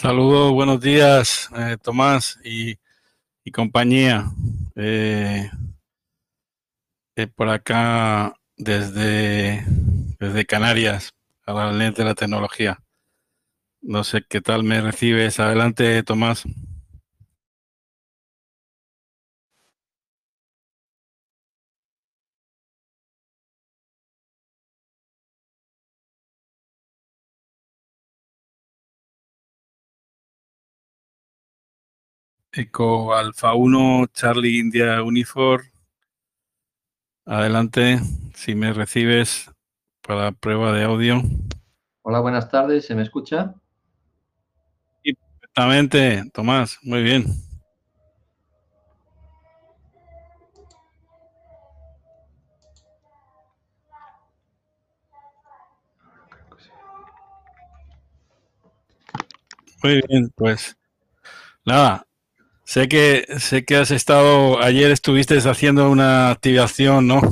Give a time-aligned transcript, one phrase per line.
[0.00, 2.78] Saludos, buenos días, eh, Tomás y,
[3.50, 4.30] compañía.
[4.76, 5.50] Eh,
[7.16, 9.64] eh, por acá desde,
[10.20, 11.10] desde Canarias,
[11.44, 12.78] a la lente de la tecnología.
[13.82, 15.40] No sé qué tal me recibes.
[15.40, 16.44] Adelante, Tomás.
[32.52, 35.64] Eco Alfa 1, Charlie India Unifor.
[37.26, 38.00] Adelante,
[38.34, 39.50] si me recibes
[40.00, 41.20] para prueba de audio.
[42.02, 43.54] Hola, buenas tardes, ¿se me escucha?
[45.04, 47.26] Sí, perfectamente, Tomás, muy bien.
[59.82, 60.76] Muy bien, pues
[61.64, 62.07] nada,
[62.68, 67.22] Sé que, sé que has estado, ayer estuviste haciendo una activación, ¿no?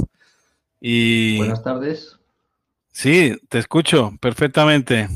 [0.80, 2.16] Y, Buenas tardes.
[2.90, 5.10] Sí, te escucho perfectamente.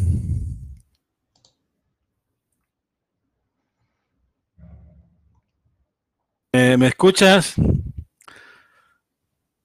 [6.53, 7.55] Eh, ¿Me escuchas?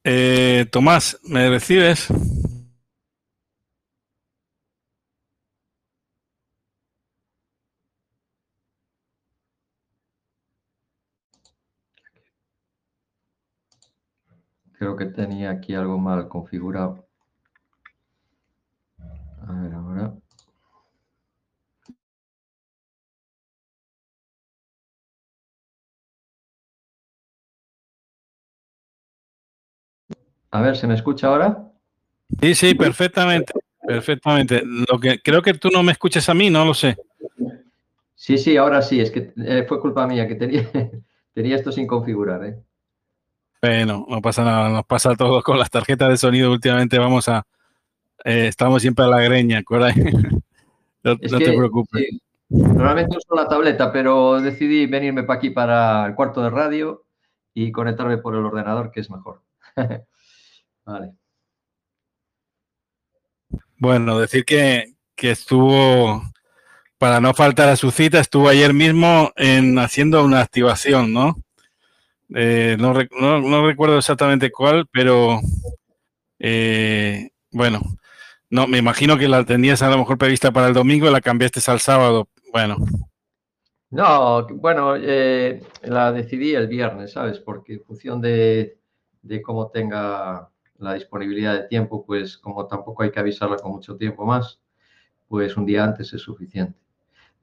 [0.06, 2.08] Eh, Tomás, ¿me recibes?
[14.86, 17.08] Creo que tenía aquí algo mal configurado.
[19.48, 20.14] A ver, ahora.
[30.52, 31.68] A ver, ¿se me escucha ahora?
[32.40, 33.54] Sí, sí, perfectamente,
[33.88, 34.62] perfectamente.
[34.64, 36.96] Lo que creo que tú no me escuchas a mí, no lo sé.
[38.14, 40.70] Sí, sí, ahora sí, es que eh, fue culpa mía que tenía,
[41.34, 42.46] tenía esto sin configurar.
[42.46, 42.64] ¿eh?
[43.66, 46.52] Bueno, no pasa nada, nos pasa todo con las tarjetas de sonido.
[46.52, 47.48] Últimamente vamos a,
[48.24, 49.64] eh, estamos siempre a la greña,
[51.04, 52.10] no, te preocupes.
[52.48, 57.06] normalmente uso la tableta, pero decidí venirme para aquí, para el cuarto de radio
[57.56, 59.42] y conectarme por el ordenador, que es mejor.
[60.86, 61.14] vale.
[63.80, 66.22] Bueno, decir que, que estuvo,
[67.00, 71.45] para no faltar a su cita, estuvo ayer mismo en haciendo una activación, ¿no?
[72.34, 72.94] Eh, no,
[73.42, 75.40] no, recuerdo exactamente cuál, pero
[76.40, 77.82] eh, bueno,
[78.50, 81.22] no, me imagino que la tenías a lo mejor prevista para el domingo y la
[81.22, 82.28] cambiaste al sábado.
[82.52, 82.78] Bueno.
[83.92, 87.40] No, bueno, eh, la decidí el viernes, ¿sabes?
[87.40, 88.80] Porque en función de,
[89.22, 90.50] de, cómo tenga
[90.80, 94.60] la disponibilidad de tiempo, pues como tampoco hay que avisarla con mucho tiempo más,
[95.28, 96.78] pues un día antes es suficiente.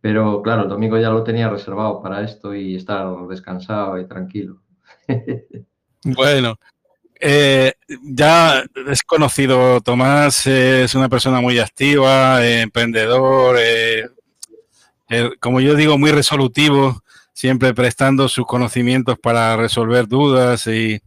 [0.01, 4.61] Pero claro, el domingo ya lo tenía reservado para esto y estar descansado y tranquilo.
[6.05, 6.59] Bueno,
[7.21, 14.09] eh, ya es conocido, Tomás es una persona muy activa, eh, emprendedor, eh,
[15.39, 21.01] como yo digo, muy resolutivo, siempre prestando sus conocimientos para resolver dudas y,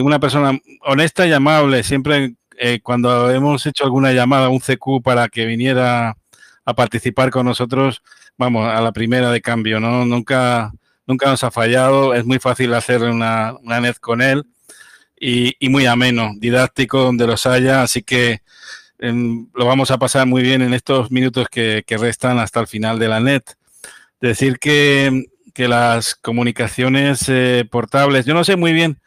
[0.00, 1.82] una persona honesta y amable.
[1.82, 2.34] Siempre
[2.82, 6.16] cuando hemos hecho alguna llamada a un CQ para que viniera
[6.64, 8.02] a participar con nosotros,
[8.38, 10.04] vamos, a la primera de cambio, ¿no?
[10.04, 10.72] Nunca
[11.06, 14.44] nunca nos ha fallado, es muy fácil hacer una, una net con él
[15.24, 18.42] y, muy ameno, didáctico donde los haya, así que
[18.98, 22.98] em, lo vamos a pasar muy bien en estos minutos que, restan hasta el final
[22.98, 23.42] de la net.
[24.20, 25.24] Decir que,
[25.56, 28.98] las comunicaciones eh, portables, yo no sé muy bien,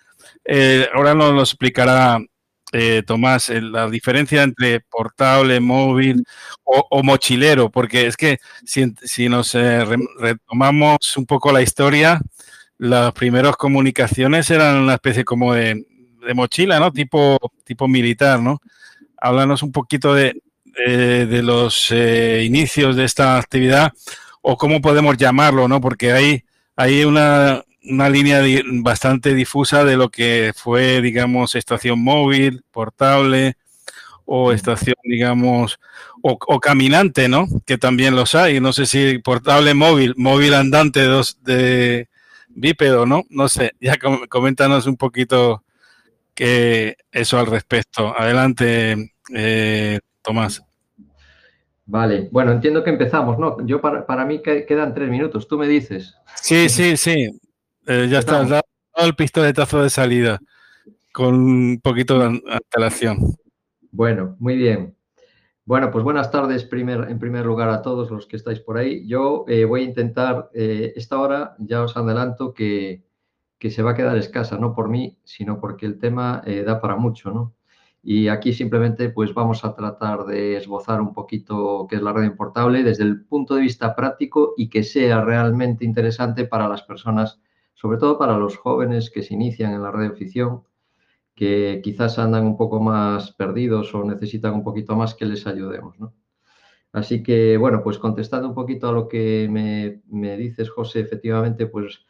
[0.46, 2.20] eh, ahora nos lo explicará
[2.74, 6.24] eh, Tomás, la diferencia entre portable, móvil
[6.64, 9.86] o, mochilero, porque es que si, nos eh,
[10.20, 12.20] retomamos un poco la historia,
[12.78, 15.86] las primeras comunicaciones eran una especie como de,
[16.36, 16.92] mochila, ¿no?
[16.92, 18.60] Tipo, tipo militar, ¿no?
[19.18, 20.42] Háblanos un poquito de,
[20.86, 23.94] de los eh, inicios de esta actividad
[24.42, 25.80] o cómo podemos llamarlo, ¿no?
[25.80, 26.44] Porque hay,
[26.76, 28.42] hay una, una línea
[28.82, 33.56] bastante difusa de lo que fue, digamos, estación móvil, portable
[34.26, 35.80] o estación, digamos,
[36.22, 37.48] o, caminante, ¿no?
[37.66, 38.60] Que también los hay.
[38.60, 42.10] No sé si portable móvil, móvil andante dos, de
[42.50, 43.24] bípedo, ¿no?
[43.30, 43.96] No sé, ya
[44.30, 45.64] coméntanos un poquito
[46.34, 48.14] que eso al respecto.
[48.18, 50.62] Adelante, eh, Tomás.
[51.86, 53.66] Vale, bueno, entiendo que empezamos, ¿no?
[53.66, 56.16] Yo para, para mí quedan tres minutos, tú me dices.
[56.36, 57.30] Sí, sí, sí.
[57.88, 58.64] Eh, ya está, dado
[58.98, 60.40] el pistoletazo de salida
[61.14, 63.18] con un poquito de antelación.
[63.92, 64.98] Bueno, muy bien.
[65.68, 69.06] Bueno, pues buenas tardes primer, en primer lugar a todos los que estáis por ahí.
[69.06, 73.04] Yo eh, voy a intentar, eh, esta hora ya os adelanto que,
[73.60, 76.80] que, se va a quedar escasa, no por mí, sino porque el tema eh, da
[76.80, 77.54] para mucho, ¿no?
[78.02, 82.30] Y aquí simplemente pues vamos a tratar de esbozar un poquito qué es la radio
[82.30, 87.42] importable desde el punto de vista práctico y que sea realmente interesante para las personas,
[87.78, 90.64] sobre todo para los jóvenes que se inician en la radioficción
[91.36, 96.00] que quizás andan un poco más perdidos o necesitan un poquito más que les ayudemos.
[96.00, 96.16] ¿no?
[96.92, 102.04] Así que, bueno, pues contestando un poquito a lo que me, dices, José, efectivamente, pues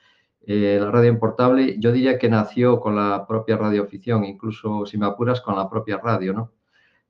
[0.45, 5.05] eh, la radio importable, yo diría que nació con la propia radioafición, incluso si me
[5.05, 6.53] apuras con la propia radio, ¿no?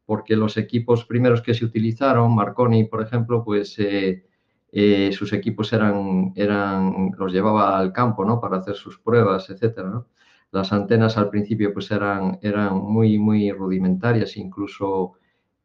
[0.03, 4.25] Porque los equipos primeros que se utilizaron, Marconi, por ejemplo, pues eh,
[4.71, 8.39] eh, sus equipos eran, eran, los llevaba al campo, ¿no?
[8.41, 10.07] Para hacer sus pruebas, etcétera, ¿no?
[10.51, 15.13] Las antenas al principio pues eran, eran muy, muy rudimentarias, incluso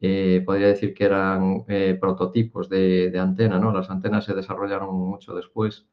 [0.00, 3.72] eh, podría decir que eran eh, prototipos de, antena, ¿no?
[3.72, 5.87] Las antenas se desarrollaron mucho después.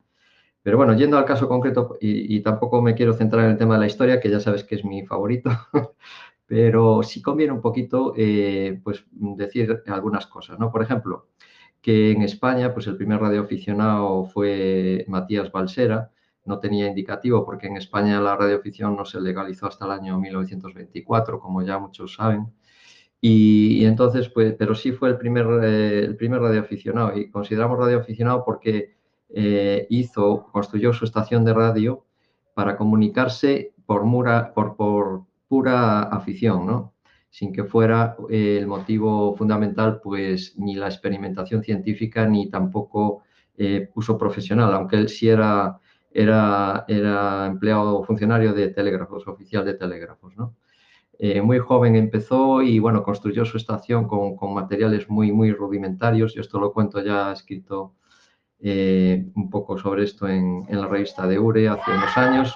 [0.63, 3.81] Pero bueno, yendo al caso concreto, y, tampoco me quiero centrar en el tema de
[3.81, 5.51] la historia, que ya sabes que es mi favorito,
[6.47, 8.13] pero sí conviene un poquito
[8.83, 10.71] pues decir algunas cosas, ¿no?
[10.71, 11.27] Por ejemplo,
[11.81, 16.11] que en España pues el primer radioaficionado fue Matías Balsera,
[16.45, 21.39] no tenía indicativo porque en España la radioficción no se legalizó hasta el año 1924,
[21.39, 22.47] como ya muchos saben.
[23.21, 28.95] Y, entonces, pues, pero sí fue el primer, eh, el radioaficionado y consideramos radioaficionado porque
[29.29, 32.05] eh, hizo, construyó su estación de radio
[32.53, 36.93] para comunicarse por, mura, por, por pura afición, ¿no?
[37.29, 43.23] Sin que fuera eh, el motivo fundamental, pues ni la experimentación científica ni tampoco
[43.93, 45.81] uso profesional, aunque él sí era
[46.11, 50.55] era, era empleado funcionario de telégrafos, oficial de telégrafos, ¿no?
[51.21, 56.33] Eh, muy joven empezó y, bueno, construyó su estación con, con, materiales muy, muy rudimentarios.
[56.33, 57.95] Yo esto lo cuento ya escrito
[58.61, 62.55] eh, un poco sobre esto en, en, la revista de URE hace unos años.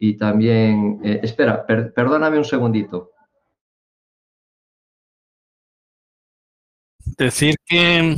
[0.00, 3.09] Y también, eh, espera, perdóname un segundito.
[7.20, 8.16] Decir que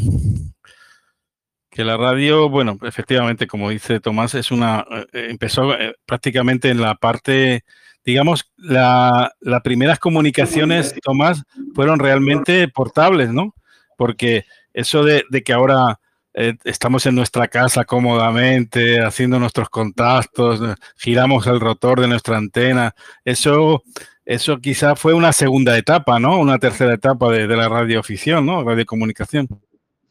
[1.72, 6.80] que la radio, bueno, efectivamente, como dice Tomás, es una eh, empezó eh, prácticamente en
[6.80, 7.64] la parte,
[8.04, 11.42] digamos, la, las primeras comunicaciones, Tomás,
[11.74, 13.54] fueron realmente portables, ¿no?
[13.96, 14.44] Porque
[14.74, 15.98] eso de, que ahora
[16.34, 20.60] eh, estamos en nuestra casa cómodamente, haciendo nuestros contactos,
[20.96, 22.94] giramos el rotor de nuestra antena,
[23.24, 23.82] eso,
[24.24, 26.38] eso quizá fue una segunda etapa, ¿no?
[26.38, 28.62] Una tercera etapa de, de la radioficción, ¿no?
[28.64, 29.48] Radiocomunicación.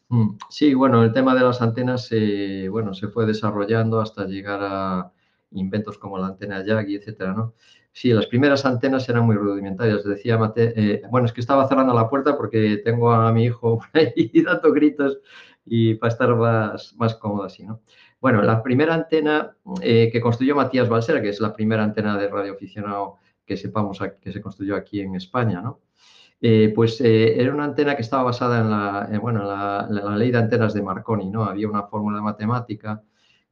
[0.09, 2.09] Mm, sí, bueno, el tema de las antenas
[2.69, 5.11] bueno, se fue desarrollando hasta llegar a
[5.51, 7.53] inventos como la antena Yagi, etcétera, ¿no?
[7.93, 10.03] Sí, las primeras antenas eran muy rudimentarias.
[10.03, 13.79] Decía Mate, eh, bueno, es que estaba cerrando la puerta porque tengo a mi hijo
[13.93, 15.19] por ahí dando gritos
[15.65, 17.81] y para estar más, más cómodo así, ¿no?
[18.19, 22.27] Bueno, la primera antena eh, que construyó Matías Balsera, que es la primera antena de
[22.27, 25.81] radioaficionado que sepamos que se construyó aquí en España, ¿no?
[26.43, 30.39] Eh, pues eh, era una antena que estaba basada en la, bueno, la, ley de
[30.39, 31.43] antenas de Marconi, ¿no?
[31.43, 33.03] Había una fórmula matemática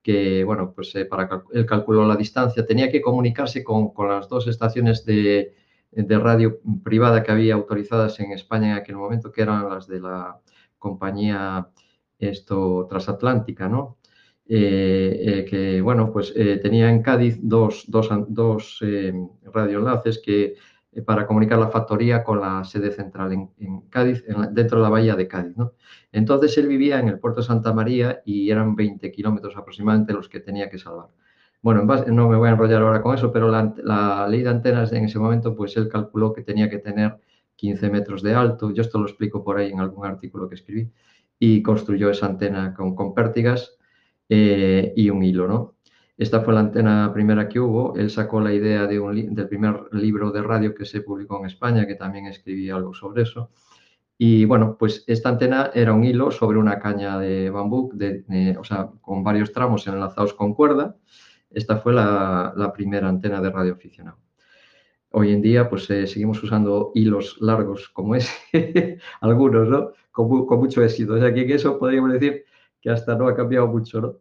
[0.01, 4.47] que, bueno, pues eh, para él calculó la distancia, tenía que comunicarse con, las dos
[4.47, 5.55] estaciones de,
[5.91, 10.39] radio privada que había autorizadas en España en aquel momento, que eran las de la
[10.79, 11.69] compañía
[12.19, 13.98] esto, transatlántica, ¿no?
[14.49, 18.83] Que, bueno, pues tenía en Cádiz dos, dos, dos
[19.53, 20.55] radioenlaces que
[20.91, 25.15] eh, para comunicar la factoría con la sede central en, Cádiz, dentro de la bahía
[25.15, 25.55] de Cádiz.
[25.55, 25.73] ¿no?
[26.11, 30.29] Entonces él vivía en el puerto de Santa María y eran 20 kilómetros aproximadamente los
[30.29, 31.09] que tenía que salvar.
[31.61, 35.05] Bueno, no me voy a enrollar ahora con eso, pero la, ley de antenas en
[35.05, 37.19] ese momento, pues él calculó que tenía que tener
[37.57, 40.89] 15 metros de alto, yo esto lo explico por ahí en algún artículo que escribí,
[41.37, 43.77] y construyó esa antena con, con pértigas
[44.29, 45.75] eh, y un hilo, ¿no?
[46.19, 47.95] Esta fue la antena primera que hubo.
[47.95, 51.95] Él sacó la idea del primer libro de radio que se publicó en España, que
[51.95, 53.51] también escribí algo sobre eso.
[54.17, 57.93] Y bueno, pues esta antena era un hilo sobre una caña de bambú,
[58.59, 60.97] o sea, con varios tramos enlazados con cuerda.
[61.49, 64.17] Esta fue la, primera antena de radio aficionado.
[65.11, 69.93] Hoy en día, pues eh, seguimos usando hilos largos como ese, algunos, ¿no?
[70.11, 71.13] Con, con, mucho éxito.
[71.13, 72.43] O sea, que eso podríamos decir
[72.81, 74.15] que hasta no ha cambiado mucho, ¿no?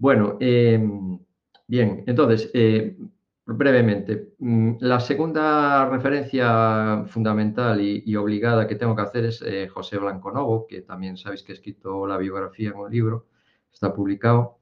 [0.00, 1.18] Bueno, em,
[1.66, 2.96] bien, entonces, eh,
[3.44, 9.98] brevemente, mm, la segunda referencia fundamental y, obligada que tengo que hacer es eh, José
[9.98, 13.26] Blanco Novo, que también sabéis que ha escrito la biografía en un libro,
[13.72, 14.58] está publicado.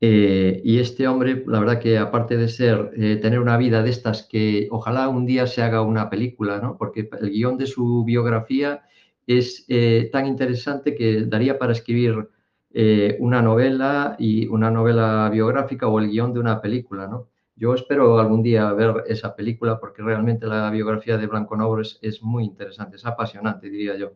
[0.00, 2.90] Eh, y este hombre, la verdad que aparte de ser,
[3.20, 6.76] tener una vida de estas que ojalá un día se haga una película, ¿no?
[6.76, 8.82] Porque el guion de su biografía
[9.26, 12.28] es eh, tan interesante que daría para escribir
[12.74, 17.28] eh, una novela y una novela biográfica o el guion de una película, ¿no?
[17.54, 22.22] Yo espero algún día ver esa película porque realmente la biografía de Blanco Novo es,
[22.22, 24.12] muy interesante, es apasionante, diría yo.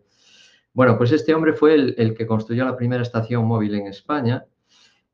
[0.73, 4.47] Bueno, pues este hombre fue el, que construyó la primera estación móvil en España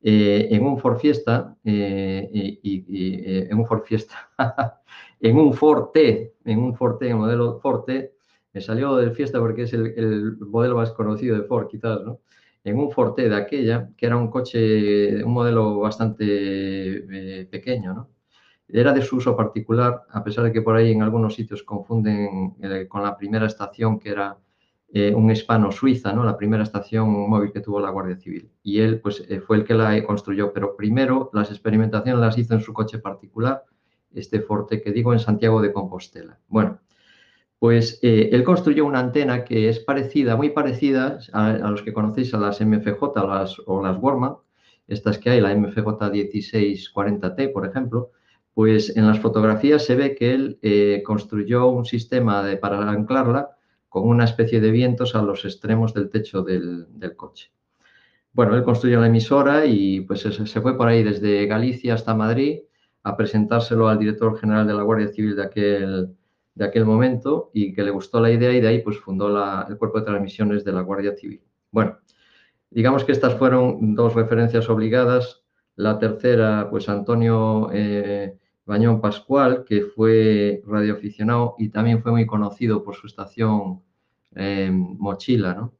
[0.01, 4.31] eh, en un Ford Fiesta, y, en un Ford Fiesta,
[5.19, 8.12] en un Forte, en un Forte, en modelo Forte,
[8.53, 12.19] me salió del Fiesta porque es el, modelo más conocido de Ford, quizás, ¿no?
[12.63, 16.25] En un Forte de aquella, que era un coche, un modelo bastante
[17.41, 18.09] eh, pequeño, ¿no?
[18.67, 22.55] Era de su uso particular, a pesar de que por ahí en algunos sitios confunden
[22.61, 24.37] eh, con la primera estación que era
[24.93, 26.23] eh, un hispano-suiza, ¿no?
[26.23, 28.49] La primera estación móvil que tuvo la Guardia Civil.
[28.61, 32.61] Y él, pues, fue el que la construyó, pero primero las experimentaciones las hizo en
[32.61, 33.63] su coche particular,
[34.13, 36.39] este Forte que digo, en Santiago de Compostela.
[36.47, 36.79] Bueno,
[37.63, 42.33] pues eh, él construyó una antena que es parecida, muy parecida a, los que conocéis
[42.33, 44.35] a las MFJ las, o las Warman,
[44.85, 45.77] estas que hay, la MFJ
[46.11, 48.11] 1640T, por ejemplo,
[48.53, 53.51] pues en las fotografías se ve que él eh, construyó un sistema de, para anclarla
[53.87, 57.53] con una especie de vientos a los extremos del techo del, coche.
[58.33, 62.59] Bueno, él construyó la emisora y pues se fue por ahí desde Galicia hasta Madrid
[63.03, 66.09] a presentárselo al director general de la Guardia Civil de aquel,
[66.55, 69.27] de aquel momento y que le gustó la idea y de ahí pues fundó
[69.67, 71.41] el cuerpo de transmisiones de la Guardia Civil.
[71.71, 71.97] Bueno,
[72.69, 75.43] digamos que estas fueron dos referencias obligadas.
[75.75, 82.83] La tercera, pues Antonio eh, Bañón Pascual, que fue radioaficionado y también fue muy conocido
[82.83, 83.81] por su estación
[84.35, 85.73] eh, Mochila, ¿no?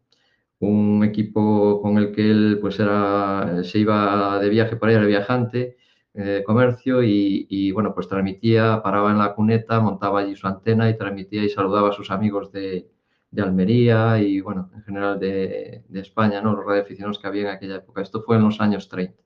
[0.60, 5.06] Un equipo con el que él pues era, se iba de viaje por ahí, era
[5.06, 5.78] viajante
[6.16, 10.98] eh, comercio y, bueno, pues transmitía, paraba en la cuneta, montaba allí su antena y
[10.98, 12.88] transmitía y saludaba a sus amigos de,
[13.36, 16.56] Almería y bueno, en general de, España, ¿no?
[16.56, 18.02] Los radioaficionados que había en aquella época.
[18.04, 19.20] Esto fue en los años 30.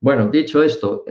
[0.00, 1.04] Bueno, dicho esto,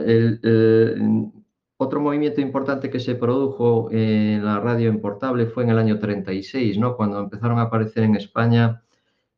[1.76, 6.78] otro movimiento importante que se produjo en la radio importable fue en el año 36,
[6.78, 6.96] ¿no?
[6.96, 8.83] Cuando empezaron a aparecer en España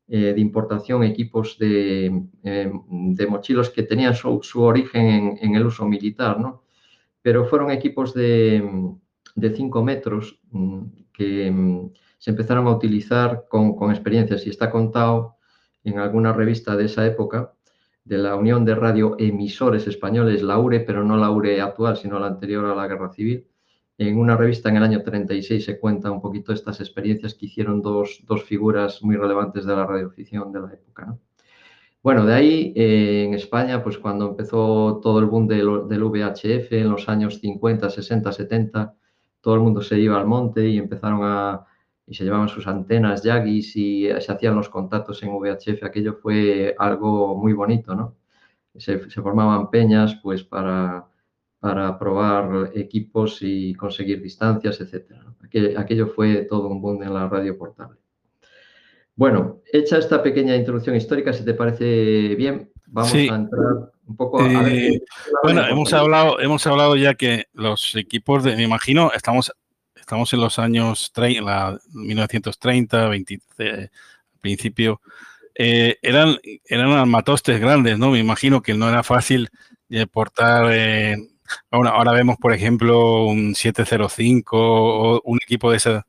[0.08, 2.06] eh, de importación equipos de,
[2.44, 6.62] eh, de, mochilos que tenían su, origen en, el uso militar, ¿no?
[7.22, 8.92] Pero fueron equipos de
[9.34, 10.82] 5 metros mm,
[11.12, 15.36] que mm, se empezaron a utilizar con, con experiencias y está contado
[15.82, 17.52] en alguna revista de esa época
[18.04, 22.28] de la Unión de Radioemisores Españoles, la URE, pero no la URE actual, sino la
[22.28, 23.48] anterior a la Guerra Civil,
[23.98, 27.80] en una revista en el año 36 se cuenta un poquito estas experiencias que hicieron
[27.82, 31.16] dos, figuras muy relevantes de la radioficción de la época.
[32.02, 36.72] Bueno, de ahí eh, en España, pues cuando empezó todo el boom del, del, VHF
[36.72, 38.94] en los años 50, 60, 70,
[39.40, 41.66] todo el mundo se iba al monte y empezaron a,
[42.06, 45.82] y se llevaban sus antenas Yagis y se hacían los contactos en VHF.
[45.84, 48.14] Aquello fue algo muy bonito, ¿no?
[48.76, 51.08] Se formaban peñas pues para
[51.66, 55.16] para probar equipos y conseguir distancias, etc.
[55.76, 57.98] Aquello, fue todo un boom en la radio portable.
[59.16, 64.40] Bueno, hecha esta pequeña introducción histórica, si te parece bien, vamos a entrar un poco
[64.40, 65.02] a ver
[65.42, 69.50] Bueno, hemos hablado, hemos hablado ya que los equipos de, me imagino, estamos,
[69.96, 73.90] estamos en los años 30, 1930, 20, al
[74.40, 75.00] principio,
[75.56, 78.12] eh, eran, eran armatostes grandes, ¿no?
[78.12, 79.48] Me imagino que no era fácil
[80.12, 80.70] portar
[81.48, 86.06] eh, Ahora, vemos, por ejemplo, un 705 o un equipo de esa,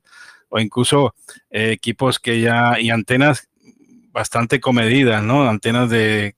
[0.48, 1.14] o incluso
[1.50, 3.48] eh, equipos que ya, y antenas
[4.12, 5.48] bastante comedidas, ¿no?
[5.48, 6.34] Antenas de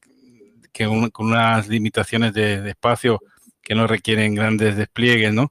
[0.73, 3.21] que con unas limitaciones de, espacio
[3.63, 5.51] que no requieren grandes despliegues, ¿no?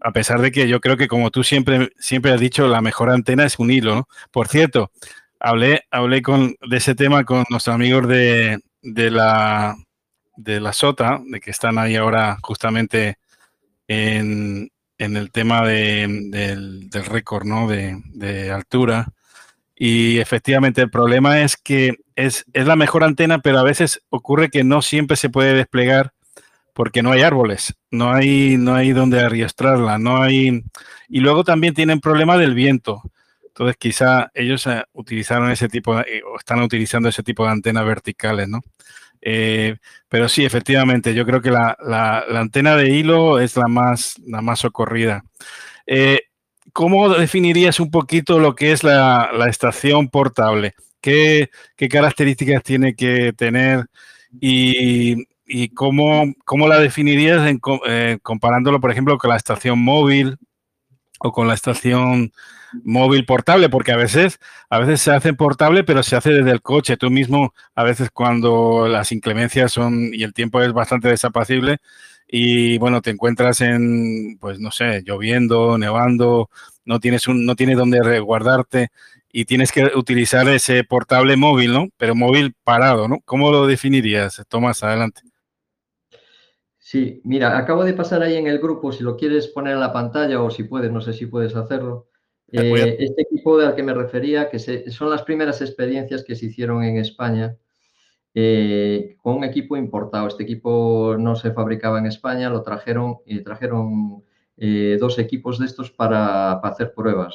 [0.00, 3.10] A pesar de que yo creo que como tú siempre, siempre has dicho, la mejor
[3.10, 4.08] antena es un hilo, ¿no?
[4.30, 4.90] Por cierto,
[5.40, 9.76] hablé, hablé con, de ese tema con nuestros amigos de, de la
[10.36, 13.18] de la SOTA, de que están ahí ahora justamente
[13.88, 17.68] en, el tema del, récord ¿no?
[17.68, 19.08] de, altura.
[19.76, 24.48] Y efectivamente el problema es que es, es, la mejor antena, pero a veces ocurre
[24.48, 26.12] que no siempre se puede desplegar
[26.74, 30.64] porque no hay árboles, no hay, no hay donde arrastrarla, no hay...
[31.08, 33.02] Y luego también tienen problema del viento.
[33.46, 37.86] Entonces quizá ellos eh, utilizaron ese tipo, de, o están utilizando ese tipo de antenas
[37.86, 38.60] verticales, ¿no?
[39.26, 39.76] Eh,
[40.08, 44.60] pero sí, efectivamente, yo creo que la, antena de hilo es la más, la más
[44.60, 45.24] socorrida.
[45.86, 46.20] Eh,
[46.72, 50.74] ¿Cómo definirías un poquito lo que es la, estación portable?
[51.00, 51.48] ¿Qué,
[51.90, 53.86] características tiene que tener
[54.40, 55.24] y,
[55.74, 56.34] cómo,
[56.68, 57.50] la definirías
[57.86, 60.36] eh, comparándolo, por ejemplo, con la estación móvil
[61.24, 62.32] o con la estación
[62.84, 64.38] móvil portable, porque a veces,
[64.68, 66.98] a veces se hace portable, pero se hace desde el coche.
[66.98, 71.78] Tú mismo, a veces cuando las inclemencias son y el tiempo es bastante desapacible
[72.28, 76.50] y bueno, te encuentras en, pues no sé, lloviendo, nevando,
[76.84, 78.88] no tienes un, no tienes donde resguardarte
[79.32, 81.88] y tienes que utilizar ese portable móvil, ¿no?
[81.96, 83.20] Pero móvil parado, ¿no?
[83.24, 84.42] ¿Cómo lo definirías?
[84.48, 85.22] Tomás, adelante.
[86.94, 89.92] Sí, mira, acabo de pasar ahí en el grupo, si lo quieres poner en la
[89.92, 92.06] pantalla o si puedes, no sé si puedes hacerlo.
[92.52, 96.84] Eh, este equipo al que me refería, que son las primeras experiencias que se hicieron
[96.84, 97.56] en España
[98.32, 100.28] eh, con un equipo importado.
[100.28, 104.22] Este equipo no se fabricaba en España, lo trajeron y trajeron
[104.56, 107.34] eh, dos equipos de estos para, hacer pruebas.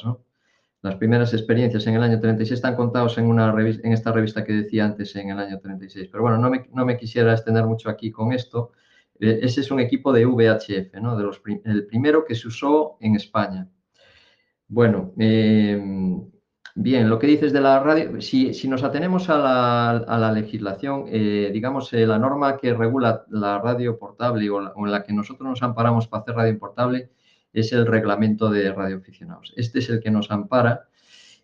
[0.80, 4.54] Las primeras experiencias en el año 36 están contados en, una en esta revista que
[4.54, 6.08] decía antes en el año 36.
[6.10, 8.72] Pero bueno, no me, no me quisiera extender mucho aquí con esto.
[9.20, 11.16] Eh, ese es un equipo de VHF, ¿no?
[11.16, 13.68] De los, el primero que se usó en España.
[14.68, 16.30] Bueno, em,
[16.74, 21.92] bien, lo que dices de la radio, si, nos atenemos a la, legislación, eh, digamos,
[21.92, 26.08] eh, la norma que regula la radio portable o, en la que nosotros nos amparamos
[26.08, 27.10] para hacer radio portable
[27.52, 29.52] es el reglamento de radioaficionados.
[29.56, 30.88] Este es el que nos ampara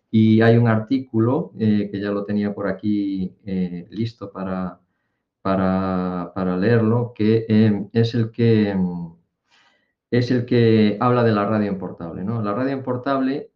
[0.09, 3.35] y hay un artículo que ya lo tenía por aquí
[3.89, 4.79] listo para,
[5.55, 9.13] para, leerlo, que em, es, el que, em,
[10.11, 12.23] es el que habla de la radio importable.
[12.23, 12.41] ¿no?
[12.41, 13.51] La radio importable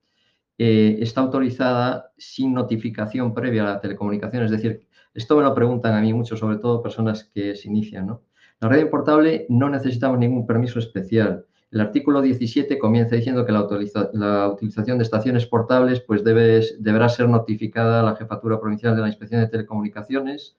[0.58, 5.94] eh, está autorizada sin notificación previa a la telecomunicación, es decir, esto me lo preguntan
[5.94, 8.08] a mí mucho, sobre todo personas que se inician.
[8.08, 8.22] ¿no?
[8.62, 11.46] La radio importable no necesitamos ningún permiso especial.
[11.72, 17.28] El artículo 17 comienza diciendo que la, utilización de estaciones portables pues debe, deberá ser
[17.28, 20.58] notificada a la Jefatura Provincial de la Inspección de Telecomunicaciones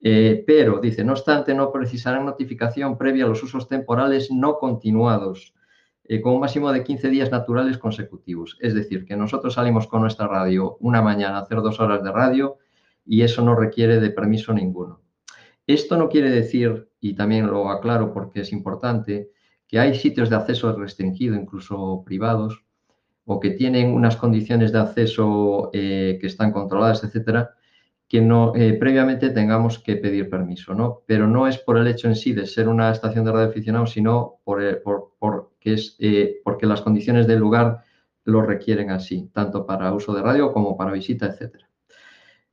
[0.00, 5.54] eh, pero, dice, no obstante, no precisarán notificación previa a los usos temporales no continuados,
[6.04, 8.56] eh, con un máximo de 15 días naturales consecutivos.
[8.60, 12.12] Es decir, que nosotros salimos con nuestra radio una mañana a hacer dos horas de
[12.12, 12.58] radio
[13.04, 15.00] y eso no requiere de permiso ninguno.
[15.66, 19.30] Esto no quiere decir, y también lo aclaro porque es importante,
[19.66, 22.64] que hay sitios de acceso restringido, incluso privados,
[23.24, 27.50] o que tienen unas condiciones de acceso eh, que están controladas, etcétera,
[28.08, 31.02] que no, eh, previamente tengamos que pedir permiso, ¿no?
[31.06, 33.86] Pero no es por el hecho en sí de ser una estación de radio aficionado,
[33.86, 34.80] sino por, eh,
[35.62, 37.84] es, eh, porque las condiciones del lugar
[38.24, 41.56] lo requieren así, tanto para uso de radio como para visita, etc.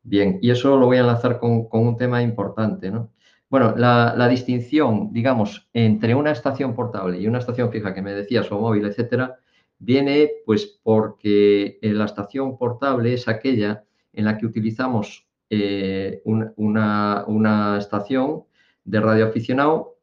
[0.03, 3.11] Bien, y eso lo voy a enlazar con, un tema importante, ¿no?
[3.49, 8.51] Bueno, la, distinción, digamos, entre una estación portable y una estación fija que me decías,
[8.51, 9.37] o móvil, etcétera,
[9.77, 18.43] viene pues porque la estación portable es aquella en la que utilizamos eh, una, estación
[18.83, 19.97] de radioaficionado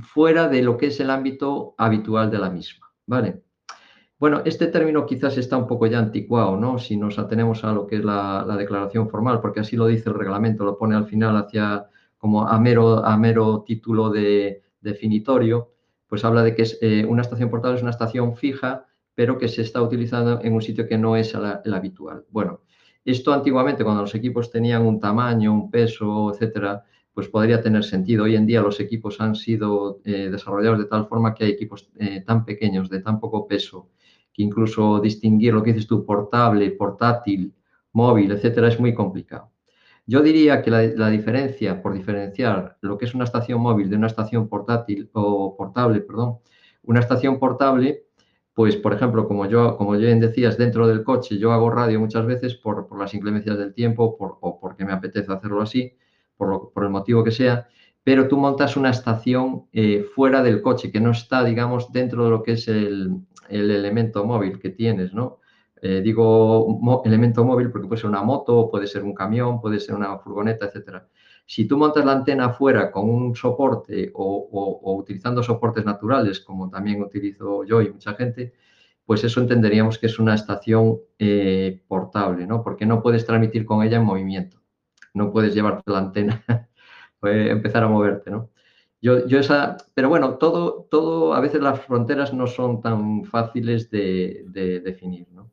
[0.00, 3.42] fuera de lo que es el ámbito habitual de la misma, ¿vale?
[4.18, 6.78] Bueno, este término quizás está un poco ya anticuado, ¿no?
[6.78, 10.14] Si nos atenemos a lo que es la, declaración formal, porque así lo dice el
[10.14, 15.72] reglamento, lo pone al final hacia como a mero, título de definitorio,
[16.08, 19.48] pues habla de que es, eh, una estación portable es una estación fija, pero que
[19.48, 22.24] se está utilizando en un sitio que no es el habitual.
[22.30, 22.60] Bueno,
[23.06, 28.24] esto antiguamente, cuando los equipos tenían un tamaño, un peso, etcétera, pues podría tener sentido.
[28.24, 31.88] Hoy en día los equipos han sido eh, desarrollados de tal forma que hay equipos
[31.98, 33.88] eh, tan pequeños, de tan poco peso,
[34.32, 37.54] que incluso distinguir lo que dices tú, portable, portátil,
[37.92, 39.50] móvil, etcétera, es muy complicado.
[40.04, 43.96] Yo diría que la, la, diferencia, por diferenciar lo que es una estación móvil de
[43.96, 46.38] una estación portátil o portable, perdón,
[46.82, 48.05] una estación portable
[48.56, 52.24] pues, por ejemplo, como yo, como bien decías, dentro del coche yo hago radio muchas
[52.24, 55.92] veces por, las inclemencias del tiempo o porque me apetece hacerlo así,
[56.38, 57.68] por, el motivo que sea,
[58.02, 62.30] pero tú montas una estación eh, fuera del coche que no está, digamos, dentro de
[62.30, 65.40] lo que es el, elemento móvil que tienes, ¿no?
[65.82, 69.96] Eh, digo elemento móvil porque puede ser una moto, puede ser un camión, puede ser
[69.96, 71.06] una furgoneta, etcétera.
[71.46, 77.00] Si tú montas la antena fuera con un soporte o, utilizando soportes naturales, como también
[77.00, 78.52] utilizo yo y mucha gente,
[79.04, 82.62] pues eso entenderíamos que es una estación eh, portable, ¿no?
[82.64, 84.60] Porque no puedes transmitir con ella en movimiento.
[85.14, 86.44] No puedes llevarte la antena,
[87.22, 88.50] empezar a moverte, ¿no?
[89.00, 94.44] Yo, esa, pero bueno, todo, todo, a veces las fronteras no son tan fáciles de,
[94.48, 95.52] de definir, ¿no?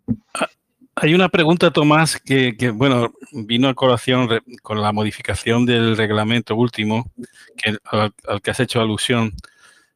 [1.04, 4.30] Hay una pregunta, Tomás, que, bueno, vino a colación
[4.62, 7.12] con la modificación del reglamento último,
[7.58, 9.34] que, al, que has hecho alusión.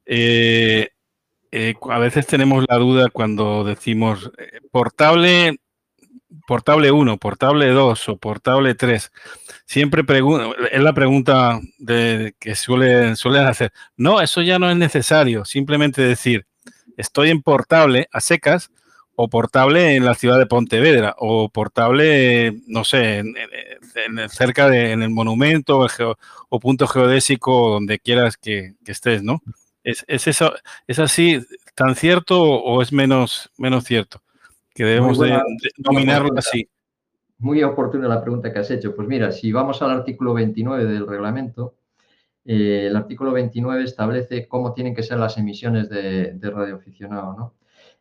[0.06, 0.90] Eh,
[1.54, 5.62] eh, a veces tenemos la duda cuando decimos eh, portable,
[6.46, 9.10] portable 1, portable 2 o portable 3.
[9.66, 10.04] Siempre
[10.74, 13.72] es la pregunta de, que suelen, suelen hacer.
[13.96, 15.46] No, eso ya no es necesario.
[15.46, 16.46] Simplemente decir,
[16.98, 18.72] estoy en portable a secas
[19.20, 23.34] o portable en la ciudad de Pontevedra, o portable, no sé, en,
[24.30, 25.88] cerca de en el monumento
[26.50, 29.42] o, punto geodésico donde quieras que, estés, ¿no?
[29.84, 30.54] ¿Es, eso,
[30.86, 31.40] ¿Es así
[31.74, 34.22] tan cierto o es menos, menos cierto?
[34.76, 35.36] Que debemos de,
[35.78, 36.70] dominarlo así.
[37.40, 38.96] Muy oportuna la pregunta que has hecho.
[38.96, 41.74] Pues mira, si vamos al artículo 29 del reglamento,
[42.46, 47.57] eh, el artículo 29 establece cómo tienen que ser las emisiones de, de radioaficionado, ¿no?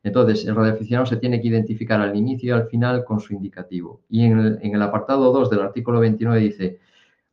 [0.07, 4.03] Entonces, el radioaficionado se tiene que identificar al inicio y al final con su indicativo.
[4.09, 6.79] Y en el, apartado 2 del artículo 29 dice,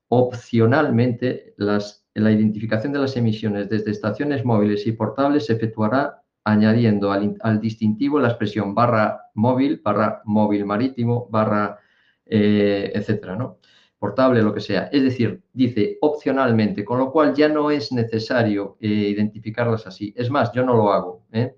[0.07, 7.59] opcionalmente, la identificación de las emisiones desde estaciones móviles y portables se efectuará añadiendo al,
[7.61, 11.77] distintivo la expresión barra móvil, barra móvil marítimo, barra,
[12.25, 13.59] eh, etcétera, ¿no?
[13.99, 14.89] portable, lo que sea.
[14.91, 20.11] Es decir, dice opcionalmente, con lo cual ya no es necesario eh, identificarlas así.
[20.17, 21.23] Es más, yo no lo hago.
[21.31, 21.55] ¿eh?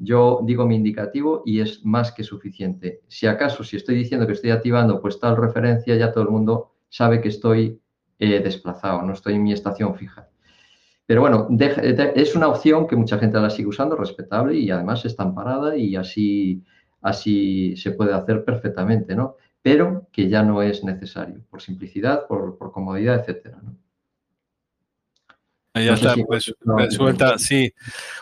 [0.00, 3.02] Yo digo mi indicativo y es más que suficiente.
[3.06, 6.72] Si acaso, si estoy diciendo que estoy activando pues tal referencia, ya todo el mundo
[6.88, 7.80] sabe que estoy
[8.18, 10.28] eh, desplazado, no estoy en mi estación fija.
[11.06, 11.48] Pero bueno,
[12.14, 15.96] es una opción que mucha gente la sigue usando, respetable y además está amparada y
[15.96, 16.64] así,
[17.00, 19.36] así se puede hacer perfectamente, ¿no?
[19.62, 23.60] pero que ya no es necesario, por simplicidad, por, comodidad, etcétera.
[25.74, 27.72] Ya está, pues, resuelta, sí.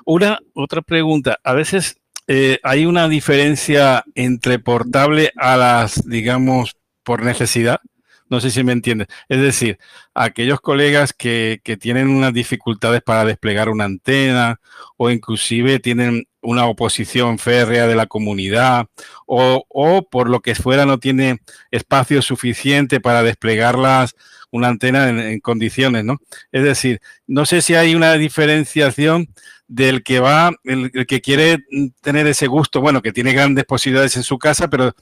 [0.05, 1.39] Una, otra pregunta.
[1.43, 7.81] A veces eh, hay una diferencia entre portable a las, digamos, por necesidad.
[8.29, 9.09] No sé si me entiendes.
[9.31, 9.79] Es decir,
[10.13, 14.61] aquellos colegas que, que, tienen unas dificultades para desplegar una antena
[14.99, 18.87] o inclusive tienen una oposición férrea de la comunidad
[19.27, 24.15] o, o por lo que fuera no tiene espacio suficiente para desplegarlas
[24.51, 26.19] una antena en, condiciones, ¿no?
[26.53, 29.29] Es decir, no sé si hay una diferenciación
[29.67, 31.59] del que va, el, que quiere
[32.01, 34.95] tener ese gusto, bueno, que tiene grandes posibilidades en su casa, pero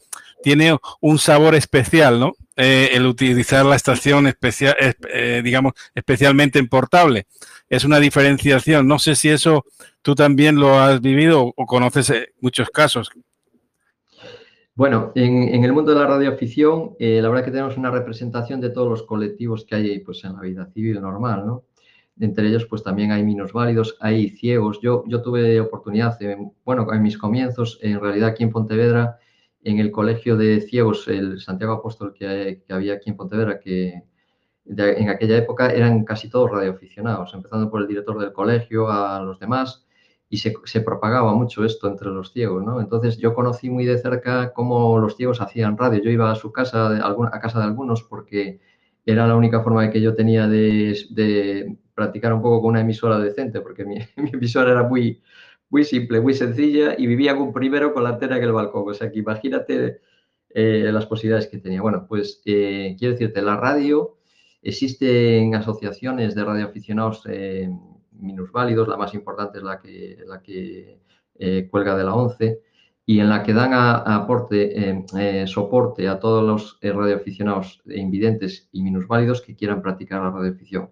[0.43, 2.35] tiene un sabor especial, ¿no?
[2.57, 7.27] Eh, el utilizar la estación especial, eh, digamos, especialmente en portable.
[7.69, 8.87] Es una diferenciación.
[8.87, 9.65] No sé si eso
[10.03, 13.11] tú también lo has vivido o conoces eh, muchos casos.
[14.77, 18.69] Bueno, en, el mundo de la radioafición, eh, la verdad que tenemos una representación de
[18.69, 21.65] todos los colectivos que hay pues, en la vida civil normal, ¿no?
[22.21, 24.79] Entre ellos, pues también hay minusválidos, hay ciegos.
[24.83, 26.19] Yo, yo tuve oportunidad,
[26.67, 29.19] bueno, en mis comienzos, en realidad aquí en Pontevedra,
[29.65, 34.03] en el colegio de ciegos, el Santiago Apóstol que, había aquí en Pontevedra, que
[34.67, 39.39] en aquella época eran casi todos radioaficionados, empezando por el director del colegio a los
[39.39, 39.86] demás
[40.29, 42.81] y se, propagaba mucho esto entre los ciegos, ¿no?
[42.81, 46.03] Entonces yo conocí muy de cerca cómo los ciegos hacían radio.
[46.03, 48.61] Yo iba a su casa, a casa de algunos, porque
[49.05, 53.61] era la única forma que yo tenía de, practicar un poco con una emisora decente,
[53.61, 55.23] porque mi, emisora era muy,
[55.71, 58.89] muy simple, muy sencilla y vivía primero con la antena en el balcón.
[58.89, 60.01] O sea que imagínate
[60.51, 61.83] eh, las posibilidades que tenía.
[61.83, 64.19] Bueno, pues eh, quiero decirte, la radio,
[64.63, 67.71] existen asociaciones de radioaficionados eh,
[68.21, 71.01] minusválidos, la más importante es la que, la que
[71.39, 72.61] eh, cuelga de la 11,
[73.05, 78.83] y en la que dan aporte, eh, eh, soporte a todos los radioaficionados invidentes y
[78.83, 80.91] minusválidos que quieran practicar la radioafición.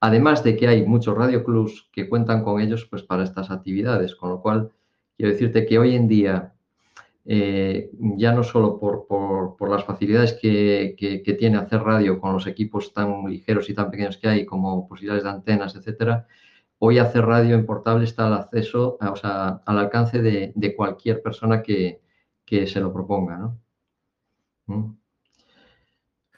[0.00, 4.30] Además de que hay muchos radioclubs que cuentan con ellos pues, para estas actividades, con
[4.30, 4.70] lo cual
[5.16, 6.52] quiero decirte que hoy en día,
[7.24, 12.46] ya no solo por, por, las facilidades que, que, que, tiene hacer radio con los
[12.46, 16.28] equipos tan ligeros y tan pequeños que hay, como posibilidades de antenas, etcétera,
[16.78, 21.62] hoy hacer radio en portable está al acceso, o sea, al alcance de, cualquier persona
[21.62, 22.00] que,
[22.46, 23.58] se lo proponga, ¿no?
[24.66, 24.96] ¿Mm?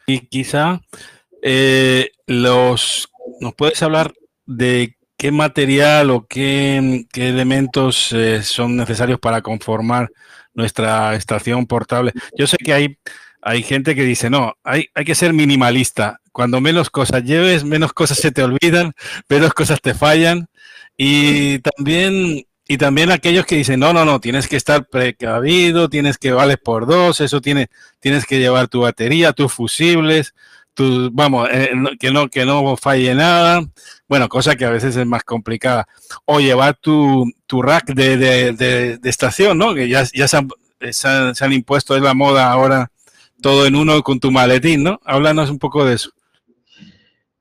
[0.07, 0.81] Y quizá
[1.43, 4.15] eh, los nos puedes hablar
[4.47, 10.11] de qué material o qué, elementos eh, son necesarios para conformar
[10.55, 12.13] nuestra estación portable.
[12.37, 12.99] Yo sé que hay,
[13.43, 17.93] hay gente que dice, no, hay, hay que ser minimalista cuando menos cosas lleves, menos
[17.93, 18.93] cosas se te olvidan,
[19.29, 20.49] menos cosas te fallan.
[20.97, 26.17] Y también, y también aquellos que dicen, no, no, no, tienes que estar precavido, tienes
[26.17, 30.33] que vales por dos, eso tiene, tienes que llevar tu batería, tus fusibles,
[30.75, 33.63] tu, vamos, eh, que, no, que no falle nada.
[34.07, 35.89] Bueno, cosa que a veces es más complicada.
[36.25, 39.75] O llevar tu, tu rack de, de, de, estación, ¿no?
[39.75, 42.93] Que ya, ya se, han, se han impuesto, es la moda ahora,
[43.43, 45.01] todo en uno con tu maletín, ¿no?
[45.05, 46.13] Háblanos un poco de eso.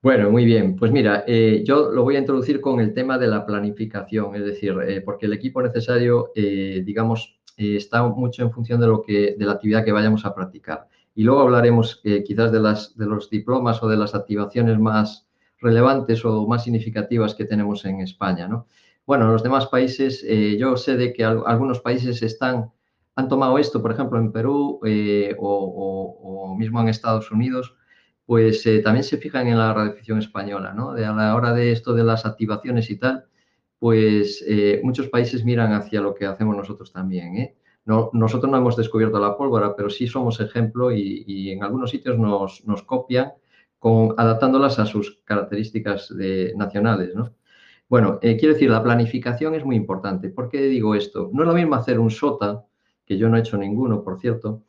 [0.07, 0.77] Bueno, muy bien.
[0.77, 4.45] Pues mira, eh, yo lo voy a introducir con el tema de la planificación, es
[4.45, 9.35] decir, eh, porque el equipo necesario, eh, digamos, está mucho en función de lo que,
[9.37, 10.87] de la actividad que vayamos a practicar.
[11.13, 15.27] Y luego hablaremos quizás de, las, de los diplomas o de las activaciones más
[15.59, 18.65] relevantes o más significativas que tenemos en España, ¿no?
[19.05, 20.25] Bueno, en los demás países,
[20.57, 22.71] yo sé de que algunos países están
[23.17, 27.75] han tomado esto, por ejemplo, en Perú eh, o, mismo en Estados Unidos,
[28.27, 30.93] pues eh, también se fijan en la radioficción española, ¿no?
[30.93, 33.25] De a la hora de esto de las activaciones y tal,
[33.79, 38.75] pues eh, muchos países miran hacia lo que hacemos nosotros también, No, nosotros no hemos
[38.75, 43.31] descubierto la pólvora, pero sí somos ejemplo y, en algunos sitios nos, copian
[44.17, 46.11] adaptándolas a sus características
[46.55, 47.33] nacionales, ¿no?
[47.89, 50.29] Bueno, quiero decir, la planificación es muy importante.
[50.29, 51.29] ¿Por qué digo esto?
[51.33, 52.65] No es lo mismo hacer un SOTA
[53.05, 54.63] que yo no he hecho ninguno, por cierto,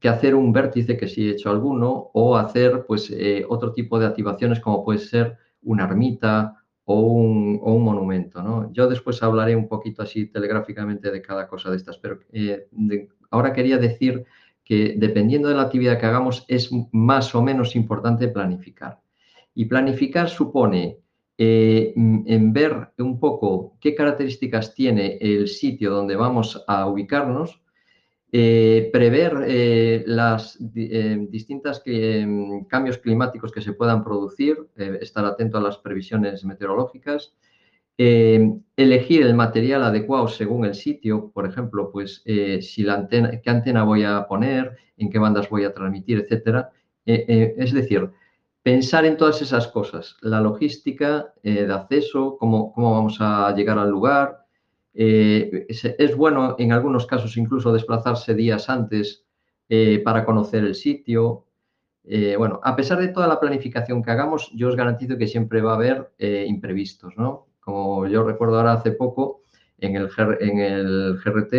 [0.00, 3.98] que hacer un vértice, que sí he hecho alguno, o hacer pues eh, otro tipo
[3.98, 8.42] de activaciones como puede ser una ermita o un, monumento.
[8.42, 8.72] ¿no?
[8.72, 12.68] Yo después hablaré un poquito así telegráficamente de cada cosa de estas, pero eh,
[13.30, 14.24] ahora quería decir
[14.64, 19.00] que dependiendo de la actividad que hagamos es más o menos importante planificar.
[19.54, 20.98] Y planificar supone
[21.36, 27.62] eh, en ver un poco qué características tiene el sitio donde vamos a ubicarnos,
[28.30, 31.82] eh, prever eh, las distintos
[32.68, 37.34] cambios climáticos que se puedan producir, estar atento a las previsiones meteorológicas,
[37.96, 42.22] elegir el material adecuado según el sitio, por ejemplo, pues
[42.60, 46.70] si la antena, qué antena voy a poner, en qué bandas voy a transmitir, etcétera.
[47.04, 48.10] es decir,
[48.68, 53.78] pensar en todas esas cosas, la logística eh, de acceso, cómo, cómo, vamos a llegar
[53.78, 54.44] al lugar.
[55.00, 59.24] Eh, es, bueno en algunos casos incluso desplazarse días antes
[59.68, 61.44] eh, para conocer el sitio.
[62.38, 65.72] bueno, a pesar de toda la planificación que hagamos, yo os garantizo que siempre va
[65.72, 67.46] a haber imprevistos, ¿no?
[67.60, 69.42] Como yo recuerdo ahora hace poco
[69.78, 70.08] en el,
[70.40, 71.54] en el GRT,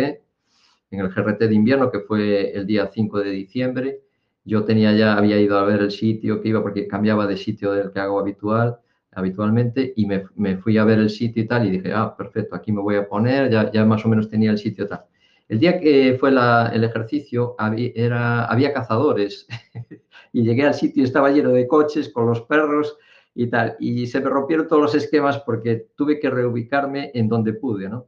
[0.90, 4.00] en el GRT de invierno, que fue el día 5 de diciembre,
[4.44, 7.72] yo tenía ya, había ido a ver el sitio que iba porque cambiaba de sitio
[7.72, 8.78] del que hago habitual,
[9.12, 12.72] habitualmente y me, fui a ver el sitio y tal y dije, ah, perfecto, aquí
[12.72, 15.04] me voy a poner, ya, ya más o menos tenía el sitio tal.
[15.48, 19.48] El día que fue el ejercicio había, era, había cazadores
[20.32, 22.96] y llegué al sitio y estaba lleno de coches con los perros
[23.34, 23.76] y tal.
[23.80, 28.06] Y se me rompieron todos los esquemas porque tuve que reubicarme en donde pude, ¿no?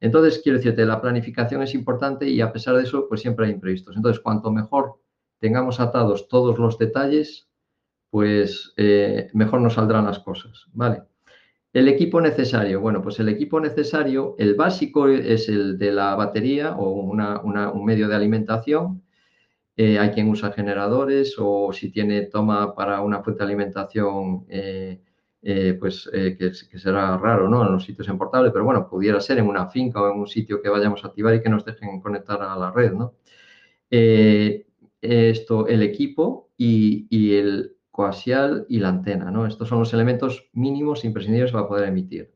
[0.00, 3.52] Entonces, quiero decirte, la planificación es importante y a pesar de eso, pues siempre hay
[3.52, 3.94] imprevistos.
[3.94, 4.94] Entonces, cuanto mejor
[5.38, 7.49] tengamos atados todos los detalles,
[8.10, 11.02] pues eh, mejor nos saldrán las cosas, ¿vale?
[11.72, 12.80] El equipo necesario.
[12.80, 18.08] Bueno, pues el equipo necesario, el básico es el de la batería o un medio
[18.08, 19.02] de alimentación.
[19.76, 25.00] Eh, hay quien usa generadores o si tiene toma para una fuente de alimentación, eh,
[25.78, 27.64] pues que, será raro, ¿no?
[27.64, 30.26] En los sitios en portable, pero bueno, pudiera ser en una finca o en un
[30.26, 33.14] sitio que vayamos a activar y que nos dejen conectar a la red, ¿no?
[35.02, 39.46] esto, el equipo y, el coaxial y la antena, ¿no?
[39.46, 42.32] Estos son los elementos mínimos imprescindibles para poder emitir.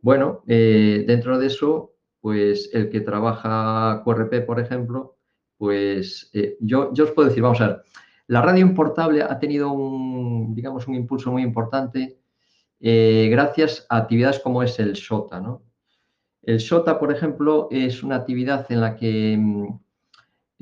[0.00, 5.18] Bueno, eh, dentro de eso, pues el que trabaja QRP, por ejemplo,
[5.56, 7.82] pues eh, yo, os puedo decir, vamos a ver,
[8.26, 12.18] la radio importable ha tenido un, digamos, un impulso muy importante
[12.80, 15.62] eh, gracias a actividades como es el SOTA, ¿no?
[16.42, 19.38] El SOTA, por ejemplo, es una actividad en la que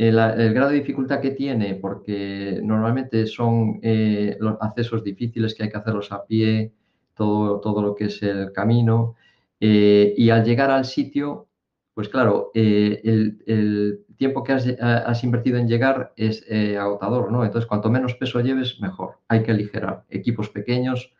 [0.08, 5.68] el, grado de dificultad que tiene, porque normalmente son eh, los accesos difíciles que hay
[5.68, 6.72] que hacerlos a pie,
[7.14, 9.16] todo, todo lo que es el camino,
[9.60, 11.48] eh, y al llegar al sitio,
[11.92, 16.44] pues claro, eh, el, tiempo que has, invertido en llegar es
[16.78, 17.42] agotador, ¿no?
[17.42, 19.14] Entonces, cuanto menos peso lleves, mejor.
[19.28, 20.04] Hay que aligerar.
[20.10, 21.14] Equipos pequeños,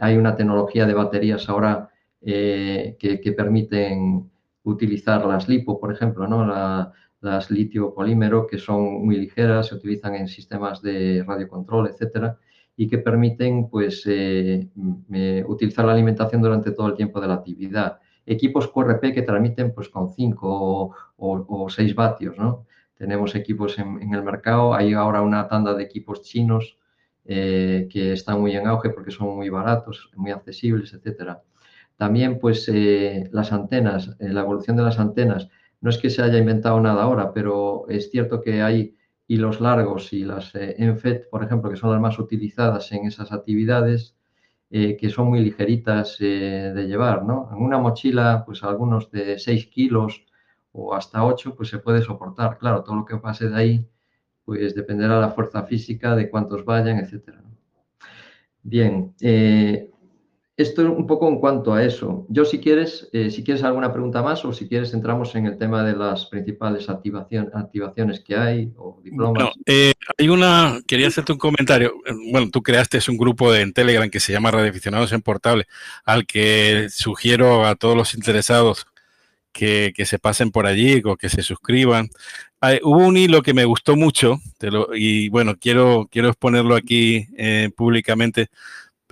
[0.00, 1.90] hay una tecnología de baterías ahora
[2.20, 4.28] que, que, permiten
[4.64, 6.44] utilizar las lipo, por ejemplo, ¿no?
[7.20, 12.38] Las litio polímero, que son muy ligeras, se utilizan en sistemas de radiocontrol, etcétera,
[12.76, 14.68] y que permiten pues, eh,
[15.46, 17.98] utilizar la alimentación durante todo el tiempo de la actividad.
[18.24, 22.38] Equipos QRP que transmiten pues, con 5 o, 6 vatios.
[22.38, 22.66] ¿no?
[22.96, 26.78] Tenemos equipos en, el mercado, hay ahora una tanda de equipos chinos
[27.26, 31.42] eh, que están muy en auge porque son muy baratos, muy accesibles, etcétera.
[31.96, 36.38] También pues, eh, las antenas, la evolución de las antenas, no es que se haya
[36.38, 41.44] inventado nada ahora, pero es cierto que hay hilos largos y las eh, ENFET, por
[41.44, 44.16] ejemplo, que son las más utilizadas en esas actividades,
[44.70, 47.48] eh, que son muy ligeritas eh, de llevar, ¿no?
[47.52, 50.24] En una mochila, pues algunos de 6 kilos
[50.72, 52.58] o hasta 8, pues se puede soportar.
[52.58, 53.88] Claro, todo lo que pase de ahí,
[54.44, 57.42] pues dependerá de la fuerza física, de cuántos vayan, etcétera.
[58.62, 59.14] Bien,
[60.60, 62.26] esto un poco en cuanto a eso.
[62.28, 65.56] Yo si quieres, eh, si quieres alguna pregunta más o si quieres entramos en el
[65.56, 69.50] tema de las principales activaciones que hay o diplomas.
[69.64, 71.94] Eh, hay una, quería hacerte un comentario.
[72.30, 75.66] Bueno, tú creaste un grupo en Telegram que se llama Radioaficionados en Portable,
[76.04, 78.86] al que sugiero a todos los interesados
[79.52, 82.10] que, se pasen por allí o que se suscriban.
[82.82, 84.38] hubo un hilo que me gustó mucho
[84.94, 88.48] y bueno, quiero, quiero exponerlo aquí eh, públicamente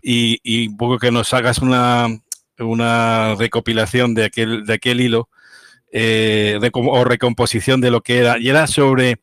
[0.03, 2.09] y, un poco que nos hagas una,
[2.59, 5.29] una recopilación de aquel, de aquel hilo
[5.91, 9.21] eh, o recomposición de lo que era, y era sobre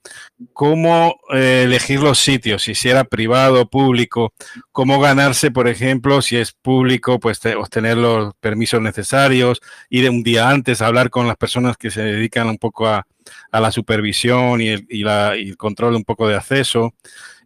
[0.53, 4.33] cómo eh, elegir los sitios, si era privado público,
[4.71, 10.49] cómo ganarse, por ejemplo, si es público, pues obtener los permisos necesarios, ir un día
[10.49, 13.05] antes a hablar con las personas que se dedican un poco a,
[13.51, 16.93] la supervisión y el, control un poco de acceso.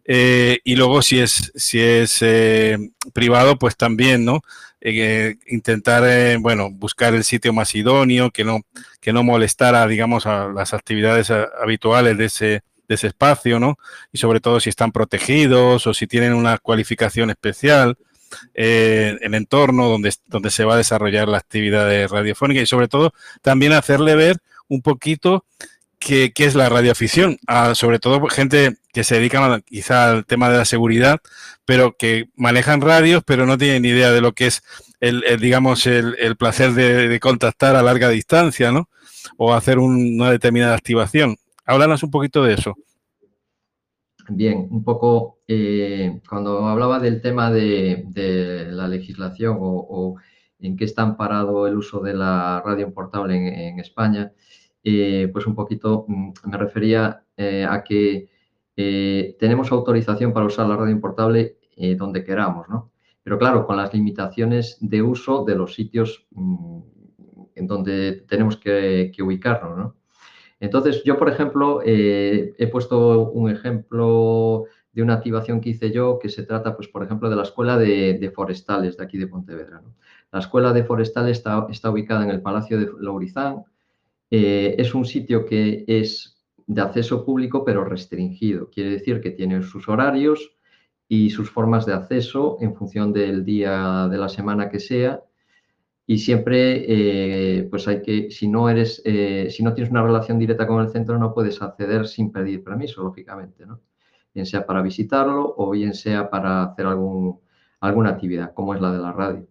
[0.04, 2.24] Eh, y luego si es, si es
[3.12, 4.42] privado, pues también, ¿no?
[4.82, 8.60] Eh, intentar, eh, bueno, buscar el sitio más idóneo, que no,
[9.00, 13.78] que no molestara, digamos, a las actividades habituales de ese, de ese espacio, ¿no?
[14.10, 17.96] Y sobre todo si están protegidos o si tienen una cualificación especial.
[18.54, 23.12] Eh, en entorno donde, donde se va a desarrollar la actividad radiofónica y sobre todo
[23.42, 24.36] también hacerle ver
[24.68, 25.44] un poquito
[26.00, 27.38] qué, es la radioafición,
[27.74, 31.20] sobre todo gente que se dedica quizá al tema de la seguridad,
[31.64, 34.62] pero que manejan radios, pero no tienen ni idea de lo que es
[34.98, 38.88] el, digamos, el, placer de, contactar a larga distancia, ¿no?
[39.36, 41.36] O hacer una determinada activación.
[41.64, 42.74] Háblanos un poquito de eso.
[44.28, 50.16] Bien, un poco eh, cuando hablaba del tema de, la legislación o,
[50.58, 54.32] en qué está amparado el uso de la radio portable en España,
[54.82, 58.30] eh, pues un poquito mm, me refería eh, a que
[58.76, 61.56] eh, tenemos autorización para usar la radio importable
[61.96, 62.90] donde queramos, ¿no?
[63.22, 66.80] Pero claro, con las limitaciones de uso de los sitios mm,
[67.54, 69.96] en donde tenemos que, ubicarnos, ¿no?
[70.58, 76.28] Entonces, yo, por ejemplo, he puesto un ejemplo de una activación que hice yo que
[76.28, 79.80] se trata, pues, por ejemplo, de la Escuela de, Forestales de aquí de Pontevedra.
[80.32, 83.64] La Escuela de Forestales está, está ubicada en el Palacio de Lourizán,
[84.30, 88.70] eh, es un sitio que es de acceso público pero restringido.
[88.70, 90.52] Quiere decir que tiene sus horarios
[91.08, 95.22] y sus formas de acceso en función del día de la semana que sea.
[96.06, 96.84] Y siempre,
[97.58, 100.80] eh, pues hay que, si no eres, eh, si no tienes una relación directa con
[100.82, 103.80] el centro, no puedes acceder sin pedir permiso, lógicamente, ¿no?
[104.34, 108.98] Bien sea para visitarlo o bien sea para hacer alguna actividad, como es la de
[108.98, 109.49] la radio.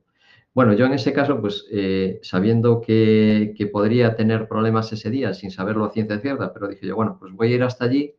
[0.53, 5.51] Bueno, yo en ese caso, pues eh, sabiendo que, podría tener problemas ese día sin
[5.51, 8.15] saberlo a ciencia cierta, pero dije yo, bueno, pues voy a ir hasta allí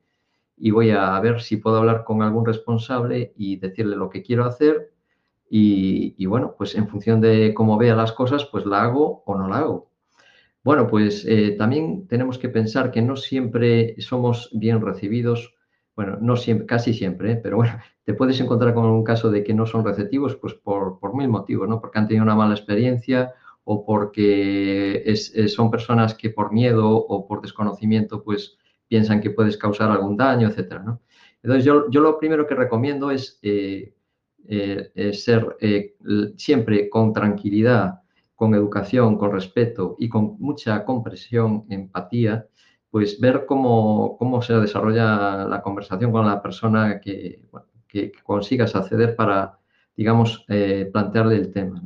[0.56, 4.44] y voy a ver si puedo hablar con algún responsable y decirle lo que quiero
[4.44, 4.92] hacer
[5.52, 9.48] y, bueno, pues en función de cómo vea las cosas, pues la hago o no
[9.48, 9.90] la hago.
[10.62, 15.54] Bueno, pues eh, también tenemos que pensar que no siempre somos bien recibidos
[16.00, 17.36] bueno, no siempre, casi siempre, ¿eh?
[17.36, 20.98] pero bueno, te puedes encontrar con un caso de que no son receptivos, pues por,
[21.14, 21.78] mil motivos, ¿no?
[21.78, 23.34] Porque han tenido una mala experiencia
[23.64, 25.14] o porque
[25.54, 28.56] son personas que por miedo o por desconocimiento, pues
[28.88, 31.02] piensan que puedes causar algún daño, etcétera, ¿no?
[31.42, 33.92] Entonces, yo, lo primero que recomiendo es eh,
[34.48, 35.54] eh, ser
[36.38, 38.00] siempre con tranquilidad,
[38.34, 42.46] con educación, con respeto y con mucha comprensión, empatía,
[42.90, 47.40] pues ver cómo, se desarrolla la conversación con la persona que,
[48.22, 49.58] consigas acceder para,
[49.96, 51.82] digamos, eh, plantearle el tema.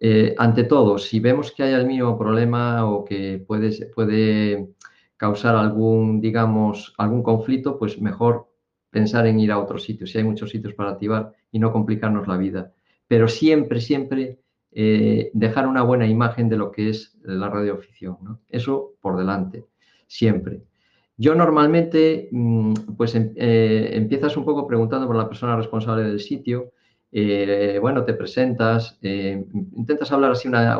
[0.00, 4.74] Eh, ante todo, si vemos que hay el mismo problema o que puede, puede
[5.16, 8.48] causar algún, digamos, algún conflicto, pues mejor
[8.90, 12.28] pensar en ir a otro sitio, si hay muchos sitios para activar y no complicarnos
[12.28, 12.72] la vida.
[13.08, 14.40] Pero siempre, siempre
[14.72, 18.40] eh, dejar una buena imagen de lo que es la radioafición.
[18.48, 19.64] Eso por delante
[20.06, 20.62] siempre.
[21.18, 26.20] Yo normalmente, mm, pues em, eh, empiezas un poco preguntando por la persona responsable del
[26.20, 26.72] sitio,
[27.12, 30.78] eh, bueno, te presentas, eh, intentas hablar así una,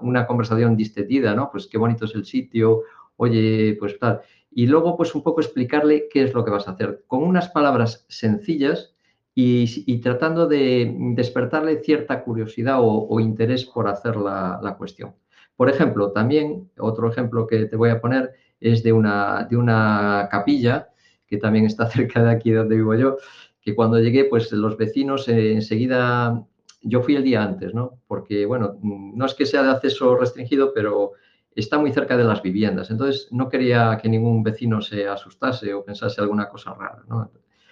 [0.00, 1.50] una, conversación distendida, ¿no?
[1.50, 2.82] Pues qué bonito es el sitio,
[3.16, 4.20] oye, pues tal.
[4.50, 7.48] Y luego, pues un poco explicarle qué es lo que vas a hacer, con unas
[7.48, 8.94] palabras sencillas
[9.34, 15.14] y, tratando de despertarle cierta curiosidad o, interés por hacer la, la cuestión.
[15.56, 18.32] Por ejemplo, también, otro ejemplo que te voy a poner
[18.62, 20.88] es de una, de una capilla
[21.26, 23.16] que también está cerca de aquí donde vivo yo,
[23.60, 26.44] que cuando llegué, pues los vecinos eh, enseguida,
[26.82, 28.00] yo fui el día antes, ¿no?
[28.06, 31.12] Porque, bueno, no es que sea de acceso restringido, pero
[31.54, 32.90] está muy cerca de las viviendas.
[32.90, 37.30] Entonces, no quería que ningún vecino se asustase o pensase alguna cosa rara, ¿no?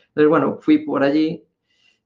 [0.08, 1.44] Entonces, bueno, fui por allí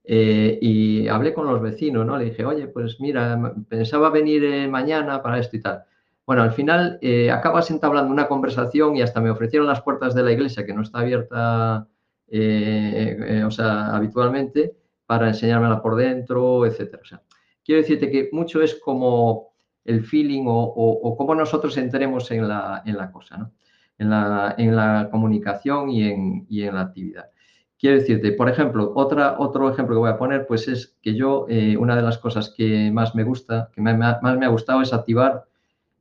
[0.03, 2.17] eh, y hablé con los vecinos, ¿no?
[2.17, 5.83] Le dije, oye, pues mira, pensaba venir eh, mañana para esto y tal.
[6.25, 10.23] Bueno, al final eh, acabas entablando una conversación y hasta me ofrecieron las puertas de
[10.23, 11.87] la iglesia, que no está abierta,
[12.27, 17.01] eh, eh, o sea, habitualmente, para enseñármela por dentro, etcétera.
[17.03, 17.21] O sea,
[17.63, 19.53] quiero decirte que mucho es como
[19.83, 23.51] el feeling o, cómo nosotros entremos en la, en la cosa, ¿no?
[23.99, 27.29] en, la, en la comunicación y en, y en la actividad.
[27.77, 31.45] Quiero decirte, por ejemplo, otra, otro ejemplo que voy a poner, pues es que yo,
[31.77, 35.45] una de las cosas que más me gusta, que más me ha gustado es activar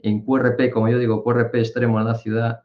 [0.04, 2.60] en QRP, como yo digo, QRP extremo en la ciudad,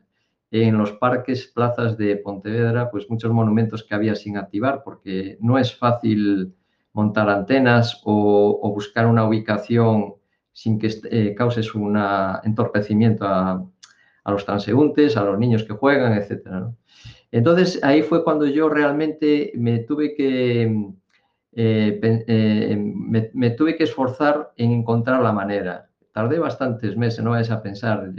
[0.51, 5.57] en los parques, plazas de Pontevedra, pues muchos monumentos que había sin activar, porque no
[5.57, 6.53] es fácil
[6.93, 10.15] montar antenas o, buscar una ubicación
[10.51, 11.97] sin que eh, causes un
[12.43, 13.65] entorpecimiento a,
[14.25, 16.67] los transeúntes, a los niños que juegan, etc.
[17.31, 20.63] Entonces, ahí fue cuando yo realmente me tuve que,
[21.53, 22.75] eh, eh,
[23.33, 25.88] me, tuve que esforzar en encontrar la manera.
[26.11, 28.11] Tardé bastantes meses, no vayas a pensar,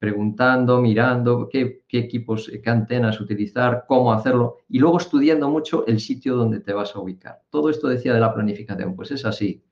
[0.00, 6.36] preguntando, mirando qué, equipos, qué antenas utilizar, cómo hacerlo y luego estudiando mucho el sitio
[6.36, 7.42] donde te vas a ubicar.
[7.50, 9.62] Todo esto decía de la planificación, pues es así.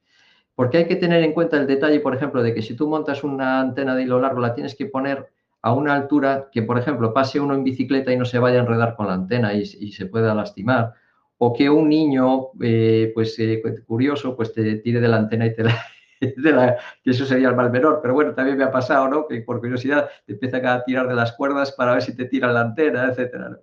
[0.55, 3.25] Porque hay que tener en cuenta el detalle, por ejemplo, de que si tú montas
[3.25, 5.31] una antena de hilo largo, la tienes que poner
[5.63, 8.63] a una altura que, por ejemplo, pase uno en bicicleta y no se vaya a
[8.63, 10.93] enredar con la antena y, se pueda lastimar.
[11.39, 15.55] O que un niño, eh, pues eh, curioso, pues te tire de la antena y
[15.55, 15.75] te la,
[17.05, 19.27] que eso sería el mal menor, pero bueno, también me ha pasado, ¿no?
[19.27, 22.55] Que por curiosidad te empiezan a tirar de las cuerdas para ver si te tiran
[22.55, 23.59] la antena, etcétera.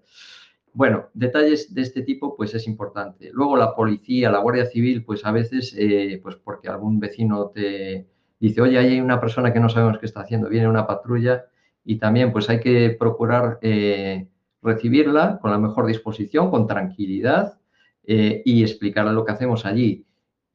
[0.74, 3.30] Bueno, detalles de este tipo, pues es importante.
[3.32, 8.08] Luego la policía, la Guardia Civil, pues a veces, eh, pues porque algún vecino te
[8.39, 11.45] dice, oye, hay una persona que no sabemos qué está haciendo, viene una patrulla
[11.86, 14.28] y también pues hay que procurar eh,
[14.62, 17.58] recibirla con la mejor disposición, con tranquilidad
[18.03, 20.06] eh, y explicarle lo que hacemos allí.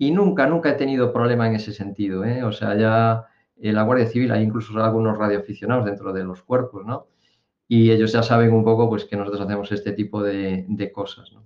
[0.00, 2.24] Y nunca, nunca he tenido problema en ese sentido.
[2.24, 2.42] ¿eh?
[2.42, 3.26] O sea, ya
[3.60, 7.08] en la Guardia Civil hay incluso algunos radioaficionados dentro de los cuerpos, ¿no?
[7.68, 11.44] Y ellos ya saben un poco pues, que nosotros hacemos este tipo de, cosas, ¿no?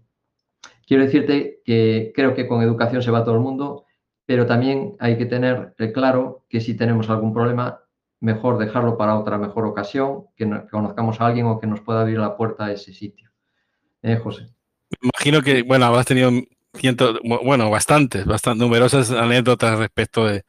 [0.87, 3.87] Quiero decirte que creo que con educación se va todo el mundo,
[4.25, 7.81] pero también hay que tener claro que si tenemos algún problema,
[8.21, 12.19] mejor dejarlo para otra mejor ocasión, que, conozcamos a alguien o que nos pueda abrir
[12.19, 13.33] la puerta a ese sitio.
[14.01, 14.47] ¿Eh, José?
[15.03, 16.31] Imagino que, bueno, habrás tenido
[17.22, 20.45] bueno, bastantes, bastante numerosas anécdotas respecto de,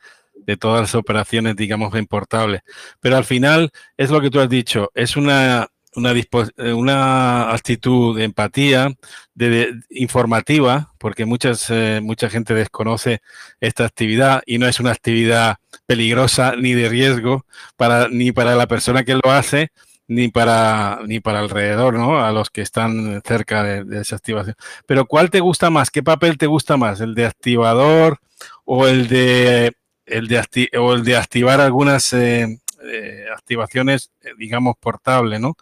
[0.59, 2.61] todas las operaciones, digamos, importables.
[2.99, 8.15] Pero al final es lo que tú has dicho, es una, una, eh, una actitud
[8.15, 8.93] de empatía,
[9.33, 13.21] de, informativa, porque muchas, eh, mucha gente desconoce
[13.59, 15.57] esta actividad y no es una actividad
[15.87, 17.45] peligrosa ni de riesgo
[17.75, 19.71] para, ni para la persona que lo hace,
[20.07, 22.23] ni para ni para alrededor, ¿no?
[22.23, 24.55] A los que están cerca de, esa activación.
[24.85, 25.91] Pero ¿cuál te gusta más?
[25.91, 27.01] ¿Qué papel te gusta más?
[27.01, 28.19] ¿El de activador
[28.65, 29.73] o el de
[30.05, 35.55] el de o el de activar algunas eh, eh, activaciones, eh, digamos, portables, ¿no?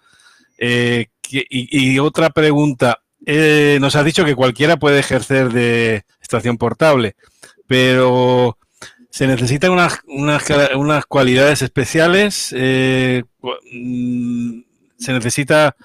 [0.59, 3.01] y, otra pregunta.
[3.79, 7.15] nos has dicho que cualquiera puede ejercer de estación portable,
[7.67, 8.57] pero
[9.13, 12.51] se necesitan unas, unas, cualidades especiales.
[12.57, 13.23] Eh,
[13.71, 14.61] mm,
[14.97, 15.75] se necesita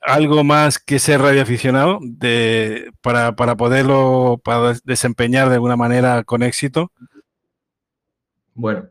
[0.00, 6.42] algo más que ser radioaficionado de, para, para poderlo para desempeñar de alguna manera con
[6.42, 6.90] éxito.
[8.54, 8.88] Bueno,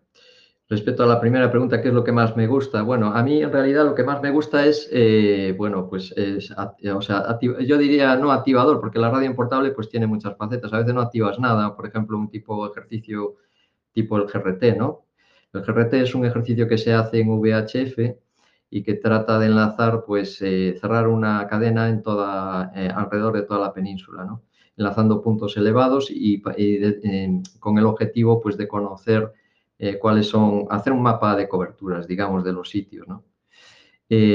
[0.69, 2.84] respecto a la primera pregunta, ¿qué es lo que más me gusta?
[2.84, 6.51] Bueno, a mí en realidad lo que más me gusta es, eh, bueno, pues es,
[6.51, 10.71] o sea, yo diría no activador, porque la radio portable pues tiene muchas facetas.
[10.71, 13.38] A veces no activas nada, por ejemplo, un tipo de ejercicio
[13.93, 15.05] tipo el GRT, ¿no?
[15.53, 18.15] El GRT es un ejercicio que se hace en VHF
[18.69, 23.43] y que trata de enlazar, pues, eh, cerrar una cadena en toda, eh, alrededor de
[23.43, 24.43] toda la península, ¿no?
[24.77, 26.41] Enlazando puntos elevados y,
[27.59, 29.33] con el objetivo, pues, de conocer
[29.77, 33.25] eh, cuáles son, hacer un mapa de coberturas, digamos, de los sitios, ¿no?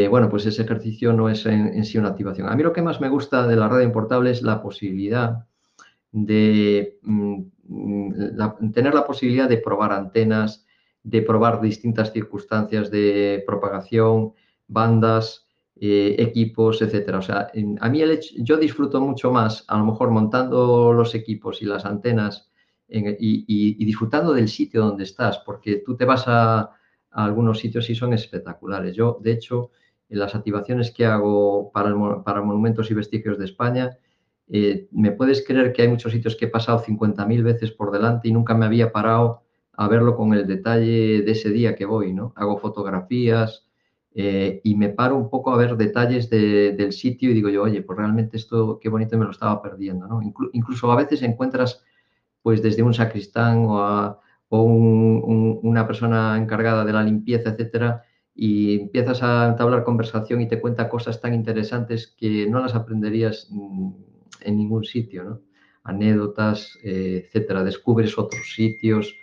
[0.09, 2.49] bueno, pues ese ejercicio no es en, en, sí una activación.
[2.49, 5.47] A mí lo que más me gusta de la red importable es la posibilidad
[6.25, 10.65] de mm, mm, tener la posibilidad de probar antenas,
[11.03, 14.33] de probar distintas circunstancias de propagación,
[14.67, 15.47] bandas,
[15.77, 17.19] eh, equipos, etcétera.
[17.19, 17.51] O sea,
[17.81, 21.85] a mí el yo disfruto mucho más, a lo mejor montando los equipos y las
[21.85, 22.51] antenas
[22.89, 26.71] y, disfrutando del sitio donde estás, porque tú te vas a,
[27.11, 28.95] algunos sitios y son espectaculares.
[28.97, 29.71] Yo, de hecho,
[30.09, 33.99] en las activaciones que hago para, para monumentos y vestigios de España,
[34.49, 38.29] eh, me puedes creer que hay muchos sitios que he pasado 50.000 veces por delante
[38.29, 39.43] y nunca me había parado
[39.73, 42.33] a verlo con el detalle de ese día que voy, ¿no?
[42.37, 43.67] Hago fotografías
[44.15, 47.83] eh, y me paro un poco a ver detalles del sitio y digo yo, oye,
[47.83, 50.23] pues realmente esto qué bonito me lo estaba perdiendo, ¿no?
[50.53, 51.85] incluso a veces encuentras,
[52.41, 54.19] pues desde un sacristán o,
[54.49, 60.89] una persona encargada de la limpieza, etcétera, y empiezas a entablar conversación y te cuenta
[60.89, 63.91] cosas tan interesantes que no las aprenderías mm,
[64.47, 65.41] en ningún sitio, ¿no?
[65.85, 67.65] Anécdotas, eh, etcétera.
[67.65, 69.15] Descubres otros sitios,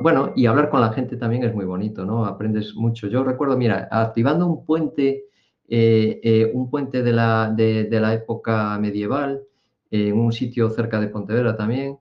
[0.00, 2.24] bueno, y hablar con la gente también es muy bonito, ¿no?
[2.24, 3.08] Aprendes mucho.
[3.08, 5.24] Yo recuerdo, mira, activando un puente,
[5.68, 9.42] eh, eh, un puente de la, de, la época medieval,
[9.90, 11.98] en un sitio cerca de Pontevedra también,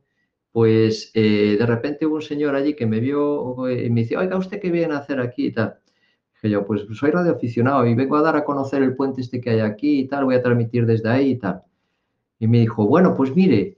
[0.51, 4.59] pues de repente hubo un señor allí que me vio y me dice, oiga, ¿usted
[4.61, 5.75] qué viene a hacer aquí y tal?
[6.35, 9.51] Dije yo, pues soy radioaficionado y vengo a dar a conocer el puente este que
[9.51, 11.63] hay aquí y tal, voy a transmitir desde ahí y tal.
[12.41, 13.77] Y me dijo, bueno, pues mire,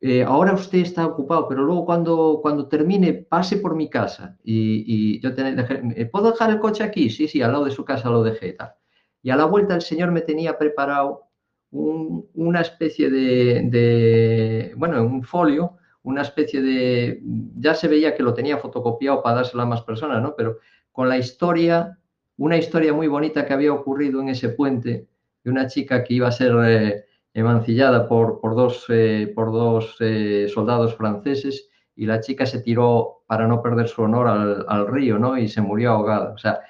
[0.00, 4.36] eh, ahora usted está ocupado, pero luego cuando, cuando termine, pase por mi casa.
[4.42, 7.08] Y, yo te, ¿puedo dejar el coche aquí?
[7.08, 8.54] Sí, sí, al lado de su casa lo dejé.
[8.54, 8.74] Tal.
[9.22, 11.28] Y a la vuelta el señor me tenía preparado
[11.70, 17.22] una especie de, de, bueno, un folio, una especie de,
[17.60, 20.34] ya se veía que lo tenía fotocopiado para dárselo a más personas, ¿no?
[20.36, 20.58] Pero
[20.90, 21.96] con la historia,
[22.38, 25.06] una historia muy bonita que había ocurrido en ese puente
[25.44, 26.52] de una chica que iba a ser...
[26.66, 27.04] Eh,
[27.34, 33.24] emancillada por, por dos, eh, por dos eh, soldados franceses y la chica se tiró
[33.26, 35.36] para no perder su honor al, al, río, ¿no?
[35.36, 36.32] Y se murió ahogada.
[36.32, 36.60] O sea,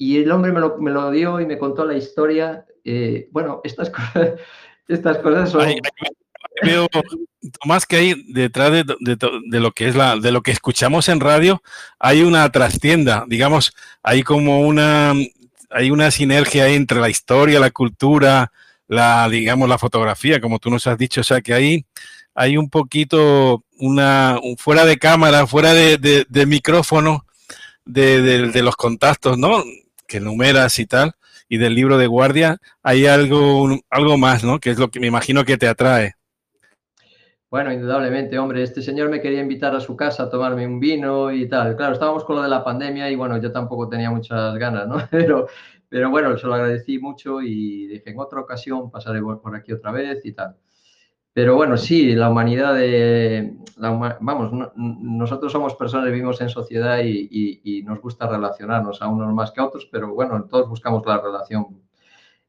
[0.00, 2.64] y el hombre me lo, me lo dio y me contó la historia.
[2.84, 4.32] Eh, bueno, estas cosas,
[4.88, 5.68] estas cosas son...
[6.62, 6.86] veo,
[7.60, 9.18] Tomás, que hay detrás de, de,
[9.50, 11.62] de, lo que es la, de lo que escuchamos en radio,
[11.98, 15.12] hay una trastienda, digamos, hay como una,
[15.68, 18.52] hay una sinergia entre la historia, la cultura,
[18.90, 21.86] la, digamos, la fotografía, como tú nos has dicho, o sea que ahí
[22.34, 27.24] hay un poquito, una, fuera de cámara, fuera de, micrófono,
[27.84, 29.62] de, de, los contactos, ¿no?
[30.08, 31.12] Que numeras y tal,
[31.48, 34.58] y del libro de guardia, hay algo, algo más, ¿no?
[34.58, 36.14] Que es lo que me imagino que te atrae.
[37.48, 41.30] Bueno, indudablemente, hombre, este señor me quería invitar a su casa a tomarme un vino
[41.30, 41.76] y tal.
[41.76, 44.96] Claro, estábamos con lo de la pandemia y bueno, yo tampoco tenía muchas ganas, ¿no?
[45.12, 45.46] Pero,
[45.90, 49.90] pero bueno, se lo agradecí mucho y dije, en otra ocasión pasaré por aquí otra
[49.92, 50.56] vez y tal.
[51.32, 53.56] Pero bueno, sí, la humanidad de...
[53.76, 59.60] vamos, nosotros somos personas, vivimos en sociedad y, nos gusta relacionarnos a unos más que
[59.60, 61.82] a otros, pero bueno, todos buscamos la relación.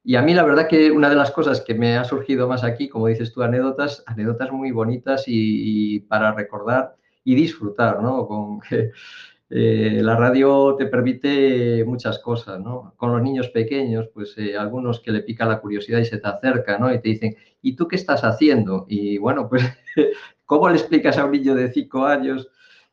[0.03, 2.63] Y a mí la verdad que una de las cosas que me ha surgido más
[2.63, 8.27] aquí, como dices tú, anécdotas, anécdotas muy bonitas y, para recordar y disfrutar, ¿no?
[8.27, 8.61] Con
[9.53, 12.93] eh, la radio te permite muchas cosas, ¿no?
[12.95, 16.27] Con los niños pequeños, pues eh, algunos que le pica la curiosidad y se te
[16.29, 16.93] acercan, ¿no?
[16.93, 18.85] Y te dicen, ¿y tú qué estás haciendo?
[18.87, 19.63] Y bueno, pues,
[20.45, 22.47] ¿cómo le explicas a un niño de cinco años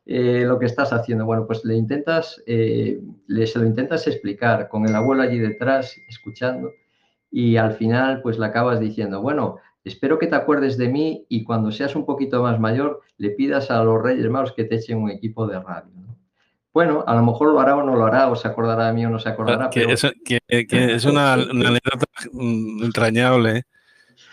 [0.05, 1.25] eh, lo que estás haciendo?
[1.25, 6.73] Bueno, pues le intentas, le, se lo intentas explicar con el abuelo allí detrás, escuchando,
[7.31, 11.45] y al final, pues le acabas diciendo, bueno, espero que te acuerdes de mí y
[11.45, 14.97] cuando seas un poquito más mayor, le pidas a los Reyes Magos que te echen
[14.97, 15.98] un equipo de radio.
[16.69, 16.73] ¿No?
[16.73, 19.05] Bueno, a lo mejor lo hará o no lo hará, o se acordará de mí
[19.05, 19.69] o no se acordará.
[19.69, 19.85] Que,
[20.47, 23.57] es, una, anécdota entrañable.
[23.57, 23.63] ¿eh?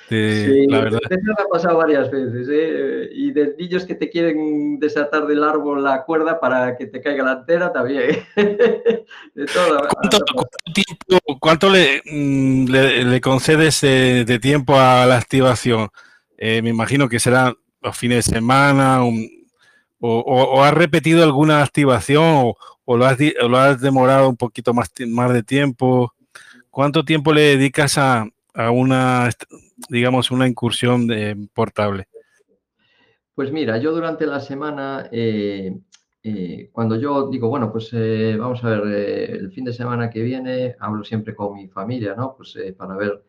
[0.08, 1.00] sí, la verdad.
[1.10, 3.08] Eso me ha pasado varias veces, ¿eh?
[3.12, 7.24] Y de niños que te quieren desatar del árbol la cuerda para que te caiga
[7.24, 8.24] la antena también.
[8.36, 9.88] de todo.
[9.88, 10.18] ¿Cuánto,
[10.72, 15.88] tiempo, cuánto mm, le, le, concedes de tiempo a la activación?
[16.38, 19.28] Eh, me imagino que será los fines de semana, un,
[20.00, 22.52] o, has repetido alguna activación
[22.84, 23.18] o, lo, has,
[23.48, 26.12] lo, has, demorado un poquito más, de tiempo.
[26.70, 28.26] ¿Cuánto tiempo le dedicas a,
[28.72, 29.30] una,
[29.88, 32.08] digamos, una incursión de, portable?
[33.34, 35.76] Pues mira, yo durante la semana, eh,
[36.22, 38.86] eh, cuando yo digo, bueno, pues eh, vamos a ver,
[39.40, 42.34] el fin de semana que viene hablo siempre con mi familia, ¿no?
[42.34, 43.22] Pues para ver,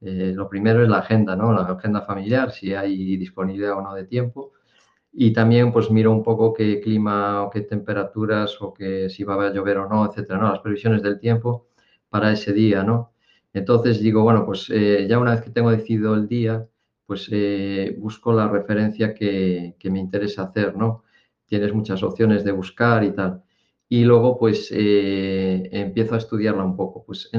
[0.00, 1.52] lo primero es la agenda, ¿no?
[1.52, 4.52] La agenda familiar, si hay disponibilidad o no de tiempo
[5.18, 9.46] y también pues miro un poco qué clima o qué temperaturas o que si va
[9.46, 10.50] a llover o no, etcétera, ¿no?
[10.50, 11.68] Las previsiones del tiempo
[12.10, 13.12] para ese día, ¿no?
[13.54, 16.68] Entonces digo, bueno, pues eh, ya una vez que tengo decidido el día,
[17.06, 21.04] pues eh, busco la referencia que, que, me interesa hacer, ¿no?
[21.46, 23.42] Tienes muchas opciones de buscar y tal.
[23.88, 27.04] Y luego pues eh, empiezo a estudiarla un poco.
[27.06, 27.30] Pues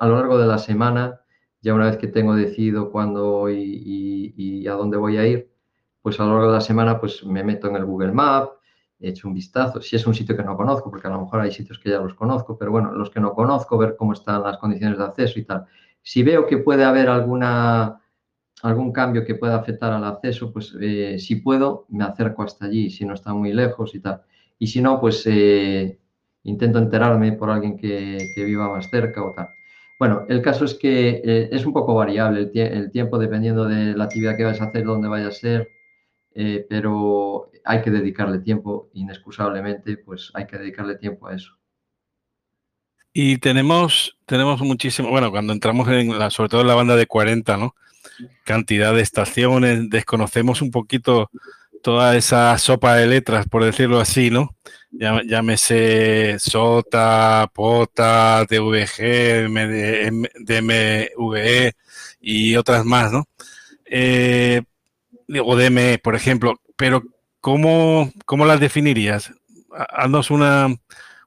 [0.00, 1.20] a lo largo de la semana,
[1.60, 5.49] ya una vez que tengo decidido cuándo y, y a dónde voy a ir,
[6.02, 8.50] pues a lo largo de la semana pues me meto en el Google Map,
[9.00, 11.40] he hecho un vistazo, si es un sitio que no conozco, porque a lo mejor
[11.40, 14.42] hay sitios que ya los conozco, pero bueno, los que no conozco, ver cómo están
[14.42, 15.64] las condiciones de acceso y tal.
[16.02, 18.00] Si veo que puede haber alguna,
[18.62, 22.90] algún cambio que pueda afectar al acceso, pues eh, si puedo, me acerco hasta allí,
[22.90, 24.22] si no está muy lejos y tal.
[24.58, 25.98] Y si no, pues eh,
[26.44, 29.48] intento enterarme por alguien que, viva más cerca o tal.
[29.98, 33.94] Bueno, el caso es que eh, es un poco variable el, el, tiempo dependiendo de
[33.94, 35.68] la actividad que vayas a hacer, dónde vaya a ser,
[36.34, 41.56] eh, pero hay que dedicarle tiempo, inexcusablemente, pues hay que dedicarle tiempo a eso.
[43.12, 47.06] Y tenemos, tenemos muchísimo, bueno, cuando entramos en la, sobre todo en la banda de
[47.06, 47.74] 40, ¿no?
[48.44, 51.30] Cantidad de estaciones, desconocemos un poquito
[51.82, 54.54] toda esa sopa de letras, por decirlo así, ¿no?
[54.92, 59.48] Llámese SOTA, POTA, DVG,
[60.40, 61.72] DMVE
[62.20, 63.26] y otras más, ¿no?
[63.86, 64.62] Eh,
[65.44, 67.02] o DME, por ejemplo, pero
[67.40, 69.32] ¿cómo, cómo las definirías?
[69.70, 70.68] Haznos una,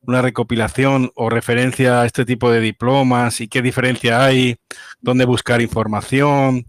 [0.02, 4.58] una recopilación o referencia a este tipo de diplomas y qué diferencia hay,
[5.02, 6.66] dónde buscar información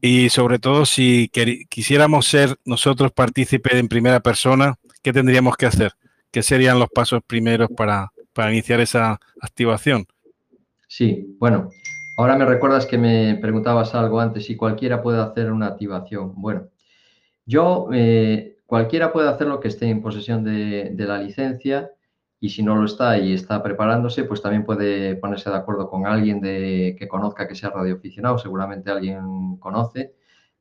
[0.00, 1.30] y sobre todo si
[1.68, 5.92] quisiéramos ser nosotros partícipes en primera persona, ¿qué tendríamos que hacer?
[6.30, 8.10] ¿Qué serían los pasos primeros para,
[8.50, 10.06] iniciar esa activación?
[10.88, 11.70] Sí, bueno,
[12.16, 16.32] ahora me recuerdas que me preguntabas algo antes, si cualquiera puede hacer una activación.
[16.36, 16.68] Bueno,
[17.52, 21.92] yo, eh, cualquiera puede hacer lo que esté en posesión de la licencia
[22.42, 26.06] y si no lo está y está preparándose, pues también puede ponerse de acuerdo con
[26.06, 30.16] alguien de, que conozca que sea radioaficionado, seguramente alguien conoce,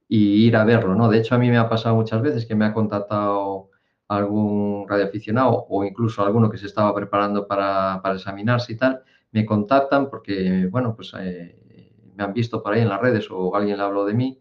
[0.07, 1.09] y ir a verlo, ¿no?
[1.09, 3.71] De hecho, a mí me ha pasado muchas veces que me ha contactado
[4.07, 10.07] algún radioaficionado o incluso alguno que se estaba preparando para, examinarse y tal, me contactan
[10.07, 11.57] porque, bueno, pues eh,
[12.15, 14.39] me han visto por ahí en las redes o alguien le habló de mí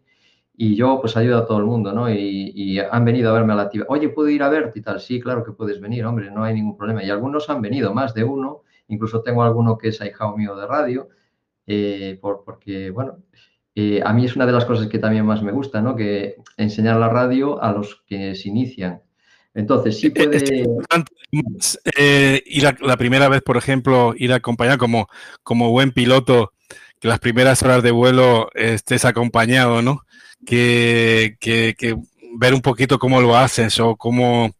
[0.53, 2.09] y yo pues ayudo a todo el mundo, ¿no?
[2.09, 3.87] Y, han venido a verme a la actividad.
[3.89, 4.99] Oye, ¿puedo ir a verte y tal?
[4.99, 7.03] Sí, claro que puedes venir, hombre, no hay ningún problema.
[7.03, 10.67] Y algunos han venido, más de uno, incluso tengo alguno que es ahijado mío de
[10.67, 11.09] radio,
[11.67, 13.17] eh, por, porque, bueno,
[13.73, 15.95] eh, a mí es una de las cosas que también más me gusta, ¿no?
[15.95, 19.01] Que enseñar la radio a los que se inician.
[19.53, 20.65] Entonces, sí puede...
[21.97, 25.07] Eh, ir la primera vez, por ejemplo, ir acompañado como,
[25.43, 26.51] como buen piloto,
[27.01, 30.05] que las primeras horas de vuelo estés acompañado, ¿no?
[30.45, 31.97] que,
[32.35, 34.51] ver un poquito cómo lo haces o cómo,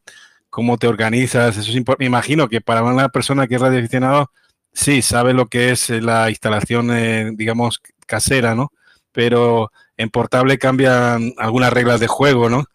[0.50, 1.58] cómo te organizas.
[1.58, 4.32] Eso es Me imagino que para una persona que es radioaficionado,
[4.74, 8.72] sí, sabe lo que es la instalación, eh, digamos, casera, ¿no?
[9.12, 12.66] Pero en portable cambian algunas reglas de juego, ¿no?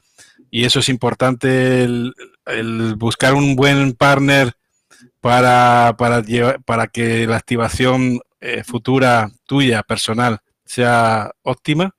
[0.51, 2.15] Y eso es importante, el,
[2.97, 4.55] buscar un buen partner
[5.21, 6.23] para, para,
[6.65, 11.93] para que la activación eh, futura tuya, personal, sea óptima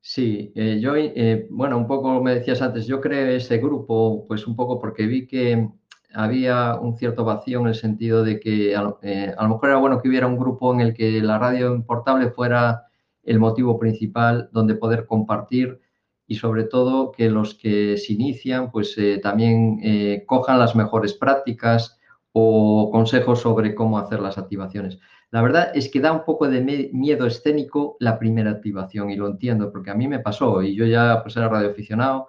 [0.00, 4.46] Sí, eh, yo, eh, bueno, un poco me decías antes, yo creé ese grupo, pues
[4.46, 5.68] un poco porque vi que
[6.14, 10.00] había un cierto vacío en el sentido de que a, a, lo mejor era bueno
[10.00, 12.84] que hubiera un grupo en el que la radio portable fuera
[13.24, 15.80] el motivo principal donde poder compartir
[16.26, 21.99] y sobre todo que los que se inician pues también cojan las mejores prácticas
[22.32, 24.98] o consejos sobre cómo hacer las activaciones.
[25.30, 29.28] La verdad es que da un poco de miedo escénico la primera activación y lo
[29.28, 32.28] entiendo porque a mí me pasó y yo ya pues era radioaficionado,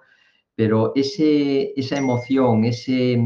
[0.54, 3.20] pero ese, esa emoción, ese,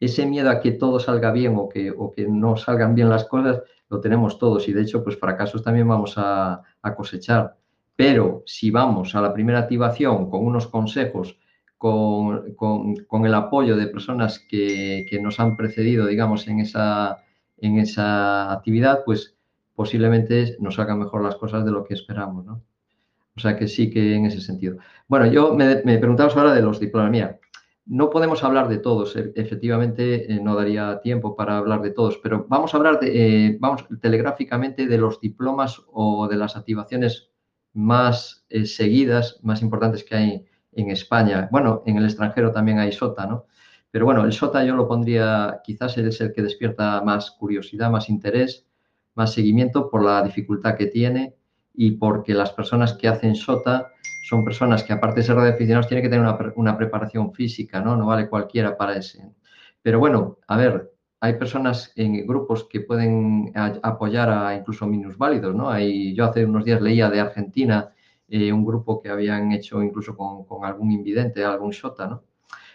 [0.00, 3.24] ese miedo a que todo salga bien o que, o que no salgan bien las
[3.24, 6.62] cosas, lo tenemos todos y de hecho pues fracasos también vamos a,
[6.96, 7.56] cosechar.
[7.96, 11.36] Pero si vamos a la primera activación con unos consejos,
[11.78, 17.18] con, con, el apoyo de personas que, que, nos han precedido, digamos, en esa,
[17.58, 19.36] en esa actividad, pues
[19.74, 22.62] posiblemente nos hagan mejor las cosas de lo que esperamos, ¿no?
[23.36, 24.78] O sea que sí que en ese sentido.
[25.08, 27.10] Bueno, yo me, me preguntabas ahora de los diplomas.
[27.10, 27.38] Mira,
[27.86, 32.18] no podemos hablar de todos, e, efectivamente eh, no daría tiempo para hablar de todos,
[32.18, 37.30] pero vamos a hablar de, eh, vamos telegráficamente de los diplomas o de las activaciones
[37.72, 40.46] más eh, seguidas, más importantes que hay
[40.76, 41.48] en España.
[41.50, 43.46] Bueno, en el extranjero también hay SOTA, ¿no?
[43.90, 48.08] Pero bueno, el SOTA yo lo pondría, quizás es el que despierta más curiosidad, más
[48.08, 48.66] interés,
[49.14, 51.34] más seguimiento por la dificultad que tiene
[51.74, 53.88] y porque las personas que hacen SOTA
[54.28, 57.96] son personas que aparte de ser radioaficionados tienen que tener una, preparación física, ¿no?
[57.96, 59.24] No vale cualquiera para ese.
[59.82, 63.52] Pero bueno, a ver, hay personas en grupos que pueden
[63.82, 65.70] apoyar a incluso minusválidos, ¿no?
[65.70, 67.92] Hay, yo hace unos días leía de Argentina
[68.28, 72.24] eh, un grupo que habían hecho incluso con, algún invidente, algún SOTA, ¿no?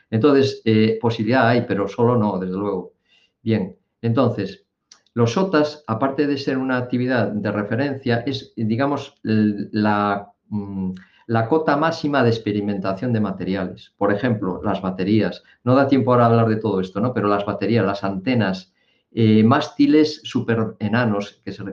[0.10, 2.94] Entonces, eh, posibilidad hay, pero solo no, desde luego.
[3.42, 4.66] Bien, entonces,
[5.14, 10.92] los SOTAS, aparte de ser una actividad de referencia, es, digamos, la, mm,
[11.28, 13.94] la cota máxima de experimentación de materiales.
[13.98, 15.44] Por ejemplo, las baterías.
[15.64, 17.14] No da tiempo ahora a hablar de todo esto, ¿no?
[17.14, 18.74] Pero las baterías, las antenas,
[19.14, 21.64] eh, mástiles súper enanos que se,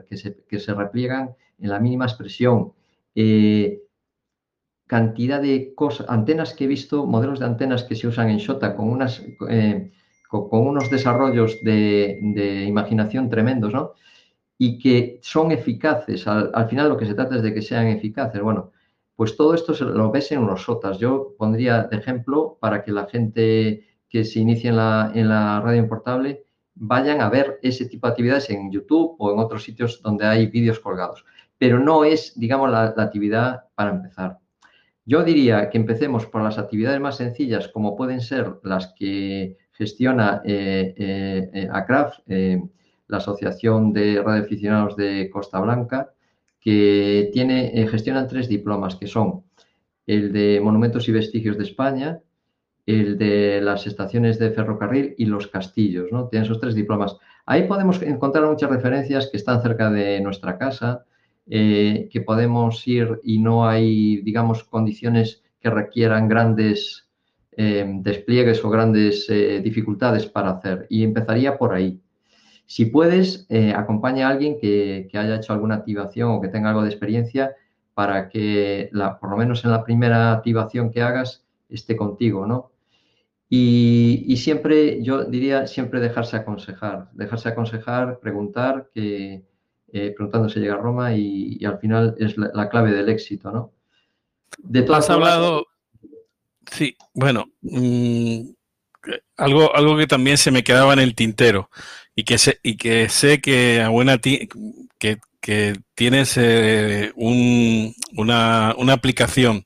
[0.47, 2.73] que, se, repliegan en la mínima expresión.
[3.21, 3.81] Eh,
[4.87, 8.77] cantidad de cosas, antenas que he visto, modelos de antenas que se usan en Shota
[8.77, 8.97] con,
[9.49, 9.91] eh,
[10.31, 13.93] unos desarrollos de, imaginación tremendos, ¿no?
[14.57, 16.25] Y que son eficaces.
[16.27, 18.41] Al, final lo que se trata es de que sean eficaces.
[18.41, 18.71] Bueno,
[19.17, 20.97] pues todo esto se lo ves en los SOTAS.
[20.99, 25.59] Yo pondría de ejemplo para que la gente que se inicie en la, en la
[25.59, 26.45] radio importable
[26.75, 30.47] vayan a ver ese tipo de actividades en YouTube o en otros sitios donde hay
[30.47, 31.25] vídeos colgados.
[31.59, 34.39] Pero no es, digamos, la actividad para empezar.
[35.05, 40.41] Yo diría que empecemos por las actividades más sencillas, como pueden ser las que gestiona
[40.45, 40.93] eh,
[41.51, 46.11] eh, ACRAF, la Asociación de Radioaficionados de Costa Blanca,
[46.59, 49.45] que tiene, gestionan tres diplomas, que son
[50.05, 52.19] el de Monumentos y Vestigios de España,
[52.85, 56.27] el de las estaciones de ferrocarril y los castillos, ¿no?
[56.27, 57.17] Tienen esos tres diplomas.
[57.45, 61.05] Ahí podemos encontrar muchas referencias que están cerca de nuestra casa,
[61.49, 67.07] eh, que podemos ir y no hay, digamos, condiciones que requieran grandes
[67.51, 70.85] eh, despliegues o grandes eh, dificultades para hacer.
[70.89, 71.99] Y empezaría por ahí.
[72.65, 76.83] Si puedes, acompaña a alguien que, que, haya hecho alguna activación o que tenga algo
[76.83, 77.55] de experiencia
[77.95, 82.71] para que, la, por lo menos en la primera activación que hagas, esté contigo, ¿no?
[83.51, 89.43] Y, siempre, yo diría, siempre dejarse aconsejar, dejarse aconsejar, preguntar, que
[89.93, 93.71] eh, preguntando se llega a Roma y, al final es la, clave del éxito, ¿no?
[94.57, 95.67] De Has hablado,
[96.71, 98.41] sí, bueno, mm,
[99.37, 101.69] algo, algo que también se me quedaba en el tintero
[102.15, 104.47] y que sé, y que, sé que a buena que,
[105.39, 109.65] que tienes eh, una, una aplicación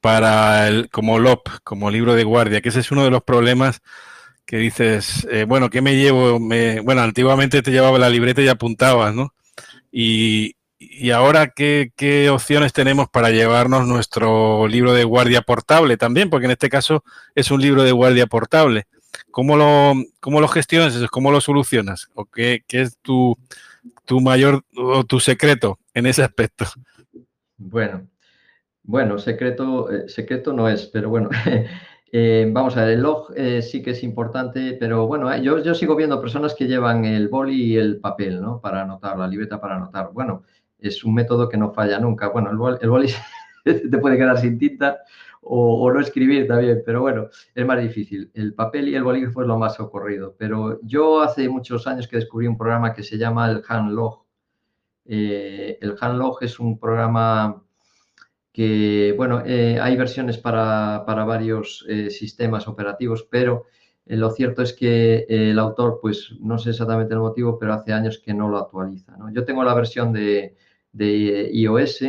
[0.00, 3.80] para el, como LOP, como libro de guardia, que ese es uno de los problemas
[4.44, 6.38] que dices, eh, bueno, ¿qué me llevo?
[6.38, 9.32] bueno, antiguamente te llevaba la libreta y apuntabas, ¿no?
[9.96, 10.56] Y,
[11.12, 16.30] ahora, ¿qué, opciones tenemos para llevarnos nuestro libro de guardia portable también?
[16.30, 17.04] Porque en este caso
[17.36, 18.88] es un libro de guardia portable.
[19.30, 21.00] ¿Cómo lo, cómo lo gestionas?
[21.12, 22.08] ¿Cómo lo solucionas?
[22.14, 23.38] ¿O qué, qué es tu,
[24.04, 26.64] tu mayor o tu secreto en ese aspecto?
[27.56, 28.08] Bueno,
[28.82, 31.30] bueno, secreto, eh, secreto no es, pero bueno,
[32.16, 35.74] eh, vamos a ver, el log eh, sí que es importante, pero bueno, yo, yo
[35.74, 38.60] sigo viendo personas que llevan el boli y el papel, ¿no?
[38.60, 40.12] Para anotar, la libreta para anotar.
[40.12, 40.44] Bueno,
[40.78, 42.28] es un método que no falla nunca.
[42.28, 43.08] Bueno, el boli,
[43.64, 44.98] te puede quedar sin tinta
[45.40, 48.30] o, no escribir también, pero bueno, es más difícil.
[48.32, 52.18] El papel y el bolígrafo es lo más ocurrido, pero yo hace muchos años que
[52.18, 54.24] descubrí un programa que se llama el HandLog.
[55.04, 57.63] el HandLog es un programa
[58.54, 63.64] que, bueno, eh, hay versiones para, varios eh, sistemas operativos, pero
[64.06, 67.92] eh, lo cierto es que el autor, pues no sé exactamente el motivo, pero hace
[67.92, 69.16] años que no lo actualiza.
[69.32, 70.56] Yo tengo la versión de,
[70.92, 72.02] de, iOS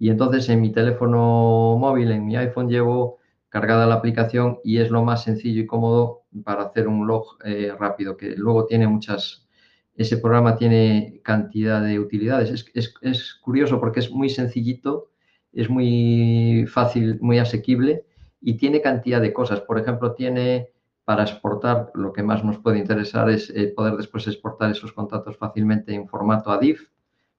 [0.00, 3.18] y entonces en mi teléfono móvil, en mi iPhone, llevo
[3.48, 7.38] cargada la aplicación y es lo más sencillo y cómodo para hacer un log
[7.78, 9.46] rápido, que luego tiene muchas...
[9.94, 12.50] Ese programa tiene cantidad de utilidades.
[12.50, 15.09] Es, es, es curioso porque es muy sencillito
[15.52, 18.04] es muy fácil, muy asequible
[18.40, 19.60] y tiene cantidad de cosas.
[19.60, 20.70] Por ejemplo, tiene
[21.04, 25.36] para exportar, lo que más nos puede interesar es eh, poder después exportar esos contactos
[25.36, 26.88] fácilmente en formato ADIF.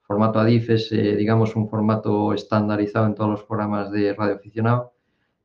[0.01, 4.91] Formato ADIF es, eh, digamos, un formato estandarizado en todos los programas de radio aficionado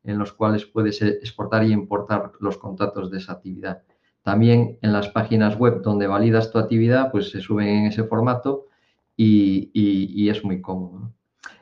[0.02, 3.82] en los cuales puedes eh, exportar y importar los contactos de esa actividad.
[4.22, 8.66] También en las páginas web donde validas tu actividad, pues se suben en ese formato
[9.16, 11.12] y, y es muy cómodo.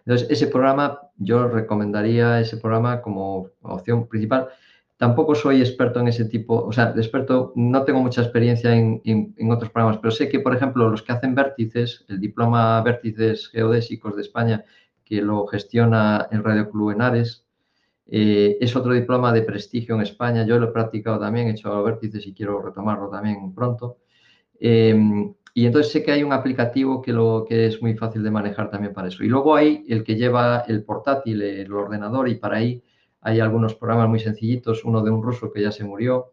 [0.06, 4.48] Entonces, ese programa, yo recomendaría ese programa como opción principal.
[4.96, 9.00] Tampoco soy experto en ese tipo, o sea, experto, no tengo mucha experiencia en,
[9.50, 14.14] otros programas, pero sé que, por ejemplo, los que hacen vértices, el diploma Vértices Geodésicos
[14.16, 14.64] de España,
[15.04, 17.44] que lo gestiona el Radio Club Henares,
[18.06, 20.46] eh, es otro diploma de prestigio en España.
[20.46, 23.98] Yo lo he practicado también, he hecho vértices y quiero retomarlo también pronto.
[24.60, 24.94] Eh,
[25.56, 28.70] y entonces sé que hay un aplicativo que, lo, que es muy fácil de manejar
[28.70, 29.22] también para eso.
[29.22, 32.82] Y luego hay el que lleva el portátil, el ordenador, y para ahí
[33.20, 36.32] hay algunos programas muy sencillitos, uno de un ruso que ya se murió,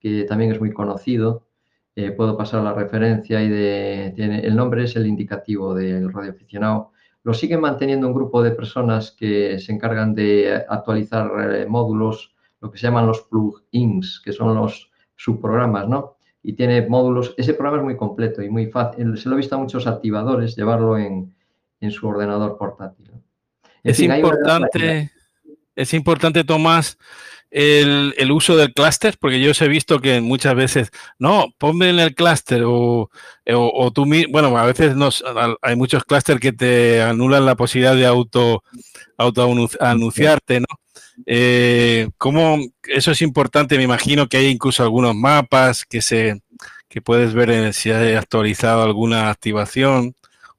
[0.00, 1.46] que también es muy conocido.
[1.94, 6.92] Eh, puedo pasar la referencia y de, tiene, el nombre es el indicativo del radioaficionado.
[7.24, 12.70] Lo siguen manteniendo un grupo de personas que se encargan de actualizar eh, módulos, lo
[12.70, 16.15] que se llaman los plugins, que son los subprogramas, ¿no?
[16.46, 17.34] Y tiene módulos.
[17.36, 19.18] Ese programa es muy completo y muy fácil.
[19.18, 21.34] Se lo he visto a muchos activadores llevarlo en,
[21.90, 23.10] su ordenador portátil.
[23.82, 25.10] Es importante,
[25.74, 26.98] es importante, Tomás,
[27.50, 31.98] el, uso del clúster, porque yo os he visto que muchas veces, no, ponme en
[31.98, 33.10] el clúster o,
[33.52, 35.24] o, tú, bueno, a veces nos,
[35.62, 38.62] hay muchos clústeres que te anulan la posibilidad de auto,
[39.16, 40.66] auto anunciarte, ¿no?
[41.24, 46.42] Eh, ¿cómo, eso es importante, me imagino que hay incluso algunos mapas que se
[46.88, 50.14] que puedes ver si hay actualizado alguna activación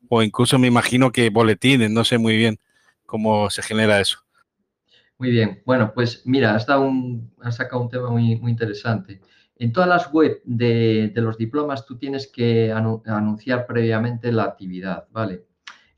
[0.10, 2.60] o incluso me imagino que boletines, no sé muy bien
[3.06, 4.20] cómo se genera eso.
[5.18, 9.20] Muy bien, bueno, pues mira, has, un, sacado un tema muy, muy interesante.
[9.56, 15.47] En todas las web de, los diplomas tú tienes que anunciar previamente la actividad, ¿vale?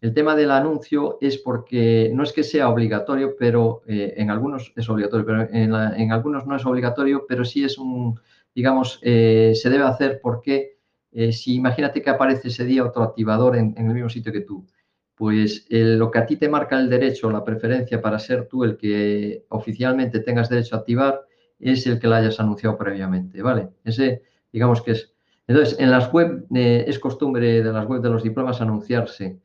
[0.02, 4.72] El tema del anuncio es porque no es que sea obligatorio, pero eh, en algunos
[4.76, 8.18] es obligatorio, pero en, algunos no es obligatorio, pero sí es un,
[8.56, 10.78] digamos, eh, se debe hacer porque
[11.12, 14.66] eh, si imagínate que aparece ese día otro activador en, el mismo sitio que tú,
[15.16, 18.78] pues lo que a ti te marca el derecho, la preferencia para ser tú el
[18.78, 21.26] que oficialmente tengas derecho a activar,
[21.60, 23.68] es el que la hayas anunciado previamente, ¿vale?
[23.84, 24.22] Ese,
[24.54, 25.14] digamos que es.
[25.46, 29.42] Entonces, en las web es costumbre de las web de los diplomas anunciarse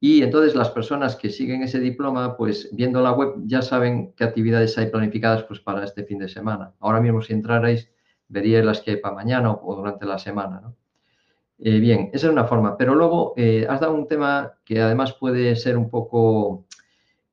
[0.00, 4.24] y entonces las personas que siguen ese diploma, pues viendo la web ya saben qué
[4.24, 6.72] actividades hay planificadas pues para este fin de semana.
[6.78, 7.90] Ahora mismo si entrarais
[8.28, 10.60] veríais las que hay para mañana o, durante la semana.
[10.60, 10.76] ¿no?
[11.58, 12.76] Eh, bien, esa es una forma.
[12.76, 16.66] Pero luego eh, has dado un tema que además puede ser un poco,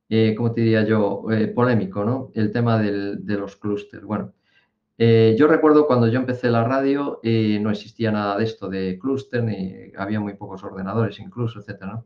[0.09, 2.31] eh, ¿cómo te diría yo?, polémico, ¿no?
[2.33, 4.05] El tema de los clústeres.
[4.05, 4.33] Bueno,
[4.97, 9.91] yo recuerdo cuando yo empecé la radio no existía nada de esto de clúster, ni
[9.97, 12.05] había muy pocos ordenadores incluso, etcétera, ¿no?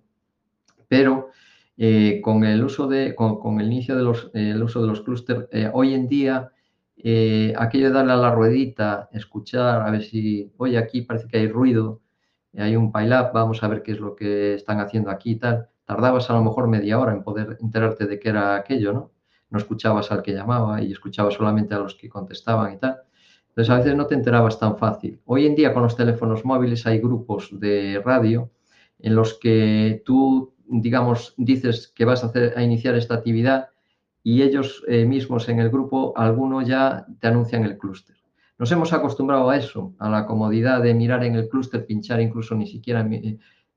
[0.89, 1.29] Pero
[1.77, 5.69] eh, con el uso de, con, el inicio del de uso de los clústeres, eh,
[5.71, 6.51] hoy en día,
[6.97, 11.37] eh, aquello de darle a la ruedita, escuchar, a ver si, oye, aquí parece que
[11.37, 12.01] hay ruido,
[12.57, 15.69] hay un pile-up, vamos a ver qué es lo que están haciendo aquí y tal,
[15.85, 19.11] tardabas a lo mejor media hora en poder enterarte de qué era aquello, ¿no?
[19.49, 22.97] No escuchabas al que llamaba y escuchabas solamente a los que contestaban y tal.
[23.49, 25.21] Entonces, a veces no te enterabas tan fácil.
[25.25, 28.51] Hoy en día, con los teléfonos móviles, hay grupos de radio
[28.99, 33.69] en los que tú digamos, dices que vas a, iniciar esta actividad
[34.23, 38.15] y ellos eh, mismos en el grupo, alguno ya te anuncian el clúster.
[38.57, 42.55] Nos hemos acostumbrado a eso, a la comodidad de mirar en el clúster, pinchar, incluso
[42.55, 43.07] ni siquiera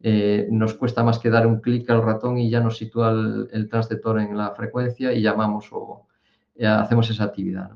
[0.00, 3.48] eh, nos cuesta más que dar un clic al ratón y ya nos sitúa el,
[3.52, 6.08] el transceptor en la frecuencia y llamamos o
[6.56, 7.70] eh, hacemos esa actividad.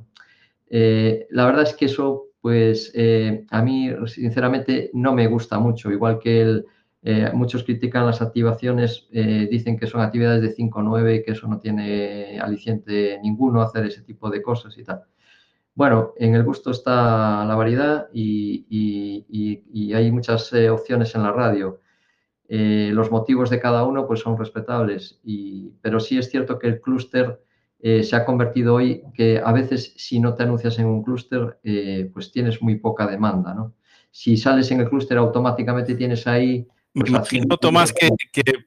[0.68, 2.92] la verdad es que eso, pues
[3.50, 6.66] a mí sinceramente no me gusta mucho, igual que el,
[7.08, 11.30] eh, muchos critican las activaciones, eh, dicen que son actividades de 5 o 9, que
[11.30, 15.04] eso no tiene aliciente ninguno hacer ese tipo de cosas y tal.
[15.72, 21.80] Bueno, en el gusto está la variedad y, hay muchas eh, opciones en la radio.
[22.48, 25.20] los motivos de cada uno pues son respetables,
[25.82, 27.40] pero sí es cierto que el clúster
[27.80, 31.60] se ha convertido hoy que a veces si no te anuncias en un clúster
[32.12, 33.54] pues tienes muy poca demanda.
[33.54, 33.74] ¿no?
[34.10, 36.66] Si sales en el clúster automáticamente tienes ahí
[37.04, 38.08] imagino, Tomás, que,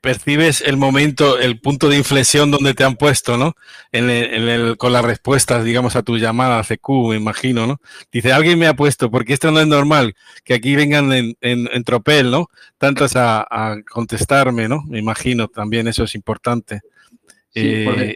[0.02, 3.54] percibes el momento, el punto de inflexión donde te han puesto, ¿no?
[3.92, 7.82] En con las respuestas, digamos, a tu llamada CQ, me imagino, ¿no?
[8.12, 12.30] Dice, alguien me ha puesto, porque esto no es normal, que aquí vengan en, tropel,
[12.30, 12.50] ¿no?
[12.78, 14.84] Tantos a, contestarme, ¿no?
[14.88, 16.82] Me imagino, también eso es importante.
[17.50, 18.16] Sí, porque eh,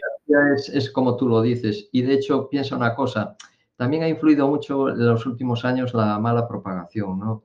[0.56, 1.88] es, es como tú lo dices.
[1.90, 3.36] Y de hecho, piensa una cosa,
[3.76, 7.42] también ha influido mucho en los últimos años la mala propagación, ¿no?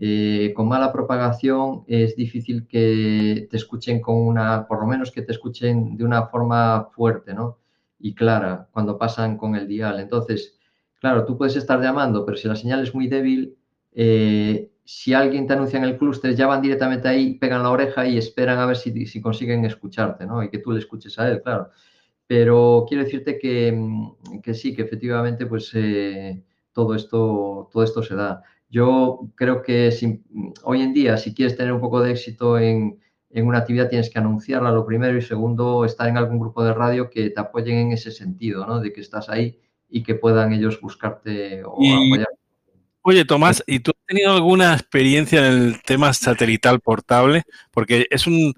[0.00, 5.22] Eh, con mala propagación es difícil que te escuchen con una, por lo menos que
[5.22, 7.58] te escuchen de una forma fuerte, ¿no?
[7.98, 9.98] Y clara cuando pasan con el dial.
[9.98, 10.56] Entonces,
[11.00, 13.56] claro, tú puedes estar llamando, pero si la señal es muy débil,
[13.92, 18.06] eh, si alguien te anuncia en el clúster, ya van directamente ahí, pegan la oreja
[18.06, 20.42] y esperan a ver si, si, consiguen escucharte, ¿no?
[20.42, 21.70] Y que tú le escuches a él, claro.
[22.26, 23.76] Pero quiero decirte que,
[24.42, 26.42] que sí, que efectivamente, pues eh,
[26.72, 28.42] todo, esto, todo esto se da.
[28.70, 29.90] Yo creo que
[30.62, 33.00] hoy en día, si quieres tener un poco de éxito en,
[33.30, 37.08] una actividad, tienes que anunciarla, lo primero, y segundo, estar en algún grupo de radio
[37.10, 38.80] que te apoyen en ese sentido, ¿no?
[38.80, 39.58] De que estás ahí
[39.88, 42.38] y que puedan ellos buscarte o apoyarte.
[43.02, 47.44] Oye, Tomás, ¿y tú has tenido alguna experiencia en el tema satelital portable?
[47.70, 48.52] Porque es un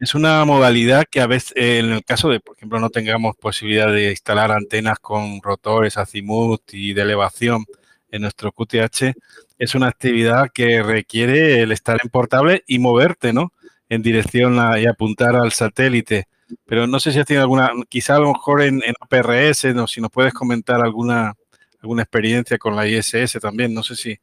[0.00, 3.92] es una modalidad que a veces, en el caso de, por ejemplo, no tengamos posibilidad
[3.92, 7.64] de instalar antenas con rotores azimut y de elevación,
[8.12, 9.16] en nuestro QTH,
[9.58, 13.52] es una actividad que requiere el estar en portable y moverte, ¿no?
[13.88, 16.28] En dirección y apuntar al satélite.
[16.66, 19.86] Pero no sé si has tenido alguna, quizá a lo mejor en, en APRS, ¿no?
[19.86, 21.34] si nos puedes comentar alguna,
[21.80, 23.74] alguna experiencia con la ISS también.
[23.74, 24.18] No sé si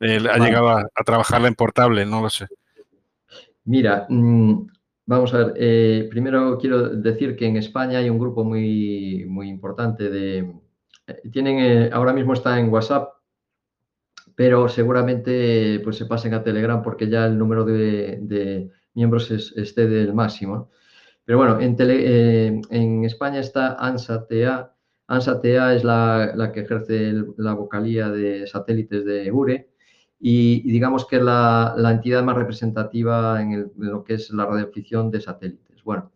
[0.00, 2.46] eh, ha llegado a, trabajarla en portable, no lo sé.
[3.64, 4.66] Mira, mm,
[5.06, 5.54] vamos a ver.
[5.56, 10.38] Eh, primero quiero decir que en España hay un grupo muy, muy importante de.
[11.06, 13.19] Eh, tienen, ahora mismo está en WhatsApp
[14.40, 19.86] pero seguramente pues, se pasen a Telegram porque ya el número de, miembros es, esté
[19.86, 20.70] del máximo.
[21.26, 24.74] Pero bueno, en, eh, en España está ANSA-TA.
[25.08, 29.68] ANSA-TA es la, que ejerce la vocalía de satélites de URE
[30.18, 35.20] y, digamos que es la, entidad más representativa en, lo que es la radioafición de
[35.20, 35.84] satélites.
[35.84, 36.12] Bueno,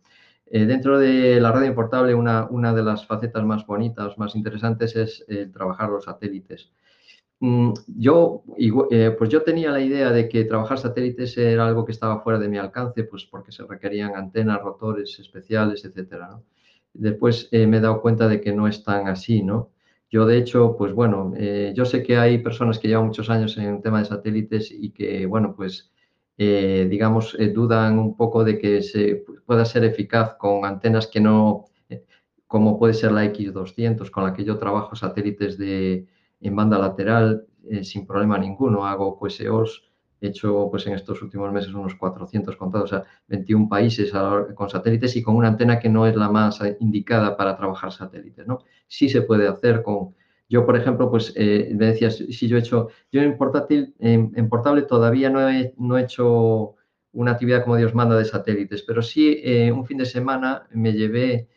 [0.47, 4.95] eh, dentro de la radio importable, una, una de las facetas más bonitas, más interesantes
[4.95, 5.23] es
[5.53, 6.71] trabajar los satélites.
[7.39, 8.43] Mm, yo,
[8.91, 12.39] eh, pues yo tenía la idea de que trabajar satélites era algo que estaba fuera
[12.39, 16.39] de mi alcance, pues porque se requerían antenas, rotores especiales, etcétera.
[16.93, 19.71] Después eh, me he dado cuenta de que no es tan así, ¿no?
[20.09, 23.57] Yo, de hecho, pues bueno, eh, yo sé que hay personas que llevan muchos años
[23.57, 25.91] en el tema de satélites y que, bueno, pues,
[26.37, 31.65] digamos, dudan un poco de que se pueda ser eficaz con antenas que no,
[32.47, 36.07] como puede ser la X200, con la que yo trabajo satélites de,
[36.41, 38.85] en banda lateral eh, sin problema ninguno.
[38.85, 39.83] Hago QSOs,
[40.21, 44.11] he hecho pues en estos últimos meses unos 400 contados, sea, 21 países
[44.55, 48.47] con satélites y con una antena que no es la más indicada para trabajar satélites,
[48.47, 48.59] ¿no?
[48.87, 50.15] Sí se puede hacer con...
[50.47, 54.47] Yo, por ejemplo, pues eh, me decías, si yo he hecho, yo en portátil, en,
[54.47, 56.75] portable todavía no he, no he hecho
[57.11, 60.93] una actividad como Dios manda de satélites, pero sí eh, un fin de semana me
[60.93, 61.47] llevé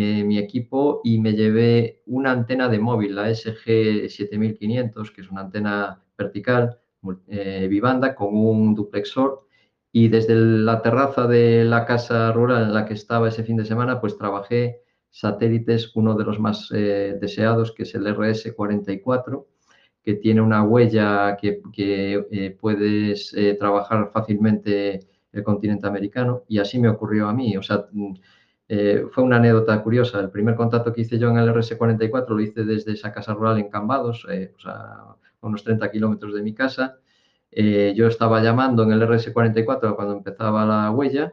[0.00, 5.40] eh, mi equipo y me llevé una antena de móvil, la SG7500, que es una
[5.40, 6.78] antena vertical,
[7.26, 7.68] eh,
[8.16, 9.44] con un duplexor.
[9.90, 13.64] Y desde la terraza de la casa rural en la que estaba ese fin de
[13.64, 19.46] semana, pues trabajé satélites, uno de los más eh, deseados, que es el RS-44,
[20.04, 25.00] que tiene una huella que, que puedes trabajar fácilmente
[25.32, 26.44] el continente americano.
[26.46, 27.56] Y así me ocurrió a mí.
[27.56, 27.88] O sea,
[28.68, 30.20] eh, fue una anécdota curiosa.
[30.20, 33.58] El primer contacto que hice yo en el RS-44 lo hice desde esa casa rural
[33.58, 36.98] en Cambados, eh, a unos 30 kilómetros de mi casa.
[37.50, 41.32] Eh, yo estaba llamando en el RS-44 cuando empezaba la huella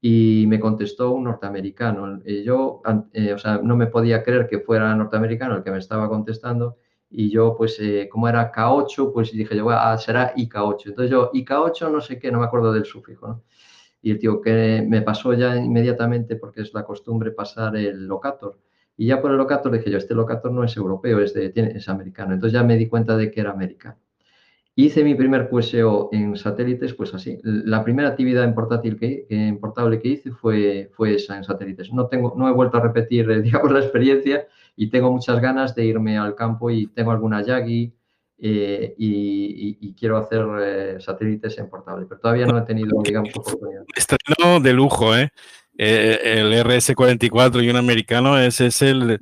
[0.00, 2.22] y me contestó un norteamericano.
[2.24, 6.78] yo, o sea, no me podía creer que fuera norteamericano el que me estaba contestando
[7.10, 7.78] y yo, pues,
[8.10, 10.86] como era K8, pues dije yo, ah, será IK8.
[10.86, 13.42] Entonces yo, IK8, no sé qué, no me acuerdo del sufijo, ¿no?
[14.02, 18.58] Y el tío que me pasó ya inmediatamente, porque es la costumbre pasar el locator.
[18.96, 21.88] Y ya por el locator dije yo, este locator no es europeo, es, de, es
[21.88, 22.34] americano.
[22.34, 23.96] Entonces ya me di cuenta de que era americano.
[24.74, 27.38] Hice mi primer QSO en satélites, pues así.
[27.42, 31.92] La primera actividad en portátil que, en portable que hice fue, fue esa en satélites.
[31.92, 35.84] No, tengo, no he vuelto a repetir, digamos, la experiencia y tengo muchas ganas de
[35.84, 37.92] irme al campo y tengo alguna Yagi,
[38.44, 43.84] eh, y, quiero hacer eh, satélites en portable, pero todavía no he tenido, digamos, oportunidad.
[43.94, 45.30] Estreno de lujo, ¿eh?
[45.78, 46.18] ¿eh?
[46.24, 49.20] el RS-44 y un americano, ese es el,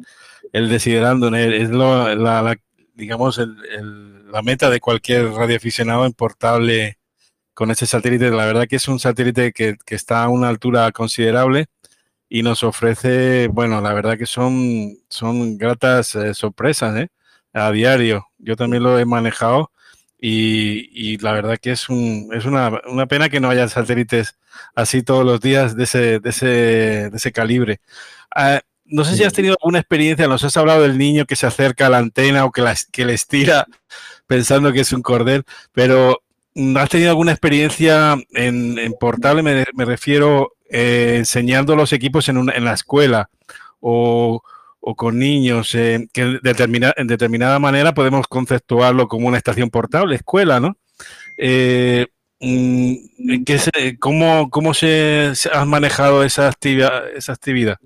[0.55, 2.57] el desiderando, es la,
[2.95, 6.97] digamos, la meta de cualquier radioaficionado en portable
[7.53, 8.31] con ese satélite.
[8.31, 11.67] La verdad que es un satélite que, que está a una altura considerable
[12.27, 17.09] y nos ofrece, bueno, la verdad que son, son gratas sorpresas, ¿eh?
[17.53, 18.27] A diario.
[18.39, 19.71] Yo también lo he manejado
[20.21, 24.37] y, la verdad que es, un, es una, una, pena que no haya satélites
[24.75, 27.81] así todos los días de ese, de ese, de ese calibre.
[28.35, 31.47] Ah, no sé si has tenido alguna experiencia, nos has hablado del niño que se
[31.47, 33.67] acerca a la antena o que, la, que le estira
[34.27, 36.23] pensando que es un cordel, pero
[36.77, 39.43] ¿has tenido alguna experiencia en, en portable?
[39.43, 43.31] Me, me refiero eh, enseñando los equipos en, una, en la escuela
[43.81, 44.43] o,
[44.81, 50.17] o con niños, eh, que determina, en determinada manera podemos conceptuarlo como una estación portable,
[50.17, 50.77] escuela, ¿no?
[51.37, 52.07] Eh,
[52.41, 52.95] mm,
[53.99, 57.77] cómo, ¿Cómo se, has manejado esa actividad, esa actividad?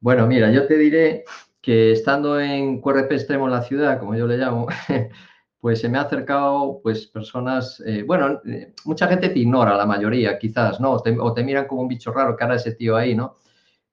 [0.00, 1.24] Bueno, mira, yo te diré
[1.60, 4.66] que estando en QRP extremo en la ciudad, como yo le llamo,
[5.60, 8.40] pues se me ha acercado pues personas, eh, bueno,
[8.84, 10.92] mucha gente te ignora, la mayoría quizás, ¿no?
[10.92, 13.36] o te miran como un bicho raro, cara ese tío ahí, ¿no?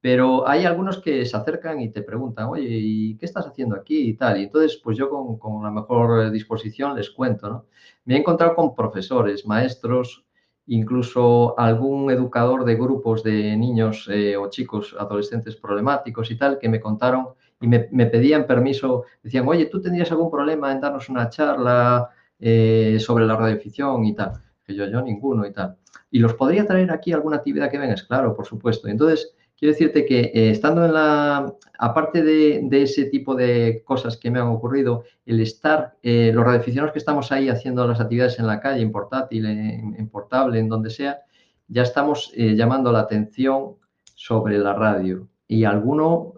[0.02, 4.10] Pero hay algunos que se acercan y te preguntan, oye, ¿y qué estás haciendo aquí
[4.10, 4.40] y tal?
[4.40, 7.66] Y entonces, pues yo con, la mejor disposición les cuento, ¿no?
[8.06, 10.26] Me he encontrado con profesores, maestros,
[10.66, 16.68] incluso algún educador de grupos de niños eh, o chicos, adolescentes problemáticos y tal, que
[16.68, 17.28] me contaron
[17.60, 22.98] y me, pedían permiso, decían, oye, ¿tú tendrías algún problema en darnos una charla eh,
[23.00, 24.32] sobre la radioficción y tal?
[24.66, 25.78] Que yo, yo ninguno y tal.
[26.10, 28.04] ¿Y los podría traer aquí alguna actividad que vengas?
[28.04, 28.88] Claro, por supuesto.
[28.88, 34.32] Entonces, quiero decirte que eh, estando en la, aparte de, ese tipo de cosas que
[34.32, 38.48] me han ocurrido, el estar, eh, los radioaficionados que estamos ahí haciendo las actividades en
[38.48, 41.20] la calle, en portátil, en, portable, en donde sea,
[41.68, 43.76] ya estamos eh, llamando la atención
[44.16, 46.34] sobre la radio y alguno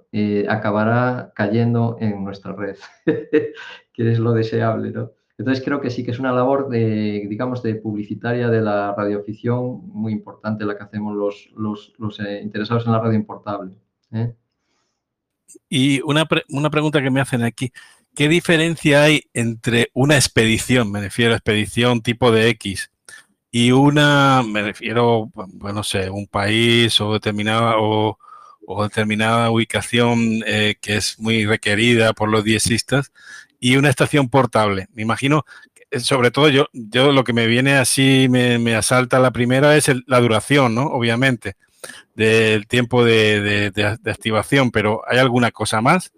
[0.49, 5.11] acabará cayendo en nuestra red, que es lo deseable, ¿no?
[5.43, 9.81] Entonces creo que sí que es una labor de, digamos, de publicitaria de la radioafición
[9.89, 11.51] muy importante la que hacemos los,
[11.97, 13.73] los, eh, interesados en la radio importable.
[14.13, 14.33] ¿eh?
[15.67, 17.73] Y una, una, pregunta que me hacen aquí.
[18.15, 22.89] ¿Qué diferencia hay entre una expedición, me refiero a expedición tipo de X,
[23.51, 28.17] y una, me refiero, bueno, no sé, un país o determinada, o,
[28.81, 33.11] determinada ubicación eh, que es muy requerida por los diesistas
[33.63, 34.87] y una estación portable.
[34.93, 35.45] Me imagino,
[35.97, 40.19] sobre todo yo, yo lo que me viene así, me, asalta la primera es la
[40.19, 40.87] duración, ¿no?
[40.87, 41.55] Obviamente,
[42.13, 43.71] del tiempo de,
[44.05, 46.11] activación, pero ¿hay alguna cosa más?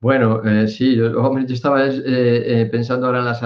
[0.00, 3.42] Bueno, eh, sí, yo, estaba eh, eh, pensando ahora en las,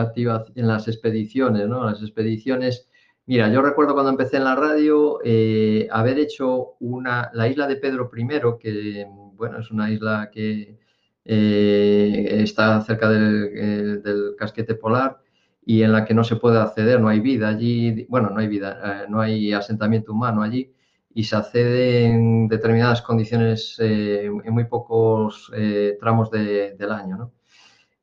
[0.54, 1.84] en las expediciones, ¿no?
[1.84, 2.86] Las expediciones
[3.24, 7.76] Mira, yo recuerdo cuando empecé en la radio eh, haber hecho una, la isla de
[7.76, 8.26] Pedro I,
[8.60, 9.06] que
[9.36, 10.76] bueno, es una isla que
[11.24, 15.20] eh, está cerca eh, del, casquete polar
[15.64, 18.48] y en la que no se puede acceder, no hay vida allí, bueno, no hay
[18.48, 20.72] vida, no hay asentamiento humano allí
[21.14, 25.52] y se accede en determinadas condiciones en muy pocos
[26.00, 27.32] tramos del año, ¿no?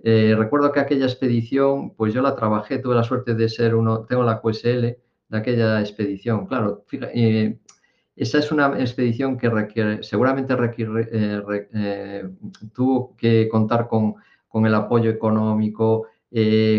[0.01, 4.23] recuerdo que aquella expedición, pues yo la trabajé, tuve la suerte de ser uno, tengo
[4.23, 4.97] la QSL,
[5.29, 6.47] de aquella expedición.
[6.47, 7.59] Claro, eh,
[8.19, 11.41] esa es una expedición que requiere, seguramente eh,
[11.73, 12.29] eh,
[12.73, 14.15] tuvo que contar con,
[14.65, 16.07] el apoyo económico,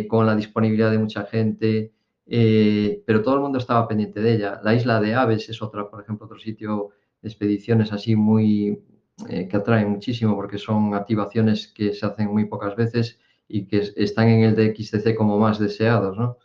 [0.09, 1.93] con la disponibilidad de mucha gente,
[2.26, 4.61] pero todo el mundo estaba pendiente de ella.
[4.62, 6.91] La isla de Aves es otra, por ejemplo, otro sitio
[7.22, 8.82] de expediciones así muy
[9.26, 13.18] que atraen muchísimo porque son activaciones que se hacen muy pocas veces
[13.49, 16.38] y que están en el DXCC como más deseados, ¿no?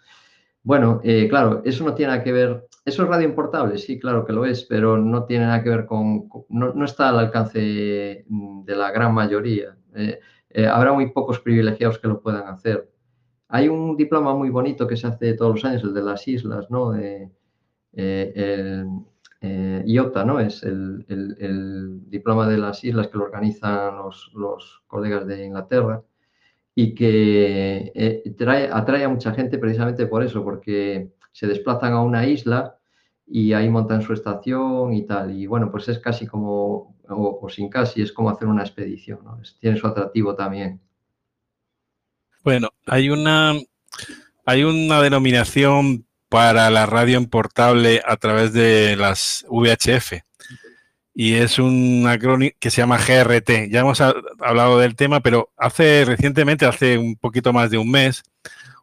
[0.66, 4.26] Bueno, eh, claro, eso no tiene nada que ver, eso es radio importable, sí, claro
[4.26, 8.63] que lo es, pero no tiene nada que ver con, no, está al alcance mm,
[8.63, 9.78] de la gran mayoría.
[9.93, 12.89] Eh, eh, habrá muy pocos privilegiados que lo puedan hacer.
[13.49, 16.66] Hay un diploma muy bonito que se hace todos los años, el de las islas,
[16.72, 16.95] ¿no?
[16.95, 17.30] el,
[19.86, 20.39] IOTA, ¿no?
[20.39, 26.03] Es el, diploma de las islas que lo organizan los, los colegas de Inglaterra
[26.76, 32.28] y que eh, atrae a mucha gente precisamente por eso, porque se desplazan a una
[32.28, 32.78] isla
[33.26, 35.32] y ahí montan su estación y tal.
[35.36, 39.19] Y bueno, pues es casi como, o, sin casi, es como hacer una expedición,
[39.61, 40.82] tiene su atractivo también.
[42.43, 43.53] Bueno, hay una,
[44.45, 50.24] hay una denominación para la radio en portable a través de las VHF
[51.18, 53.70] y es un acrónimo que se llama GRT.
[53.72, 58.24] Ya hemos hablado del tema, pero hace recientemente, hace un poquito más de un mes,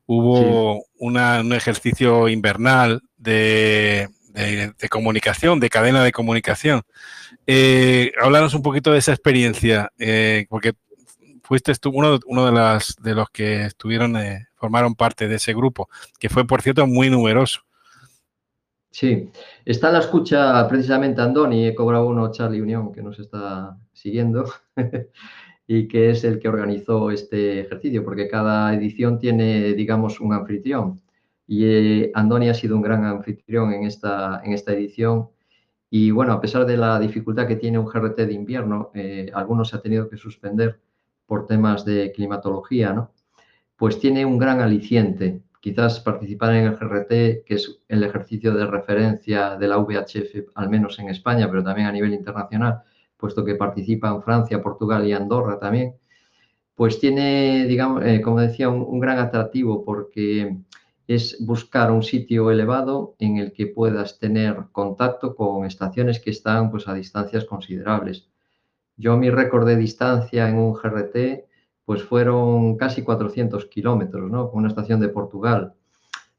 [0.07, 4.09] hubo un ejercicio invernal de,
[4.91, 6.83] comunicación, de cadena de comunicación.
[7.47, 10.72] Eh, háblanos un poquito de esa experiencia, eh, porque
[11.45, 15.53] fuiste tú uno, uno de, las, de los que estuvieron, eh, formaron parte de ese
[15.53, 17.61] grupo, que fue, por cierto, muy numeroso.
[18.93, 19.30] Sí,
[19.64, 24.45] está en la escucha precisamente Andoni, Eco Bravo 1 Charlie Unión, que nos está siguiendo
[25.66, 31.01] y que es el que organizó este ejercicio, porque cada edición tiene, digamos, un anfitrión.
[31.47, 35.30] Y eh, Andoni ha sido un gran anfitrión en esta, en esta edición.
[35.90, 39.70] Y bueno, a pesar de la dificultad que tiene un GRT de invierno, eh, algunos
[39.70, 40.80] se ha tenido que suspender
[41.26, 43.12] por temas de climatología, ¿no?
[43.76, 48.66] Pues tiene un gran aliciente quizás participar en el GRT, que es el ejercicio de
[48.66, 52.82] referencia de la VHF, al menos en España, pero también a nivel internacional,
[53.16, 55.94] puesto que participa en Francia, Portugal y Andorra también,
[56.74, 60.56] pues tiene, digamos, eh, como decía, un, gran atractivo porque
[61.06, 66.72] es buscar un sitio elevado en el que puedas tener contacto con estaciones que están
[66.72, 68.28] pues, a distancias considerables.
[68.96, 71.51] Yo mi récord de distancia en un GRT
[71.93, 74.51] pues fueron casi 400 kilómetros, ¿no?
[74.51, 75.74] Con una estación de Portugal.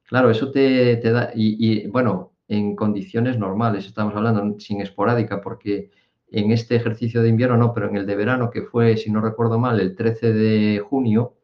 [0.01, 5.91] Claro, eso te, da, y, bueno, en condiciones normales, estamos hablando sin esporádica, porque
[6.31, 9.21] en este ejercicio de invierno no, pero en el de verano, que fue, si no
[9.21, 11.35] recuerdo mal, el 13 de junio,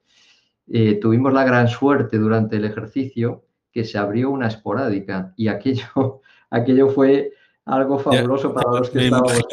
[0.65, 6.21] eh, tuvimos la gran suerte durante el ejercicio que se abrió una esporádica y aquello,
[6.49, 7.33] aquello fue
[7.63, 9.45] algo fabuloso para los que estábamos.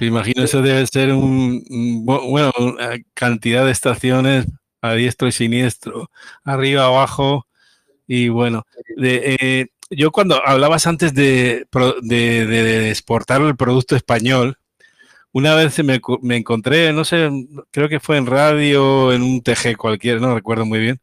[0.00, 1.62] Imagino eso debe ser un,
[2.04, 4.46] bueno, una cantidad de estaciones
[4.82, 6.10] a diestro y siniestro,
[6.44, 7.46] arriba, abajo,
[8.06, 8.64] y bueno,
[9.02, 11.66] eh, yo cuando hablabas antes de,
[12.90, 14.58] exportar el producto español,
[15.32, 17.30] una vez me, me, encontré, no sé,
[17.70, 21.00] creo que fue en radio, en un TG cualquiera, no recuerdo muy bien.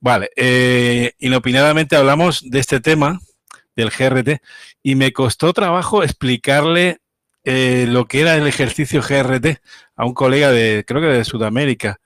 [0.00, 3.20] Vale, eh, inopinadamente hablamos de este tema,
[3.76, 4.40] del GRT,
[4.82, 6.98] y me costó trabajo explicarle
[7.44, 9.60] eh, lo que era el ejercicio GRT
[9.96, 12.00] a un colega de, creo que de Sudamérica.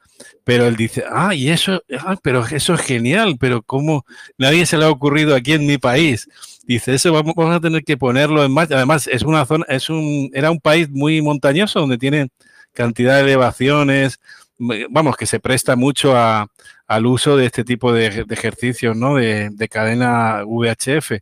[0.44, 4.04] Pero él dice, ah, y eso, ah, pero eso es genial, pero ¿cómo
[4.38, 6.28] nadie se le ha ocurrido aquí en mi país?
[6.66, 8.76] Dice, eso vamos, a tener que ponerlo en marcha.
[8.76, 12.28] Además, es una zona, es un, era un país muy montañoso donde tiene
[12.72, 14.20] cantidad de elevaciones,
[14.90, 19.16] vamos, que se presta mucho al uso de este tipo de, ejercicios, ¿no?
[19.16, 21.12] De, de cadena VHF.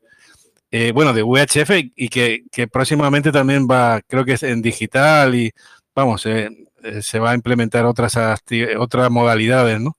[0.70, 5.52] Eh, bueno, de VHF y que, próximamente también va, creo que es en digital y
[5.94, 6.50] vamos, eh,
[6.82, 8.16] eh, se va a implementar otras,
[8.78, 9.96] otras modalidades, ¿no?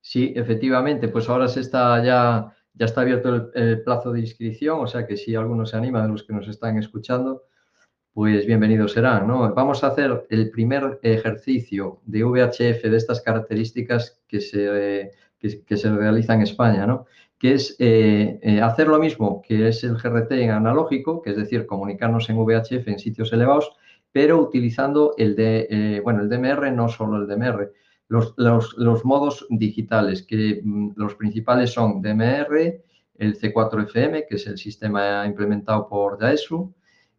[0.00, 4.86] Sí, efectivamente, pues ahora se está ya, ya está abierto el, plazo de inscripción, o
[4.86, 7.44] sea que si alguno se anima de los que nos están escuchando,
[8.12, 9.52] pues bienvenidos serán, ¿no?
[9.54, 15.90] Vamos a hacer el primer ejercicio de VHF de estas características que se, que, se
[15.90, 17.06] realiza en España, ¿no?
[17.44, 21.36] Que es eh, eh, hacer lo mismo que es el GRT en analógico, que es
[21.36, 23.70] decir, comunicarnos en VHF en sitios elevados,
[24.12, 27.70] pero utilizando el de, eh, bueno, el DMR, no solo el DMR,
[28.08, 32.80] los, los, modos digitales, que mm, los principales son DMR,
[33.18, 36.72] el C4FM, que es el sistema implementado por Daesu,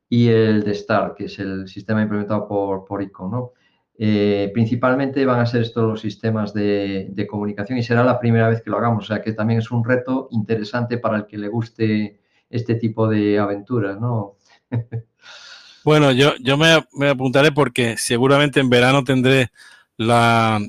[0.10, 3.04] y el de STAR, que es el sistema implementado por, por.
[3.98, 8.62] Eh, principalmente van a ser estos los sistemas de, comunicación y será la primera vez
[8.62, 11.48] que lo hagamos, o sea que también es un reto interesante para el que le
[11.48, 12.20] guste
[12.50, 14.36] este tipo de aventuras, ¿no?
[15.86, 19.52] bueno, yo, yo me, apuntaré porque seguramente en verano tendré
[19.96, 20.60] la,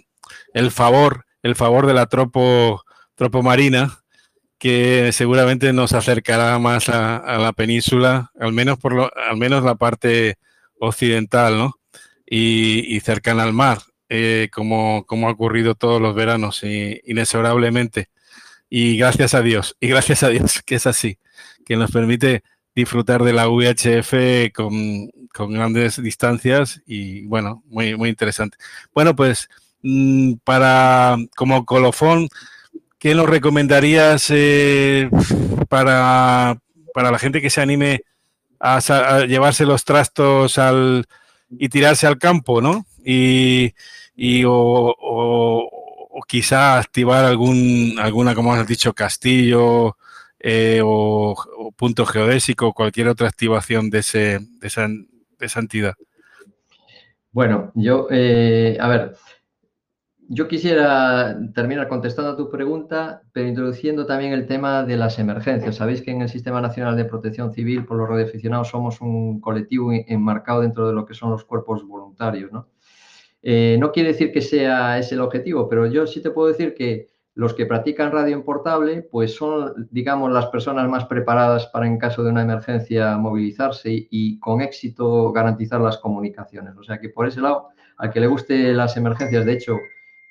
[0.55, 2.82] el favor, el favor de la tropo,
[3.16, 3.98] tropo marina
[4.59, 9.74] que seguramente nos acercará más a, la península, al menos por lo, al menos la
[9.74, 10.39] parte
[10.78, 11.74] occidental, ¿no?
[12.27, 13.78] Y, cercana al mar,
[14.09, 18.09] eh, como, como, ha ocurrido todos los veranos, y, inexorablemente.
[18.69, 21.19] Y gracias a Dios, y gracias a Dios que es así,
[21.65, 22.43] que nos permite
[22.74, 28.59] disfrutar de la VHF con, con grandes distancias y bueno, muy, muy interesante.
[28.93, 29.48] Bueno, pues
[29.82, 32.28] mm, para como colofón,
[32.98, 35.11] ¿Qué nos recomendarías eh,
[35.69, 36.59] para,
[36.94, 38.01] la gente que se anime
[38.59, 38.81] a,
[39.28, 41.05] llevarse los trastos al,
[41.51, 42.86] y tirarse al campo, ¿no?
[43.05, 43.73] Y,
[44.47, 45.70] o,
[46.27, 49.97] quizá activar algún, alguna, como has dicho, castillo
[50.40, 51.35] eh, o,
[51.77, 55.94] punto geodésico, cualquier otra activación de, ese, de, esa, de esa entidad.
[57.32, 59.16] Bueno, yo, eh, a ver,
[60.28, 65.77] yo quisiera terminar contestando a tu pregunta, pero introduciendo también el tema de las emergencias.
[65.77, 69.93] Sabéis que en el Sistema Nacional de Protección Civil, por los radioaficionados, somos un colectivo
[69.93, 72.51] enmarcado dentro de lo que son los cuerpos voluntarios.
[72.51, 72.69] ¿no?
[73.43, 76.74] Eh, no quiere decir que sea ese el objetivo, pero yo sí te puedo decir
[76.74, 81.86] que los que practican radio en portable, pues son, digamos, las personas más preparadas para
[81.86, 86.74] en caso de una emergencia movilizarse y con éxito garantizar las comunicaciones.
[86.77, 89.77] O sea que por ese lado, al que le guste las emergencias, de hecho,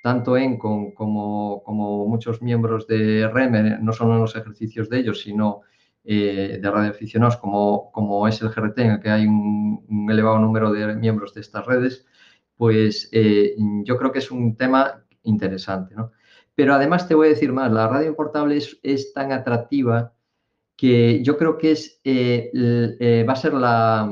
[0.05, 1.63] tanto ENCON como,
[2.07, 5.61] muchos miembros de REME, no solo en los ejercicios de ellos, sino
[6.03, 10.71] eh, de radioaficionados, como, como es el GRT, en el que hay un, elevado número
[10.71, 12.05] de miembros de estas redes,
[12.55, 15.95] pues eh, yo creo que es un tema interesante.
[15.95, 16.11] ¿no?
[16.53, 20.13] Pero además te voy a decir más, la radio importable es, es tan atractiva
[20.75, 24.07] que yo creo que es, eh, va a ser la,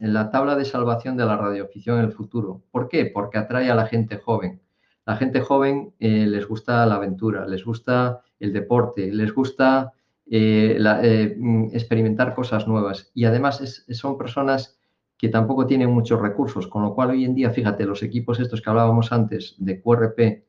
[0.00, 2.64] la tabla de salvación de la radioafición en el futuro.
[2.72, 3.06] ¿Por qué?
[3.06, 4.65] Porque atrae a la gente joven
[5.06, 9.92] la gente joven eh, les gusta la aventura, les gusta el deporte, les gusta
[10.28, 14.76] eh, eh, mm, experimentar cosas nuevas y además son personas
[15.16, 18.60] que tampoco tienen muchos recursos, con lo cual hoy en día, fíjate, los equipos estos
[18.60, 20.44] que hablábamos antes de QRP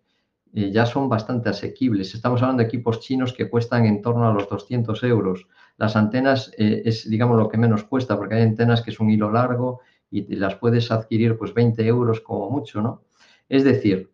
[0.54, 2.16] ya son bastante asequibles.
[2.16, 5.48] Estamos hablando de equipos chinos que cuestan en torno a los 200 euros.
[5.78, 9.32] Las antenas es, digamos, lo que menos cuesta, porque hay antenas que es un hilo
[9.32, 13.04] largo y las puedes adquirir pues 20 euros como mucho, ¿no?
[13.48, 14.12] Es decir,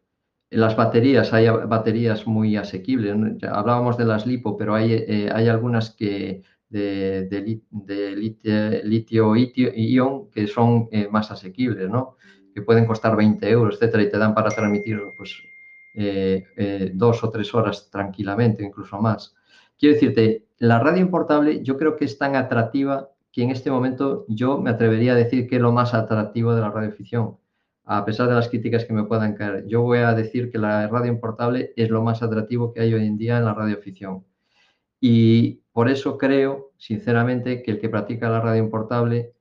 [0.54, 3.16] las baterías, hay baterías muy asequibles.
[3.44, 10.88] Hablábamos de las lipo, pero hay, eh, hay algunas que de, de, litio-ion que son
[10.92, 12.16] eh, más asequibles, ¿no?
[12.54, 15.44] Que pueden costar 20 euros, etcétera, y te dan para transmitir pues,
[15.96, 19.36] eh, dos o tres horas tranquilamente, incluso más.
[19.78, 24.26] Quiero decirte, la radio importable yo creo que es tan atractiva que en este momento
[24.28, 27.38] yo me atrevería a decir que es lo más atractivo de la radioficción
[27.86, 30.88] a pesar de las críticas que me puedan caer, yo voy a decir que la
[30.88, 34.24] radio importable es lo más atractivo que hay hoy en día en la radioficción.
[35.02, 39.34] Y por eso creo, sinceramente, que el que practica la radio importable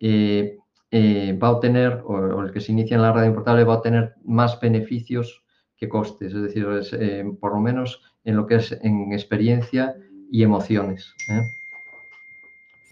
[0.00, 0.58] eh,
[0.92, 3.76] eh, va a obtener, o, el que se inicia en la radio importable va a
[3.78, 5.42] obtener más beneficios
[5.76, 6.66] que costes, es decir,
[7.00, 9.96] eh, por lo menos en lo que es en experiencia
[10.30, 11.14] y emociones.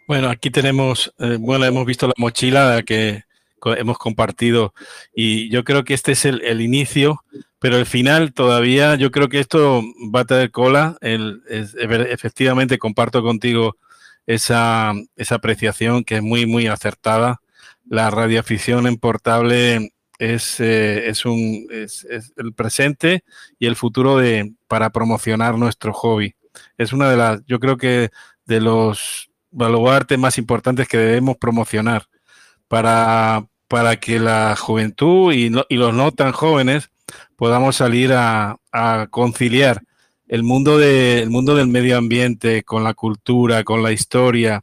[0.09, 3.26] Bueno, aquí tenemos, bueno, hemos visto la mochila que
[3.77, 4.75] hemos compartido
[5.15, 7.25] y yo creo que este es el, inicio,
[7.59, 9.83] pero el final todavía yo creo que esto
[10.15, 10.97] va a tener cola.
[11.01, 13.77] El, efectivamente comparto contigo
[14.27, 17.41] esa, esa apreciación que es muy, muy acertada.
[17.89, 22.07] La radioafición en portable es, eh, es, un, es,
[22.37, 23.25] el presente
[23.59, 26.35] y el futuro de, para promocionar nuestro hobby.
[26.79, 28.11] Es una de las, yo creo que
[28.47, 32.07] de los baluartes más importantes que debemos promocionar
[32.69, 36.91] para, para que la juventud y, los no tan jóvenes
[37.37, 38.59] podamos salir a,
[39.11, 39.83] conciliar
[40.29, 44.63] el mundo, de, mundo del medio ambiente con la cultura, con la historia,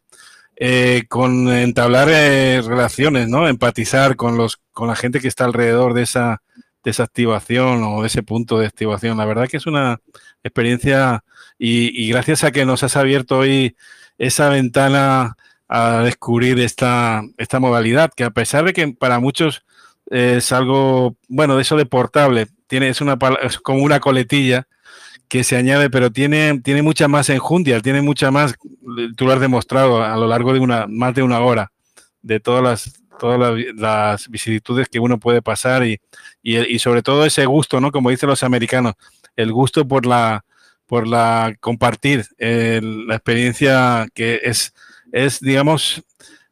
[0.56, 3.48] eh, con entablar eh, relaciones, ¿no?
[3.48, 6.42] Empatizar con los con la gente que está alrededor de esa
[6.84, 9.18] desactivación o de ese punto de activación.
[9.18, 10.02] La verdad que es una
[10.44, 11.24] experiencia
[11.58, 13.78] y, gracias a que nos has abierto hoy
[14.18, 15.38] esa ventana
[15.76, 19.66] a descubrir esta, esta modalidad, que a pesar de que para muchos
[20.12, 24.68] es algo, bueno, de eso de portable, tiene, es, una, es como una coletilla
[25.28, 28.54] que se añade, pero tiene, tiene mucha más enjundia, tiene mucha más,
[29.18, 31.72] tú lo has demostrado a lo largo de una, más de una hora,
[32.22, 36.00] de todas las todas las, vicisitudes que uno puede pasar y,
[36.44, 37.92] y, sobre todo ese gusto, ¿no?
[37.92, 38.94] Como dicen los americanos,
[39.36, 40.46] el gusto por la,
[40.86, 44.74] por la compartir la experiencia que es,
[45.14, 46.04] es digamos,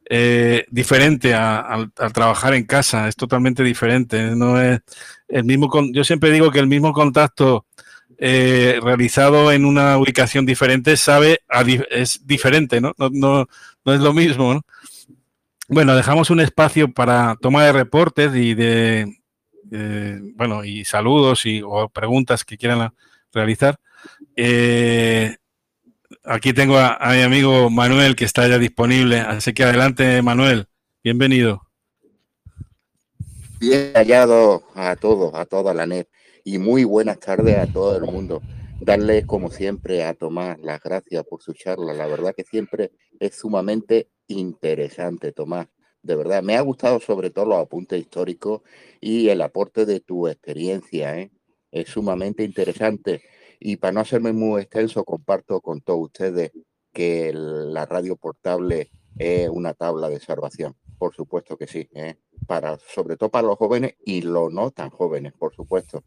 [0.08, 4.34] eh, diferente al trabajar en casa, es totalmente diferente.
[4.36, 4.80] No es
[5.28, 7.66] el mismo yo siempre digo que el mismo contacto
[8.18, 11.40] eh, realizado en una ubicación diferente sabe
[11.90, 12.94] es diferente, ¿no?
[12.98, 13.46] No, no,
[13.84, 14.62] no es lo mismo, ¿no?
[15.68, 19.12] Bueno, dejamos un espacio para toma de reportes y de,
[20.36, 22.92] bueno, y saludos y, o preguntas que quieran
[23.32, 23.78] realizar.
[24.36, 25.36] Eh,
[26.24, 30.66] aquí tengo a, mi amigo Manuel que está ya disponible, así que adelante Manuel,
[31.02, 31.62] bienvenido.
[33.60, 36.08] Bien hallado a todos, a toda la net
[36.44, 38.42] y muy buenas tardes a todo el mundo.
[38.80, 42.90] Darle como siempre a Tomás las gracias por su charla, la verdad que siempre
[43.20, 45.68] es sumamente interesante, Tomás.
[46.02, 48.62] De verdad, me ha gustado sobre todo los apuntes históricos
[49.00, 51.16] y el aporte de tu experiencia.
[51.16, 51.30] ¿eh?
[51.70, 53.22] Es sumamente interesante.
[53.64, 56.52] Y para no hacerme muy extenso, comparto con todos ustedes
[56.92, 60.76] que la radio portable es una tabla de salvación.
[60.98, 61.88] Por supuesto que sí.
[61.94, 62.16] ¿eh?
[62.46, 66.02] Para, sobre todo para los jóvenes y los no tan jóvenes, por supuesto.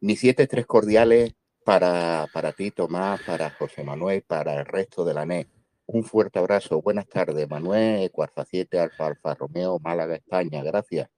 [0.00, 5.14] Mis siete tres cordiales para, para ti, Tomás, para José Manuel, para el resto de
[5.14, 5.48] la NET
[5.88, 6.82] un fuerte abrazo.
[6.82, 10.62] Buenas tardes, Manuel, Cuarta 7, Alfa Alfa Romeo, Málaga, España.
[10.62, 11.08] Gracias.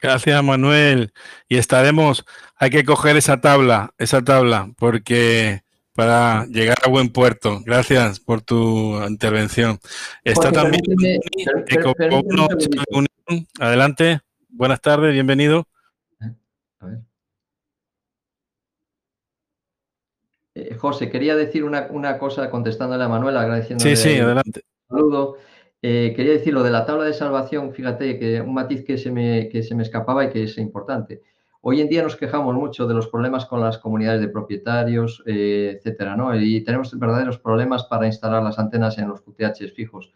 [0.00, 1.12] Gracias, Manuel.
[1.48, 2.24] Y estaremos,
[2.56, 5.62] hay que coger esa tabla, esa tabla, porque
[5.98, 7.60] para llegar a buen puerto.
[7.64, 9.80] Gracias por tu intervención.
[10.22, 10.80] Está también
[13.58, 14.20] Adelante.
[14.48, 15.64] Buenas tardes, bienvenido.
[16.78, 16.98] A ver.
[20.54, 24.62] Eh, José, quería decir una, cosa contestándole a Manuel, agradeciéndole sí, sí, adelante.
[24.88, 25.38] saludo.
[25.80, 29.12] Eh, quería decir lo de la tabla de salvación, fíjate que un matiz que se,
[29.12, 31.22] me, que se me escapaba y que es importante.
[31.60, 35.74] Hoy en día nos quejamos mucho de los problemas con las comunidades de propietarios, eh,
[35.76, 36.34] etcétera, ¿no?
[36.34, 40.12] Y tenemos verdaderos problemas para instalar las antenas en los QTH fijos.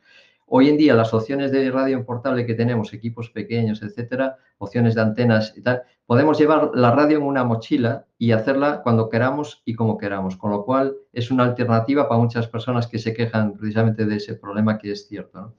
[0.54, 5.00] Hoy en día las opciones de radio portable que tenemos, equipos pequeños, etcétera, opciones de
[5.00, 9.72] antenas y tal, podemos llevar la radio en una mochila y hacerla cuando queramos y
[9.72, 14.04] como queramos, con lo cual es una alternativa para muchas personas que se quejan precisamente
[14.04, 15.54] de ese problema que es cierto.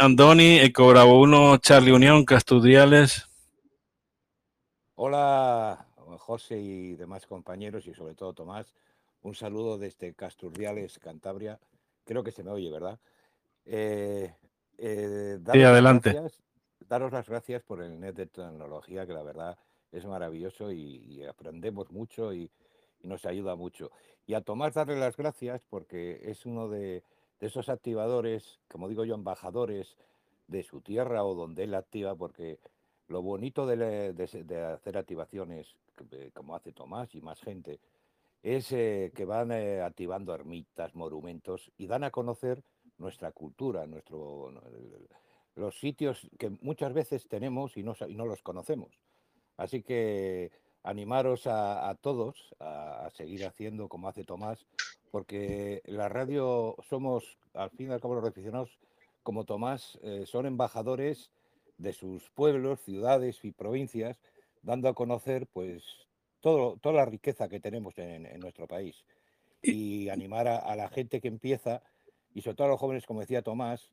[0.00, 3.28] Andoni, Eco Bravo 1, Charlie Unión, Castudiales.
[4.96, 5.86] Hola,
[6.18, 8.74] José y demás compañeros y sobre todo Tomás.
[9.22, 11.60] Un saludo desde Casturdiales, Cantabria
[12.04, 12.98] creo que se me oye, ¿verdad?
[13.66, 14.32] Eh,
[14.78, 16.20] eh, sí, adelante.
[16.88, 19.58] daros las gracias por el net de tecnología, que la verdad
[19.92, 22.50] es maravilloso y, aprendemos mucho y,
[23.02, 23.90] nos ayuda mucho.
[24.26, 27.02] Y a Tomás darle las gracias porque es uno de,
[27.40, 29.98] esos activadores, como digo yo, embajadores
[30.46, 32.58] de su tierra o donde él activa, porque
[33.08, 35.76] lo bonito de, de hacer activaciones,
[36.32, 37.78] como hace Tomás y más gente,
[38.44, 42.62] es eh, que van eh, activando ermitas, monumentos y dan a conocer
[42.98, 44.52] nuestra cultura, nuestro,
[45.56, 49.00] los sitios que muchas veces tenemos y no, no los conocemos.
[49.56, 50.52] Así que
[50.82, 54.66] animaros a, todos a, seguir haciendo como hace Tomás,
[55.10, 58.78] porque la radio somos, al fin y al cabo, los aficionados,
[59.22, 61.30] como Tomás, eh, son embajadores
[61.78, 64.20] de sus pueblos, ciudades y provincias,
[64.62, 65.82] dando a conocer pues
[66.44, 69.04] toda la riqueza que tenemos en, nuestro país
[69.62, 71.82] y animar a, la gente que empieza
[72.34, 73.90] y sobre todo a los jóvenes, como decía Tomás,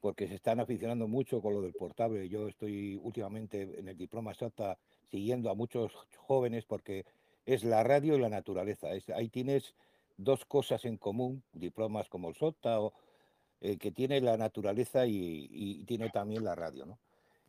[0.00, 2.28] porque se están aficionando mucho con lo del portable.
[2.28, 4.78] Yo estoy últimamente en el diploma SATA
[5.10, 7.06] siguiendo a muchos jóvenes porque
[7.46, 8.88] es la radio y la naturaleza.
[9.14, 9.74] ahí tienes
[10.18, 12.92] dos cosas en común, diplomas como el SOTA, o,
[13.60, 16.84] eh, que tiene la naturaleza y, y, tiene también la radio.
[16.84, 16.98] ¿no?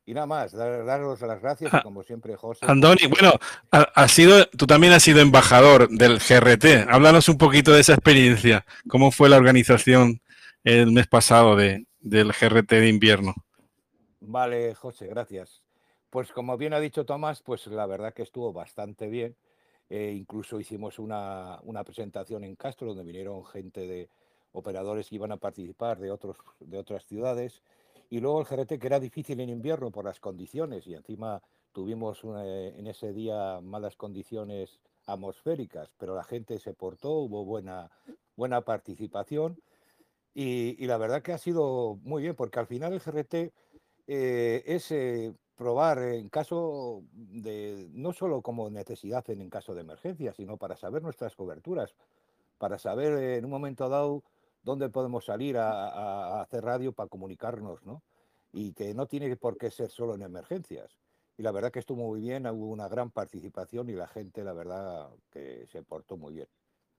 [0.08, 2.66] Y nada más, daros las gracias, ah, como siempre, José.
[2.66, 3.34] Andoni, bueno,
[3.70, 6.90] ha, sido, tú también has sido embajador del GRT.
[6.90, 8.66] Háblanos un poquito de esa experiencia.
[8.88, 10.22] ¿Cómo fue la organización
[10.64, 13.34] el mes pasado de, del GRT de invierno.
[14.20, 15.64] Vale, José, gracias.
[16.10, 19.36] Pues como bien ha dicho Tomás, pues la verdad que estuvo bastante bien.
[19.90, 24.10] Eh, incluso hicimos una, una, presentación en Castro donde vinieron gente de
[24.52, 27.62] operadores que iban a participar de, otros, de otras ciudades.
[28.10, 31.42] Y luego el GRT, que era difícil en invierno por las condiciones, y encima
[31.74, 37.92] tuvimos eh, en ese día malas condiciones atmosféricas, pero la gente se portó, hubo buena,
[38.36, 39.62] buena participación.
[40.34, 43.52] Y, la verdad que ha sido muy bien, porque al final el GRT
[44.08, 50.34] eh, es eh, probar en caso de, no solo como necesidad en, caso de emergencia,
[50.34, 51.96] sino para saber nuestras coberturas,
[52.60, 54.24] para saber en un momento dado
[54.68, 58.04] dónde podemos salir a, hacer radio para comunicarnos, ¿no?
[58.52, 61.00] Y que no tiene por qué ser solo en emergencias.
[61.38, 64.52] Y la verdad que estuvo muy bien, hubo una gran participación y la gente, la
[64.52, 66.48] verdad, que se portó muy bien.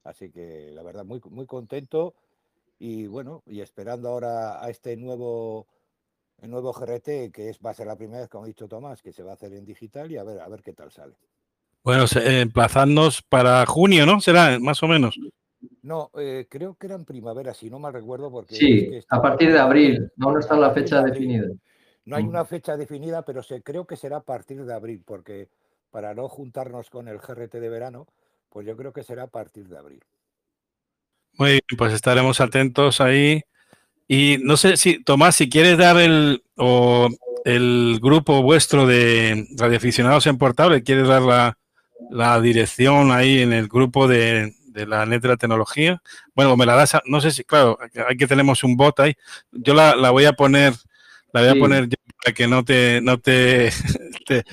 [0.02, 2.14] Así que, la verdad, muy, muy contento
[2.78, 5.66] y bueno, y esperando ahora a este nuevo,
[6.40, 9.02] el nuevo GRT, que es, va a ser la primera vez, como ha dicho Tomás,
[9.02, 11.16] que se va a hacer en digital y a ver, a ver qué tal sale.
[11.84, 14.20] Bueno, emplazarnos para junio, ¿no?
[14.20, 15.18] Será más o menos.
[15.82, 18.54] No, eh, creo que era en primavera, si no mal recuerdo, porque...
[18.54, 21.48] Sí, a partir de abril, no está la fecha definida.
[22.04, 22.28] No hay mm.
[22.28, 25.48] una fecha definida, pero se, creo que será a partir de abril, porque
[25.90, 28.06] para no juntarnos con el GRT de verano,
[28.50, 30.00] pues yo creo que será a partir de abril.
[31.34, 33.42] Muy bien, pues estaremos atentos ahí.
[34.06, 37.08] Y no sé si, Tomás, si quieres dar el, o
[37.44, 41.58] el grupo vuestro de radioaficionados en portable, quieres dar la,
[42.10, 46.00] la dirección ahí en el grupo de, de la net de la tecnología.
[46.34, 49.14] Bueno, me la das, no sé si, claro, hay que tenemos un bot ahí.
[49.50, 50.74] Yo la, la voy a poner,
[51.32, 53.72] la voy a poner yo para que no te, no te,
[54.26, 54.44] te,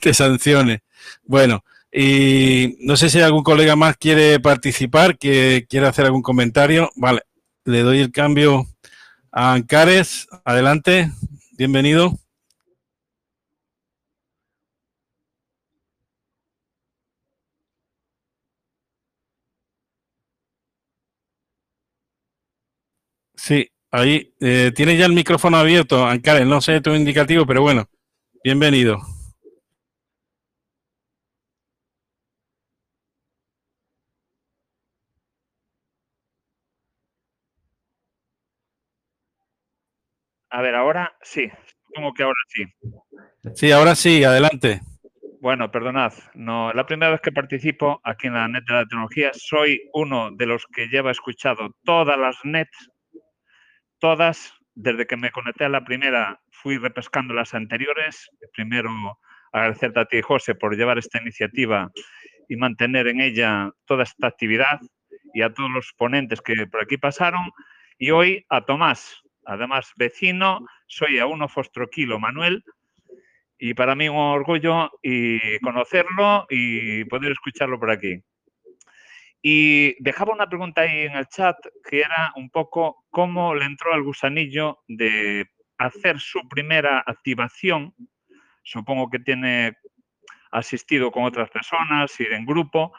[0.00, 0.82] te, sancione.
[1.24, 6.90] Bueno, y no sé si algún colega más quiere participar, que quiere hacer algún comentario.
[6.96, 7.22] Vale,
[7.64, 8.66] le doy el cambio
[9.30, 10.26] a Ancares.
[10.44, 11.10] Adelante,
[11.52, 12.18] bienvenido.
[23.48, 27.88] Sí, ahí eh, tiene ya el micrófono abierto, Ancare, no sé tu indicativo, pero bueno,
[28.44, 29.00] bienvenido.
[40.50, 41.48] A ver, ahora sí,
[41.86, 42.64] supongo que ahora sí.
[43.54, 44.82] Sí, ahora sí, adelante.
[45.40, 49.30] Bueno, perdonad, no, la primera vez que participo aquí en la net de la tecnología,
[49.32, 52.90] soy uno de los que lleva escuchado todas las nets
[53.98, 58.30] todas, desde que me conecté a la primera, fui repescando las anteriores.
[58.52, 58.90] Primero,
[59.52, 61.90] agradecerte a ti, José, por llevar esta iniciativa
[62.48, 64.80] y mantener en ella toda esta actividad
[65.34, 67.50] y a todos los ponentes que por aquí pasaron.
[67.98, 72.64] Y hoy a Tomás, además vecino, soy a uno Fostroquilo Manuel,
[73.58, 78.22] y para mí un orgullo y conocerlo y poder escucharlo por aquí.
[79.42, 81.56] Y dejaba una pregunta ahí en el chat
[81.88, 85.46] que era un poco cómo le entró al gusanillo de
[85.78, 87.94] hacer su primera activación.
[88.62, 89.76] Supongo que tiene
[90.50, 92.92] asistido con otras personas, ir en grupo,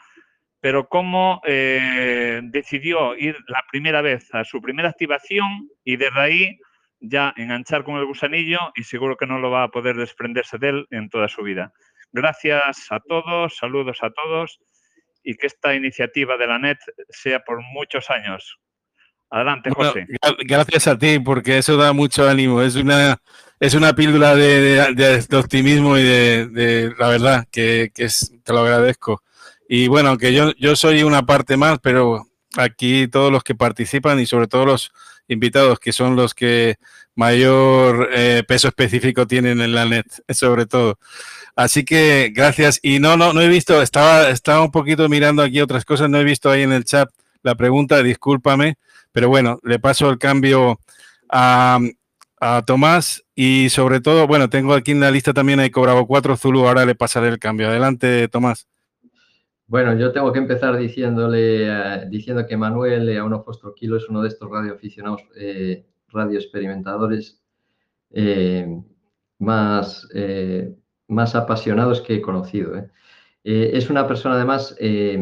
[0.60, 6.58] pero cómo eh, decidió ir la primera vez a su primera activación y desde ahí
[7.00, 10.68] ya enganchar con el gusanillo y seguro que no lo va a poder desprenderse de
[10.68, 11.72] él en toda su vida.
[12.12, 14.60] Gracias a todos, saludos a todos
[15.22, 16.78] y que esta iniciativa de la NET
[17.08, 18.58] sea por muchos años.
[19.30, 20.06] Adelante, José.
[20.40, 22.62] gracias a ti, porque eso da mucho ánimo.
[22.62, 23.20] Es una,
[23.60, 29.22] es una píldora de, optimismo y de, la verdad que, te lo agradezco.
[29.68, 32.26] Y bueno, aunque yo, yo soy una parte más, pero
[32.56, 34.92] aquí todos los que participan y sobre todo los
[35.30, 36.76] invitados, que son los que
[37.14, 40.98] mayor eh, peso específico tienen en la net, sobre todo.
[41.56, 42.80] Así que gracias.
[42.82, 46.18] Y no, no, no he visto, estaba, estaba un poquito mirando aquí otras cosas, no
[46.18, 47.10] he visto ahí en el chat
[47.42, 48.76] la pregunta, discúlpame,
[49.12, 50.78] pero bueno, le paso el cambio
[51.30, 51.78] a,
[52.40, 56.36] a Tomás y sobre todo, bueno, tengo aquí en la lista también hay cobrado 4
[56.36, 57.68] Zulu, ahora le pasaré el cambio.
[57.68, 58.66] Adelante, Tomás.
[59.70, 63.44] Bueno, yo tengo que empezar diciéndole, eh, diciendo que Manuel eh, a uno
[63.76, 67.40] Kilo es uno de estos radioaficionados, eh, radioexperimentadores
[68.10, 68.66] eh,
[69.38, 70.08] más,
[71.06, 72.76] más apasionados que he conocido.
[72.76, 72.90] ¿eh?
[73.44, 75.16] Eh, es una persona además eh,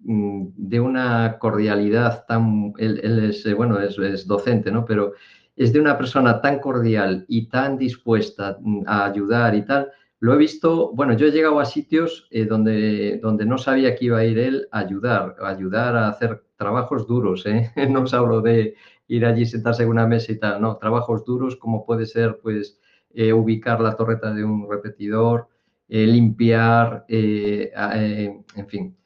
[0.00, 3.00] mm, de una cordialidad tan, él,
[3.30, 4.84] es, bueno, es, docente, ¿no?
[4.84, 5.14] Pero
[5.56, 9.90] es de una persona tan cordial y tan dispuesta mm, a ayudar y tal,
[10.20, 14.06] Lo he visto, bueno, yo he llegado a sitios eh, donde, donde no sabía que
[14.06, 17.70] iba a ir él a ayudar, a ayudar a hacer trabajos duros, ¿eh?
[17.88, 18.74] No os hablo de
[19.06, 22.80] ir allí, sentarse en una mesa y tal, no, trabajos duros como puede ser, pues,
[23.14, 25.48] eh, ubicar la torreta de un repetidor,
[25.88, 28.96] eh, limpiar, en fin,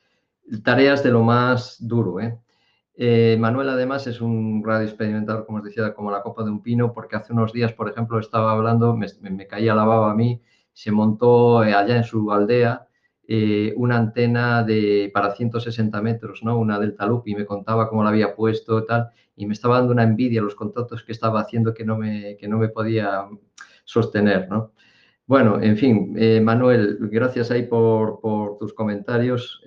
[0.64, 2.16] tareas de lo más duro,
[3.39, 6.93] Manuel además es un radio experimental, como os decía, como la copa de un pino,
[6.93, 10.40] porque hace unos días, por ejemplo, estaba hablando, me, me caía la baba a mí
[10.73, 12.86] se montó eh, allá en su aldea
[13.27, 16.59] eh, una antena de, para 160 metros, ¿no?
[16.59, 19.93] Una Delta Loop y me contaba cómo la había puesto tal y me estaba dando
[19.93, 23.27] una envidia los contactos que estaba haciendo que no me, que no me podía
[23.85, 24.73] sostener, ¿no?
[25.27, 29.62] Bueno, en fin, eh, Manuel, gracias ahí por, por tus comentarios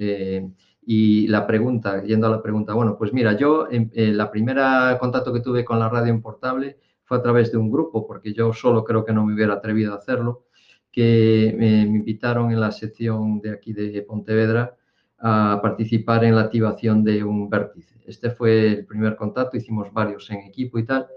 [0.88, 5.40] y la pregunta, yendo a la pregunta, bueno, pues mira, yo la primera contacto que
[5.40, 8.84] tuve con la radio en portable fue a través de un grupo, porque yo solo
[8.84, 10.45] creo que no me hubiera atrevido a hacerlo
[10.95, 14.77] que me invitaron en la sección de aquí de Pontevedra
[15.19, 17.99] a participar en la activación de un vértice.
[18.07, 21.07] Este fue el primer contacto, hicimos varios en equipo y tal.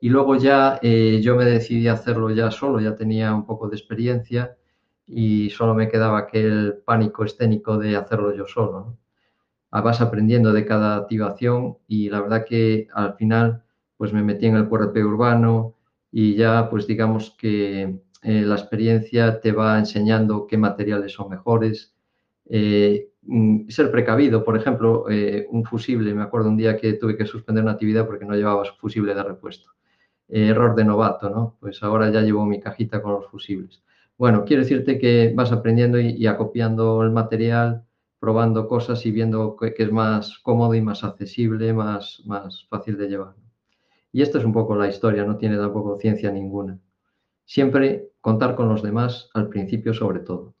[0.00, 3.68] Y luego ya eh, yo me decidí a hacerlo ya solo, ya tenía un poco
[3.68, 4.56] de experiencia
[5.04, 8.96] y solo me quedaba aquel pánico escénico de hacerlo yo solo.
[9.72, 13.64] Ah, vas aprendiendo de cada activación y la verdad que al final
[13.96, 15.74] pues me metí en el QRP urbano
[16.12, 21.94] y ya pues digamos que eh, la experiencia te va enseñando qué materiales son mejores.
[22.46, 27.16] Eh, mm, ser precavido, por ejemplo, eh, un fusible, me acuerdo un día que tuve
[27.18, 29.70] que suspender una actividad porque no llevaba fusible de repuesto.
[30.28, 31.56] error de novato, ¿no?
[31.60, 33.82] Pues ahora ya llevo mi cajita con los fusibles.
[34.16, 37.84] Bueno, quiero decirte que vas aprendiendo y, acopiando el material,
[38.20, 43.08] probando cosas y viendo que, es más cómodo y más accesible, más, más fácil de
[43.08, 43.34] llevar.
[44.12, 46.78] Y esto es un poco la historia, no tiene tampoco ciencia ninguna.
[47.44, 50.54] Siempre contar con los demás al principio sobre todo.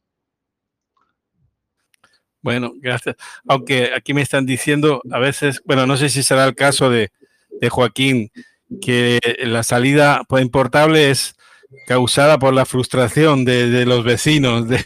[2.42, 3.16] Bueno, gracias.
[3.48, 7.10] Aunque aquí me están diciendo a veces, bueno, no sé si será el caso de,
[7.70, 8.30] Joaquín,
[8.82, 11.36] que la salida por importable es
[11.86, 14.84] causada por la frustración de, los vecinos de,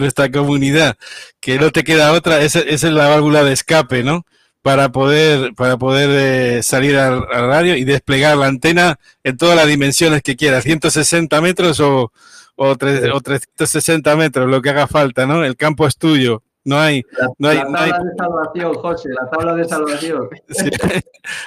[0.00, 0.96] nuestra comunidad,
[1.38, 4.24] que no te queda otra, esa es la válvula de escape, ¿no?
[4.62, 9.66] Para poder, para poder eh, salir al, radio y desplegar la antena en todas las
[9.66, 12.12] dimensiones que quieras, 160 metros o,
[12.56, 15.44] o, 360 metros, lo que haga falta, ¿no?
[15.44, 16.42] El campo es tuyo.
[16.64, 17.02] No hay.
[17.38, 20.28] no hay, la tabla de salvación, José, la tabla de salvación.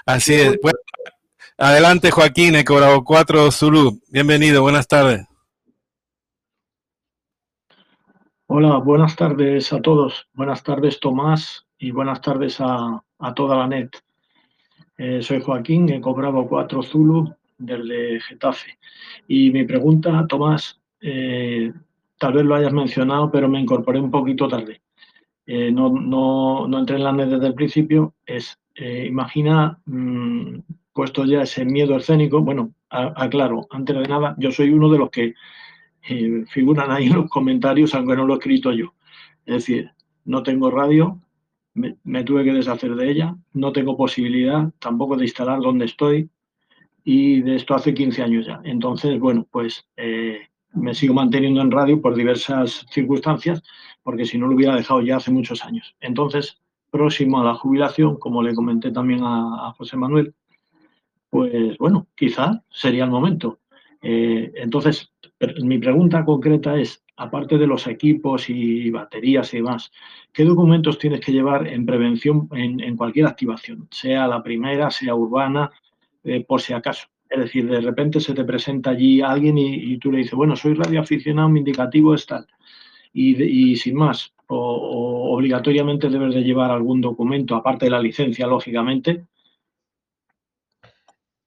[0.05, 0.57] así es.
[1.57, 3.99] adelante, Joaquín, Ecobravo 4 Zulu.
[4.09, 5.27] Bienvenido, buenas tardes.
[8.47, 10.27] Hola, buenas tardes a todos.
[10.33, 13.03] Buenas tardes, Tomás, y buenas tardes a,
[13.35, 13.89] toda la net.
[14.99, 18.77] Eh, soy Joaquín, he cobrado 4 Zulu desde Getafe.
[19.27, 21.73] Y mi pregunta, Tomás, eh,
[22.19, 24.79] tal vez lo hayas mencionado, pero me incorporé un poquito tarde.
[25.47, 28.13] Eh, no, no, no, entré en la net desde el principio.
[28.27, 30.59] Es, imagina, mm,
[30.93, 35.09] puesto ya ese miedo escénico, bueno, aclaro, antes de nada, yo soy uno de los
[35.09, 35.33] que
[36.47, 38.93] figuran ahí en los comentarios, aunque no lo he escrito yo.
[39.47, 39.91] Es decir,
[40.25, 41.19] no tengo radio,
[41.73, 46.29] me, tuve que deshacer de ella, no tengo posibilidad tampoco de instalar donde estoy
[47.03, 48.61] y de esto hace 15 años ya.
[48.63, 50.39] Entonces, bueno, pues eh,
[50.73, 53.63] me sigo manteniendo en radio por diversas circunstancias,
[54.03, 55.95] porque si no lo hubiera dejado ya hace muchos años.
[55.99, 60.33] Entonces, próximo a la jubilación, como le comenté también a, José Manuel,
[61.29, 63.59] pues bueno, quizá sería el momento.
[64.01, 65.11] Eh, entonces,
[65.63, 69.91] mi pregunta concreta es, aparte de los equipos y baterías y demás,
[70.33, 75.69] ¿qué documentos tienes que llevar en prevención en, cualquier activación, sea la primera, sea urbana,
[76.23, 77.07] eh, por si acaso?
[77.29, 80.73] Es decir, de repente se te presenta allí alguien y, tú le dices, bueno, soy
[80.73, 82.47] radioaficionado, mi indicativo es tal.
[83.13, 89.25] Y, sin más, o, obligatoriamente debes de llevar algún documento, aparte de la licencia, lógicamente.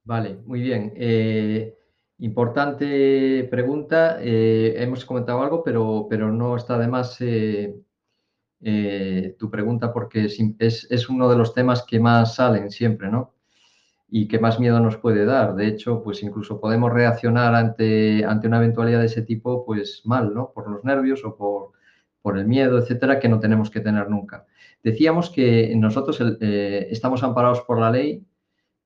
[0.04, 0.92] Vale, muy bien.
[0.96, 1.74] Eh,
[2.18, 4.18] Importante pregunta.
[4.20, 7.74] Eh, hemos comentado algo, pero, pero no está de más eh,
[8.60, 13.34] eh, tu pregunta porque es, es, uno de los temas que más salen siempre, ¿no?
[14.08, 15.56] Y que más miedo nos puede dar.
[15.56, 20.32] De hecho, pues incluso podemos reaccionar ante, ante una eventualidad de ese tipo, pues mal,
[20.34, 20.52] ¿no?
[20.54, 21.72] Por los nervios o por,
[22.22, 24.46] por el miedo, etcétera, que no tenemos que tener nunca.
[24.84, 28.24] Decíamos que nosotros estamos amparados por la ley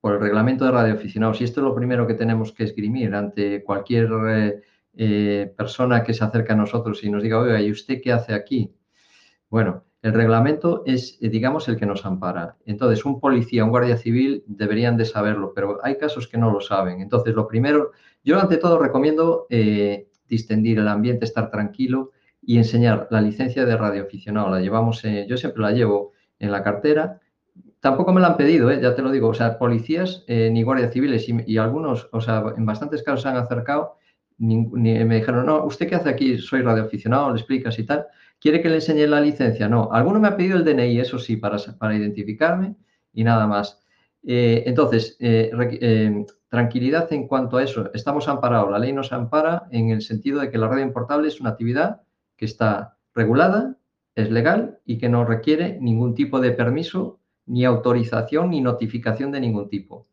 [0.00, 1.40] por el reglamento de radioaficionados.
[1.40, 4.60] Y esto es lo primero que tenemos que esgrimir ante cualquier eh,
[4.94, 8.34] eh, persona que se acerca a nosotros y nos diga, oiga, ¿y usted qué hace
[8.34, 8.72] aquí?
[9.50, 12.56] Bueno, el reglamento es, eh, digamos, el que nos ampara.
[12.64, 16.60] Entonces, un policía, un guardia civil deberían de saberlo, pero hay casos que no lo
[16.60, 17.00] saben.
[17.00, 17.90] Entonces, lo primero,
[18.22, 19.46] yo ante todo recomiendo
[20.28, 22.12] distendir el ambiente, estar tranquilo
[22.42, 24.50] y enseñar la licencia de radioaficionado.
[24.50, 27.20] La llevamos, yo siempre la llevo en la cartera.
[27.80, 28.80] Tampoco me la han pedido, ¿eh?
[28.82, 29.28] ya te lo digo.
[29.28, 33.28] O sea, policías eh, ni guardias civiles y, algunos, o sea, en bastantes casos se
[33.28, 33.96] han acercado.
[34.38, 36.38] Ni, me dijeron, no, ¿usted qué hace aquí?
[36.38, 38.06] Soy radioaficionado, le explicas y tal.
[38.40, 39.68] ¿Quiere que le enseñe la licencia?
[39.68, 39.90] No.
[39.92, 42.76] Alguno me ha pedido el DNI, eso sí, para, para identificarme
[43.12, 43.80] y nada más.
[44.24, 45.50] Eh, entonces, eh,
[46.48, 47.90] tranquilidad en cuanto a eso.
[47.94, 48.70] Estamos amparados.
[48.70, 52.02] La ley nos ampara en el sentido de que la radio importable es una actividad
[52.36, 53.76] que está regulada,
[54.14, 59.40] es legal y que no requiere ningún tipo de permiso, ni autorización, ni notificación de
[59.40, 60.06] ningún tipo.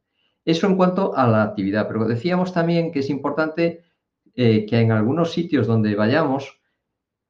[0.44, 1.88] Eso en cuanto a la actividad.
[1.88, 3.84] Pero decíamos también que es importante
[4.36, 6.60] que en algunos sitios donde vayamos,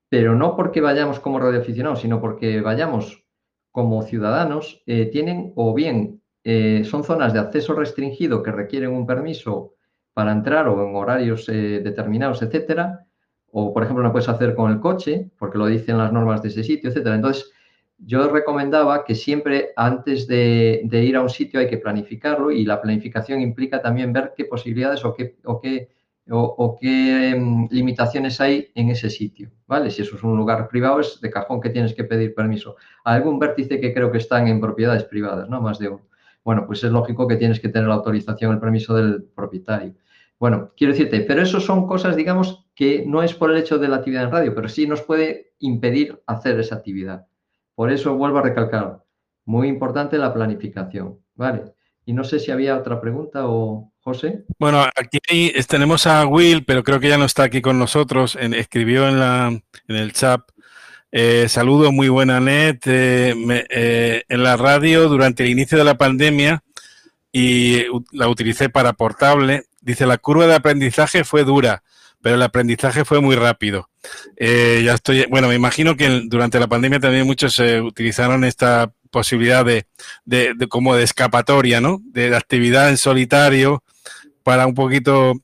[0.10, 3.24] pero no porque vayamos como radioaficionados, sino porque vayamos
[3.72, 9.74] como ciudadanos, tienen o bien eh, son zonas de acceso restringido que requieren un permiso
[10.14, 13.08] para entrar o en horarios eh, determinados, etcétera.
[13.48, 16.50] O, por ejemplo, no puedes hacer con el coche, porque lo dicen las normas de
[16.50, 17.16] ese sitio, etcétera.
[17.16, 17.52] Entonces,
[17.98, 22.82] yo recomendaba que siempre antes de, ir a un sitio hay que planificarlo y la
[22.82, 25.90] planificación implica también ver qué posibilidades o qué, o qué,
[26.30, 29.92] o, qué em, limitaciones hay en ese sitio, ¿vale?
[29.92, 32.76] Si eso es un lugar privado, es de cajón que tienes que pedir permiso.
[33.04, 35.62] Algún vértice que creo que están en propiedades privadas, ¿no?
[35.62, 36.06] Más de uno
[36.46, 39.96] bueno, pues es lógico que tienes que tener la autorización, el permiso del propietario.
[40.40, 43.88] Bueno, quiero decirte, pero eso son cosas, digamos, que no es por el hecho de
[43.88, 47.26] la actividad en radio, pero sí nos puede impedir hacer esa actividad.
[47.76, 49.04] Por eso vuelvo a recalcar,
[49.46, 51.64] muy importante la planificación, ¿vale?
[52.06, 54.46] Y no sé si había otra pregunta o José.
[54.60, 55.20] Bueno, aquí
[55.68, 58.38] tenemos a Will, pero creo que ya no está aquí con nosotros.
[58.40, 59.48] escribió en, la,
[59.88, 60.42] en el chat
[61.18, 62.86] eh, saludo, muy buena net.
[62.88, 63.34] Eh,
[63.70, 66.62] eh, en la radio durante el inicio de la pandemia
[67.32, 69.64] y la utilicé para portable.
[69.80, 71.84] Dice, la curva de aprendizaje fue dura,
[72.26, 73.88] pero el aprendizaje fue muy rápido.
[74.40, 79.86] ya estoy, bueno, me imagino que durante la pandemia también muchos utilizaron esta posibilidad de,
[80.68, 82.02] como de escapatoria, ¿no?
[82.04, 83.84] De, actividad en solitario
[84.42, 85.36] para un poquito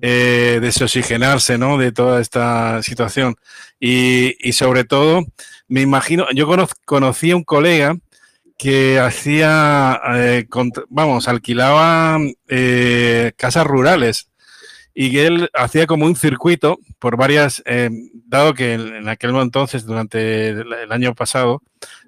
[0.00, 1.78] eh, desoxigenarse, ¿no?
[1.78, 3.36] De toda esta situación.
[3.78, 5.24] Y, sobre todo,
[5.68, 6.48] me imagino, yo
[6.84, 7.96] conocí a un colega
[8.58, 10.48] que hacía, eh,
[10.88, 14.33] vamos, alquilaba eh, casas rurales
[14.94, 17.90] y que él hacía como un circuito por varias, eh,
[18.26, 21.62] dado que en aquel entonces, durante el año pasado,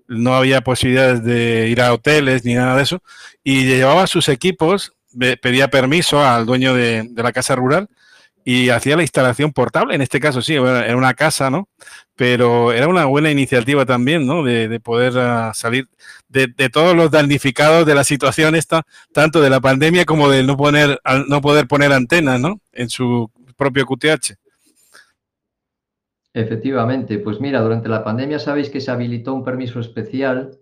[0.06, 3.02] no había posibilidades de ir a hoteles ni nada de eso,
[3.42, 4.92] y llevaba sus equipos,
[5.42, 7.88] pedía permiso al dueño de la casa rural
[8.48, 11.68] y hacía la instalación portable, en este caso sí, era una casa, ¿no?
[12.14, 14.44] Pero era una buena iniciativa también, ¿no?
[14.44, 15.88] De, poder ah, salir
[16.28, 20.56] de, todos los damnificados de la situación esta, tanto de la pandemia como de no,
[20.56, 22.60] poner, no poder poner antenas, ¿no?
[22.70, 24.34] En su propio QTH.
[26.32, 30.56] Efectivamente, pues mira, durante la pandemia sabéis que se habilitó un permiso especial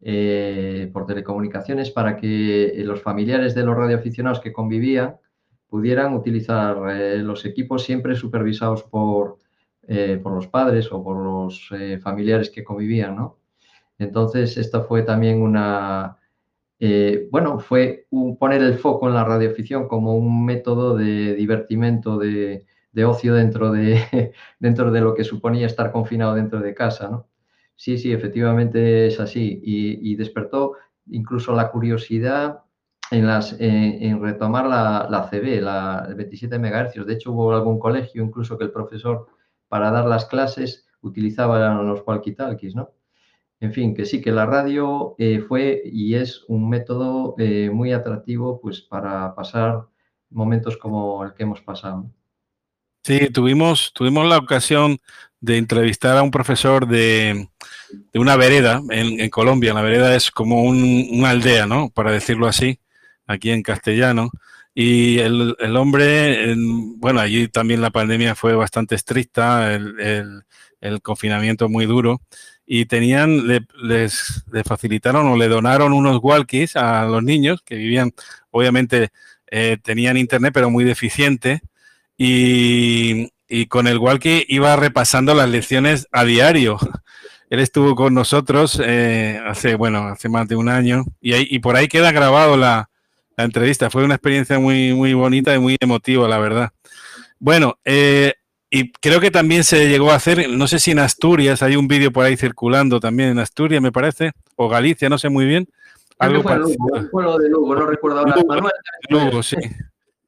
[0.00, 5.18] eh, por telecomunicaciones para que los familiares de los radioaficionados que convivían
[5.72, 9.38] pudieran utilizar eh, los equipos siempre supervisados por,
[9.88, 13.38] eh, por los padres o por los eh, familiares que convivían, ¿no?
[13.98, 16.18] Entonces, esto fue también una,
[17.30, 18.06] bueno, fue
[18.38, 22.66] poner el foco en la radioficción como un método de divertimento, de,
[23.06, 27.28] ocio dentro de, dentro de lo que suponía estar confinado dentro de casa, ¿no?
[27.76, 29.62] Sí, sí, efectivamente es así.
[29.64, 30.74] Y, y despertó
[31.06, 32.62] incluso la curiosidad
[33.12, 37.06] en, las, en, retomar la, la, CB, la 27 MHz.
[37.06, 39.26] De hecho, hubo algún colegio incluso que el profesor
[39.68, 42.90] para dar las clases utilizaba los walkie-talkies, ¿no?
[43.60, 47.92] En fin, que sí, que la radio eh, fue y es un método eh, muy
[47.92, 49.86] atractivo pues, para pasar
[50.30, 52.10] momentos como el que hemos pasado.
[53.04, 54.98] Sí, tuvimos, tuvimos la ocasión
[55.40, 57.48] de entrevistar a un profesor de,
[58.12, 59.74] de una vereda en, en, Colombia.
[59.74, 61.90] La vereda es como un, una aldea, ¿no?
[61.90, 62.80] Para decirlo así
[63.26, 64.30] aquí en castellano.
[64.74, 66.54] Y el, el hombre,
[66.96, 70.44] bueno, allí también la pandemia fue bastante estricta, el,
[70.80, 72.22] el, confinamiento muy duro,
[72.64, 78.12] y tenían, les, facilitaron o le donaron unos walkies a los niños que vivían,
[78.50, 79.10] obviamente
[79.50, 81.60] eh, tenían internet, pero muy deficiente,
[82.16, 86.78] y, y con el walkie iba repasando las lecciones a diario.
[87.50, 91.58] Él estuvo con nosotros eh, hace, bueno, hace más de un año, y, ahí, y
[91.58, 92.88] por ahí queda grabado la,
[93.36, 93.90] la entrevista.
[93.90, 96.72] Fue una experiencia muy, muy bonita y muy emotiva, la verdad.
[97.38, 98.34] Bueno, eh,
[98.70, 101.88] y creo que también se llegó a hacer, no sé si en Asturias, hay un
[101.88, 105.68] vídeo por ahí circulando también en Asturias, me parece, o Galicia, no sé muy bien.
[106.18, 106.76] Algo fue, Lugo,
[107.10, 108.34] fue lo de Lugo, no recuerdo ahora.
[109.10, 109.56] Lugo, sí.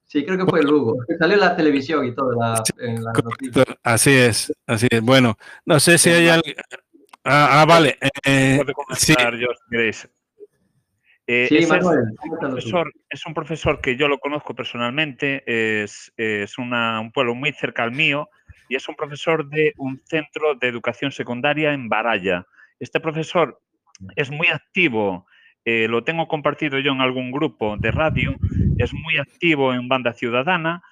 [0.03, 0.97] Sí, creo que fue Lugo.
[1.17, 2.33] Salió en la televisión y todo
[2.79, 3.63] en la noticia.
[3.81, 5.01] Así es, así es.
[5.01, 6.55] Bueno, no sé si hay alguien.
[7.23, 7.97] Ah, ah, vale.
[8.23, 8.61] Eh,
[8.95, 9.13] sí.
[9.19, 10.07] yo, si queréis.
[11.27, 12.05] Eh, sí, Manuel,
[13.09, 15.43] es, un profesor que yo lo conozco personalmente,
[15.83, 18.29] es, es un pueblo muy cerca al mío
[18.69, 22.45] y es un profesor de un centro de educación secundaria en Baraya.
[22.79, 23.59] Este profesor
[24.15, 25.25] es muy activo
[25.65, 28.35] eh, lo tengo compartido yo en algún grupo de radio,
[28.77, 30.83] es muy activo en banda ciudadana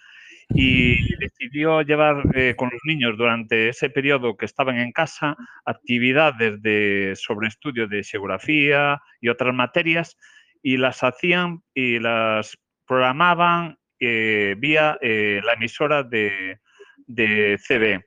[0.49, 6.61] y decidió llevar eh, con los niños durante ese periodo que estaban en casa actividades
[6.61, 10.17] de, sobre estudio de geografía y otras materias
[10.61, 16.59] y las hacían y las programaban eh, vía la emisora de,
[17.07, 18.03] de CB.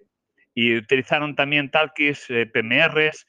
[0.54, 3.26] Y utilizaron también talkies, PMRs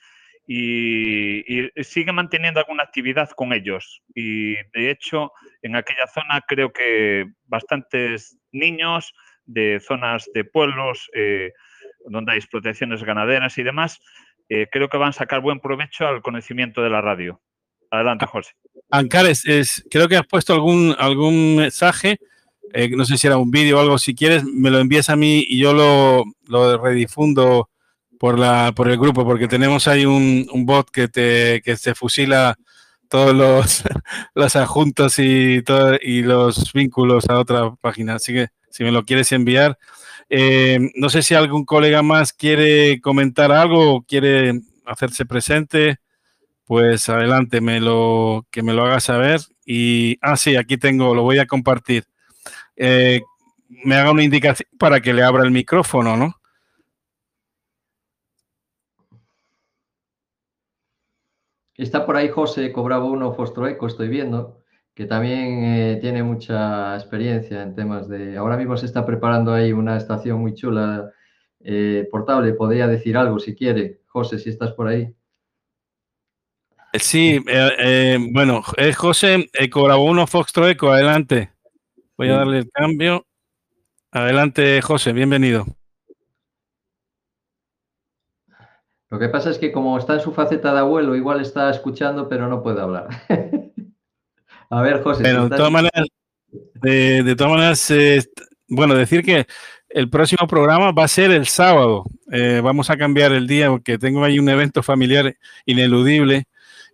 [0.47, 1.43] y,
[1.83, 4.01] sigue manteniendo alguna actividad con ellos.
[4.15, 9.13] Y de hecho, en aquella zona creo que bastantes niños
[9.45, 11.51] de zonas de pueblos eh,
[12.05, 13.99] donde hay explotaciones ganaderas y demás,
[14.49, 17.41] eh, creo que van a sacar buen provecho al conocimiento de la radio.
[17.91, 18.51] Adelante, ah, José.
[18.89, 22.19] Ancares, es, creo que has puesto algún, algún mensaje,
[22.73, 25.15] eh, no sé si era un vídeo o algo, si quieres, me lo envías a
[25.15, 27.69] mí y yo lo, lo redifundo
[28.19, 31.95] por, la, por el grupo, porque tenemos ahí un, un bot que te que se
[31.95, 32.57] fusila
[33.09, 33.83] todos los,
[34.35, 38.15] los adjuntos y, todo, y los vínculos a otra página.
[38.15, 39.77] Así que si me lo quieres enviar.
[40.29, 45.97] Eh, no sé si algún colega más quiere comentar algo o quiere hacerse presente.
[46.65, 49.39] Pues adelante, me lo, que me lo haga saber.
[49.65, 52.05] Y, ah, sí, aquí tengo, lo voy a compartir.
[52.75, 53.21] Eh,
[53.69, 56.36] me haga una indicación para que le abra el micrófono, ¿no?
[61.77, 64.63] Está por ahí José Cobraba uno Fostroeco, estoy viendo,
[64.95, 68.35] que también eh, tiene mucha experiencia en temas de...
[68.35, 71.11] Ahora mismo se está preparando ahí una estación muy chula
[71.59, 72.53] eh, portable.
[72.53, 74.01] Podría decir algo si quiere.
[74.07, 75.13] José, si estás por ahí.
[76.93, 81.51] Sí, eh, bueno, es José Cobraba uno Foxtroeco, adelante.
[82.17, 83.27] Voy a darle el cambio.
[84.09, 85.67] Adelante, José, bienvenido.
[89.09, 92.27] Lo que pasa es que como está en su faceta de abuelo, igual está escuchando,
[92.27, 93.07] pero no puede hablar.
[94.69, 95.23] a ver, José.
[95.23, 96.07] de, todas maneras,
[96.51, 98.29] de, todas maneras,
[98.67, 99.47] bueno, decir que
[99.89, 102.03] el próximo programa va a ser el sábado.
[102.31, 105.35] Eh, vamos a cambiar el día porque tengo ahí un evento familiar
[105.65, 106.45] ineludible.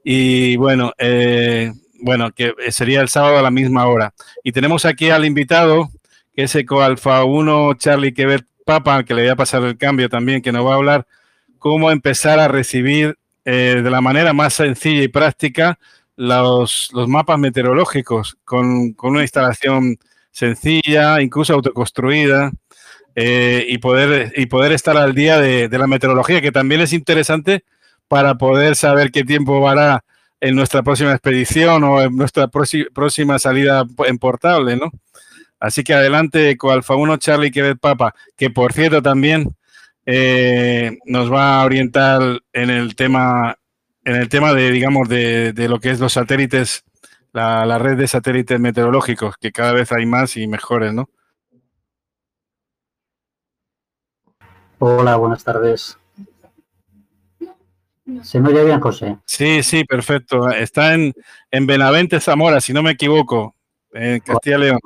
[0.04, 1.72] Y bueno, eh,
[2.02, 4.14] bueno, que sería el sábado a la misma hora.
[4.44, 5.90] Y tenemos aquí al invitado,
[6.36, 10.10] que es Eco Alfa 1, Charlie Quebec Papa, que le voy a pasar el cambio
[10.10, 11.08] también, que nos va a hablar
[11.64, 15.80] cómo empezar a recibir eh, de la manera más sencilla y práctica
[16.18, 19.98] los, mapas meteorológicos con, una instalación
[20.30, 22.52] sencilla, incluso autoconstruida,
[23.16, 27.64] eh, y, poder, y poder estar al día de, la meteorología, que también es interesante
[28.10, 30.04] para poder saber qué tiempo hará
[30.42, 34.92] en nuestra próxima expedición o en nuestra próxima salida en portable, ¿no?
[35.62, 39.56] Así que adelante con Alfa 1 Charlie Quebec Papa, que por cierto también
[40.06, 42.22] eh, nos va a orientar
[42.52, 43.58] en el tema,
[44.04, 46.84] en el tema de, digamos, de, lo que es los satélites,
[47.32, 51.10] la, red de satélites meteorológicos, que cada vez hay más y mejores, ¿no?
[54.80, 55.98] Hola, buenas tardes.
[58.22, 59.18] ¿Se me oye bien, José?
[59.26, 60.50] Sí, sí, perfecto.
[60.50, 61.14] Está en,
[61.50, 63.56] en Benavente, Zamora, si no me equivoco,
[63.94, 64.80] en Castilla y León.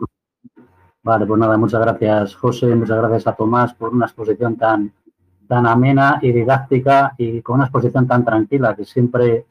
[1.01, 4.93] Vale, pues nada, muchas gracias, José, muchas gracias a Tomás por una exposición tan,
[5.47, 9.45] tan amena y didáctica y con una exposición tan tranquila que siempre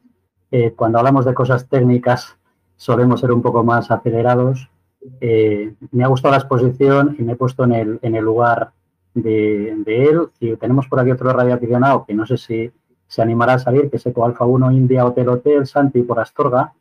[0.51, 2.37] eh, cuando hablamos de cosas técnicas
[2.77, 4.71] solemos ser un poco más acelerados.
[5.21, 8.73] Eh, me ha gustado la exposición y me he puesto en el, en el lugar
[9.15, 10.29] de, él.
[10.41, 12.71] Y tenemos por aquí otro radioaficionado que no sé si
[13.07, 16.73] se animará a salir, que es Eco Alfa 1 India Hotel Hotel, Santi por Astorga,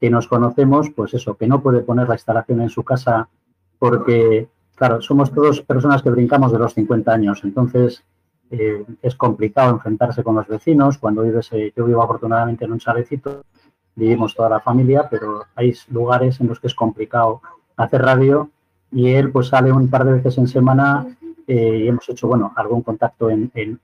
[0.00, 3.28] que nos conocemos, pues eso, que no puede poner la instalación en su casa
[3.78, 7.44] porque, claro, somos todos personas que brincamos de los 50 años.
[7.44, 8.02] Entonces,
[8.50, 10.98] eh, es complicado enfrentarse con los vecinos.
[10.98, 13.44] Cuando vives, eh, yo vivo afortunadamente en un chalecito,
[13.94, 17.40] vivimos toda la familia, pero hay lugares en los que es complicado
[17.76, 18.50] hacer radio
[18.92, 21.06] y él pues sale un par de veces en semana
[21.46, 23.80] eh, y hemos hecho, bueno, algún contacto en, en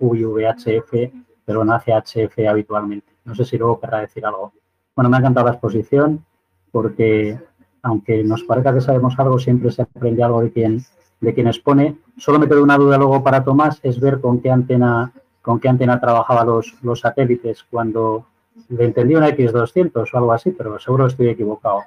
[1.45, 3.13] pero no hace HF habitualmente.
[3.25, 4.53] No sé si luego querrá decir algo.
[4.95, 6.25] Bueno, me ha encantado la exposición
[6.71, 7.39] porque
[7.83, 10.85] aunque nos parezca que sabemos algo, siempre se aprende algo de quien
[11.21, 11.99] de quien expone.
[12.17, 15.69] Solo me queda una duda luego para Tomás, es ver con qué antena, con qué
[15.69, 18.27] antena trabajaba los, los satélites cuando
[18.69, 21.83] le entendí una X200 o algo así, pero seguro estoy equivocado.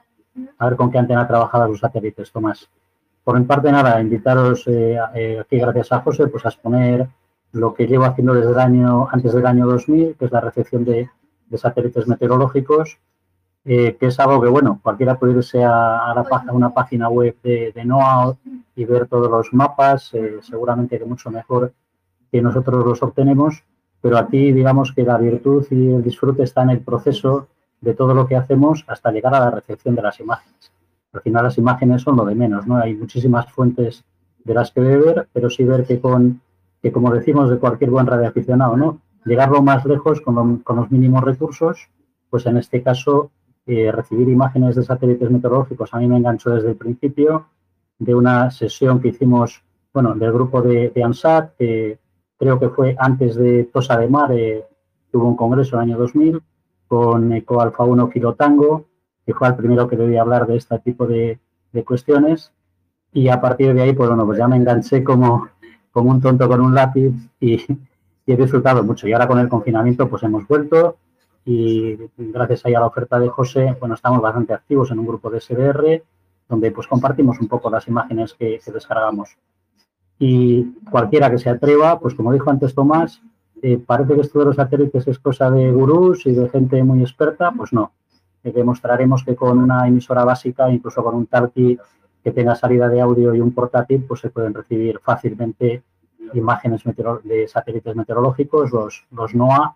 [0.58, 2.70] A ver con qué antena trabajaba los satélites, Tomás.
[3.24, 7.08] Por mi parte, nada, invitaros eh, eh, aquí, gracias a José, pues a exponer
[7.54, 10.84] lo que llevo haciendo desde el año, antes del año 2000, que es la recepción
[10.84, 11.10] de,
[11.56, 12.98] satélites meteorológicos,
[13.66, 17.36] eh, que es algo que, bueno, cualquiera puede irse a, la página, una página web
[17.44, 18.36] de, de NOAA
[18.76, 20.12] y ver todos los mapas,
[20.42, 21.74] seguramente que mucho mejor
[22.32, 23.64] que nosotros los obtenemos,
[24.02, 27.48] pero aquí digamos que la virtud y el disfrute está en el proceso
[27.80, 30.72] de todo lo que hacemos hasta llegar a la recepción de las imágenes.
[31.14, 32.78] Al final las imágenes son lo de menos, ¿no?
[32.78, 34.04] Hay muchísimas fuentes
[34.44, 36.42] de las que beber, pero sí ver que con,
[36.82, 39.00] que como decimos de cualquier buen radioaficionado, ¿no?
[39.26, 41.88] Llegar lo más lejos con, con los mínimos recursos,
[42.30, 43.30] pues en este caso
[43.66, 47.48] eh, recibir imágenes de satélites meteorológicos a mí me enganchó desde el principio
[47.98, 49.64] de una sesión que hicimos,
[49.94, 51.98] bueno, del grupo de, de ANSAT, que
[52.38, 54.66] creo que fue antes de Tosa de Mar, eh,
[55.12, 56.42] tuvo un congreso en el año 2000,
[56.88, 58.86] con Eco Alfa 1 Kilo Tango,
[59.26, 61.40] que fue el primero que debía hablar de este tipo de,
[61.86, 62.52] cuestiones.
[63.14, 65.48] Y a partir de ahí, pues bueno, pues ya me enganché como,
[65.92, 67.64] como un tonto con un lápiz y,
[68.26, 69.08] he disfrutado mucho.
[69.08, 70.98] Y ahora con el confinamiento, pues hemos vuelto
[71.46, 75.30] y gracias ahí a la oferta de José, bueno, estamos bastante activos en un grupo
[75.30, 76.04] de SDR
[76.48, 79.38] donde pues compartimos un poco las imágenes que, descargamos.
[80.20, 83.22] Y cualquiera que se atreva, pues como dijo antes Tomás,
[83.62, 87.02] eh, parece que esto de los satélites es cosa de gurús y de gente muy
[87.02, 87.92] experta, pues no.
[88.44, 91.80] Eh, demostraremos que con una emisora básica, incluso con un talkie
[92.24, 95.84] que tenga salida de audio y un portátil, pues se pueden recibir fácilmente
[96.34, 96.84] imágenes
[97.24, 99.76] de satélites meteorológicos, los, los NOAA,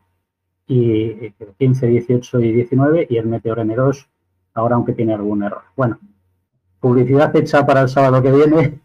[0.68, 4.08] y 15, 18 y 19, y el Meteor M2,
[4.54, 5.64] ahora aunque tiene algún error.
[5.76, 6.00] Bueno,
[6.80, 8.80] publicidad hecha para el sábado que viene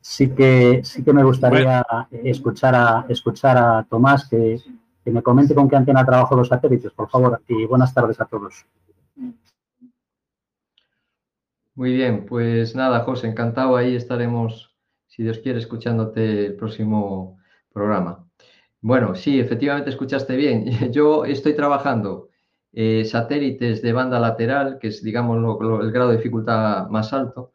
[0.00, 1.84] sí que, sí que me gustaría
[2.24, 4.58] escuchar, a, escuchar a Tomás que,
[5.04, 8.64] me comente con qué antena trabajo los satélites, por favor, y buenas tardes a todos.
[11.74, 13.76] Muy bien, pues nada, José, encantado.
[13.76, 14.76] Ahí estaremos,
[15.06, 17.38] si Dios quiere, escuchándote el próximo
[17.72, 18.29] programa.
[18.82, 20.64] Bueno, sí, efectivamente escuchaste bien.
[20.92, 22.30] Yo estoy trabajando
[22.72, 25.36] eh, satélites de banda lateral, que es, digamos,
[25.82, 27.52] el grado de dificultad más alto,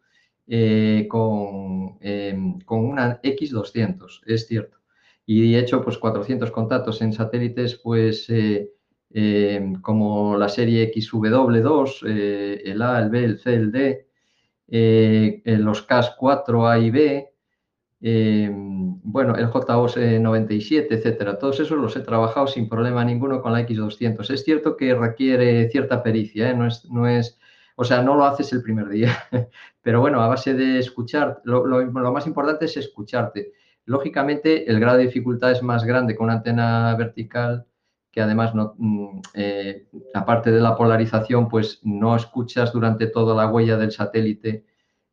[0.47, 4.77] eh, con, em, con, una X200, es cierto.
[5.25, 8.71] Y he hecho pues 400 contactos en satélites, pues eh,
[9.11, 14.07] em, como la serie XW2, eh, el A, el B, el C, el D,
[15.57, 17.34] los CAS 4, A y B,
[18.01, 21.37] em, bueno, el JOS 97, etcétera.
[21.37, 24.29] Todos esos los he trabajado sin problema ninguno con la X200.
[24.31, 27.39] Es cierto que requiere cierta pericia, no es, no es
[27.75, 29.11] o sea, no lo haces el primer día.
[29.81, 31.63] Pero bueno, a base de escuchar, lo,
[32.11, 33.53] más importante es escucharte.
[33.85, 37.65] Lógicamente, el grado de dificultad es más grande con una antena vertical,
[38.11, 43.51] que además, no, mm, eh, aparte de la polarización, pues no escuchas durante toda la
[43.51, 44.65] huella del satélite,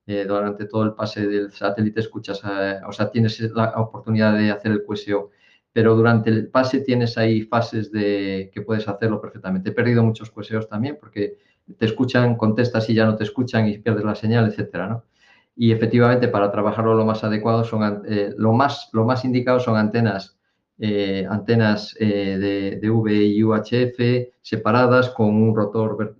[0.06, 2.42] eh, durante todo el pase del satélite escuchas,
[2.86, 5.30] o sea, tienes la oportunidad de hacer el QSO
[5.72, 9.70] pero durante el pase tienes ahí fases de que puedes hacerlo perfectamente.
[9.70, 11.38] He perdido muchos QSOs también porque
[11.78, 15.04] te escuchan, contestas y ya no te escuchan y pierdes la señal, etcétera, ¿no?
[15.54, 19.76] Y efectivamente, para trabajarlo lo más adecuado, son, eh, lo, más, lo más indicado son
[19.76, 20.38] antenas,
[20.78, 26.16] eh, antenas eh, de, V y UHF separadas con un rotor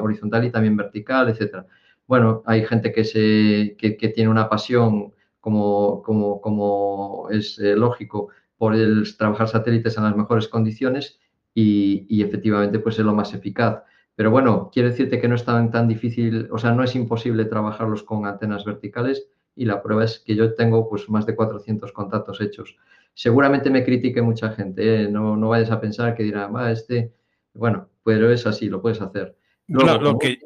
[0.00, 1.66] horizontal y también vertical, etcétera.
[2.08, 8.74] Bueno, hay gente que, se, que, tiene una pasión, como, como, como es lógico, por
[8.74, 11.20] el trabajar satélites en las mejores condiciones
[11.54, 13.82] y, y efectivamente pues es lo más eficaz.
[14.16, 17.44] Pero bueno, quiero decirte que no es tan, tan difícil, o sea, no es imposible
[17.44, 21.92] trabajarlos con antenas verticales y la prueba es que yo tengo pues más de 400
[21.92, 22.76] contactos hechos.
[23.14, 25.08] Seguramente me critique mucha gente, ¿eh?
[25.08, 27.12] no, no vayas a pensar que dirá, va, este,
[27.54, 29.36] bueno, pero es así, lo puedes hacer.
[29.68, 30.38] lo, que,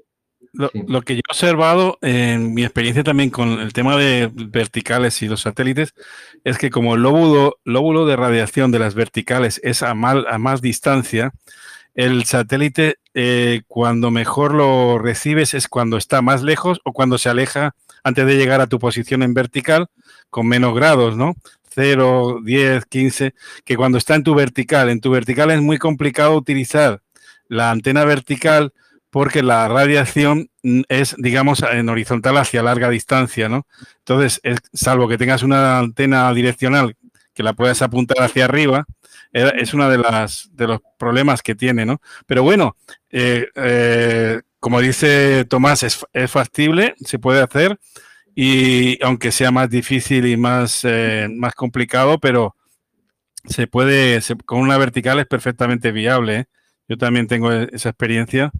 [0.52, 5.28] lo, que yo he observado en mi experiencia también con el tema de verticales y
[5.28, 5.94] los satélites
[6.44, 10.38] es que como el lóbulo, lóbulo de radiación de las verticales es a, mal, a
[10.38, 11.32] más distancia,
[11.94, 17.28] el satélite eh, cuando mejor lo recibes es cuando está más lejos o cuando se
[17.28, 17.74] aleja
[18.04, 19.88] antes de llegar a tu posición en vertical
[20.30, 21.34] con menos grados, ¿no?
[21.74, 23.34] 0, 10, 15,
[23.64, 24.90] que cuando está en tu vertical.
[24.90, 27.00] En tu vertical es muy complicado utilizar
[27.48, 28.72] la antena vertical
[29.12, 30.48] porque la radiación
[30.88, 33.66] es, digamos, en horizontal hacia larga distancia, ¿no?
[33.98, 34.40] Entonces,
[34.72, 36.96] salvo que tengas una antena direccional
[37.34, 38.86] que la puedas apuntar hacia arriba,
[39.34, 39.98] es uno de,
[40.52, 42.00] de los problemas que tiene, ¿no?
[42.26, 42.78] Pero bueno,
[43.10, 47.78] eh, eh, como dice Tomás, es, factible, se puede hacer,
[48.34, 52.56] y aunque sea más difícil y más, eh, más complicado, pero
[53.46, 56.46] se puede, con una vertical es perfectamente viable.
[56.92, 58.52] Yo también tengo e, esa experiencia.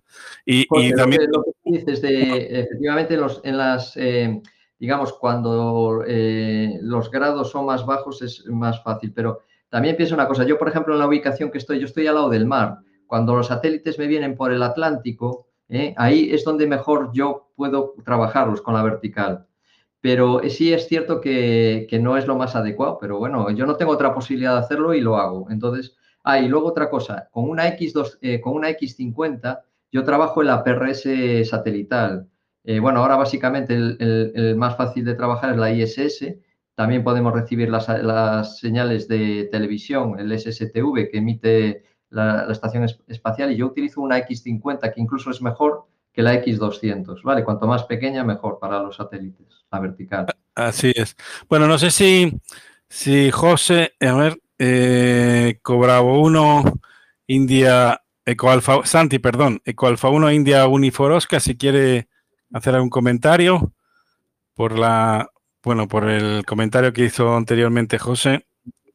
[0.47, 1.31] Y, también...
[1.31, 3.97] Lo que dices de, efectivamente, los, en las
[4.83, 10.27] digamos, cuando eh, los grados son más bajos es más fácil, pero también pienso una
[10.27, 12.79] cosa, yo por ejemplo en la ubicación que estoy, yo estoy al lado del mar,
[13.07, 15.95] cuando los satélites me vienen por el Atlántico, ¿eh?
[15.97, 19.47] ahí es donde mejor yo puedo trabajarlos con la vertical.
[20.01, 23.93] Pero sí es cierto que, no es lo más adecuado, pero bueno, yo no tengo
[23.93, 25.49] otra posibilidad de hacerlo y lo hago.
[25.49, 29.61] Entonces, ah, y luego otra cosa, con una, X2, eh, con una X50
[29.93, 32.27] yo trabajo en la PRS satelital.
[32.65, 36.35] Eh, bueno, ahora básicamente el, más fácil de trabajar es la ISS.
[36.75, 43.57] También podemos recibir las, señales de televisión, el SSTV, que emite la, estación espacial y
[43.57, 47.45] yo utilizo una X50 que incluso es mejor que la X200, ¿vale?
[47.45, 50.27] Cuanto más pequeña, mejor para los satélites, la vertical.
[50.55, 51.17] Así es.
[51.49, 52.33] Bueno, no sé si,
[52.89, 56.63] si José, a ver, eh, Cobravo 1,
[57.27, 62.09] India, Ecoalfa, Santi, perdón, Ecoalfa 1, India Uniforosca, si quiere
[62.53, 63.73] hacer algún comentario
[64.55, 65.29] por la,
[65.65, 68.47] bueno, por el comentario que hizo anteriormente José,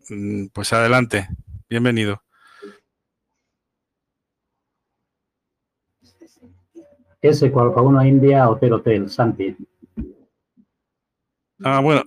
[0.10, 1.27] mm, pues adelante,
[1.69, 2.23] bienvenido.
[7.22, 9.57] S Alfa 1 India Hotel Hotel, Santi.
[11.61, 12.03] Ah, bueno.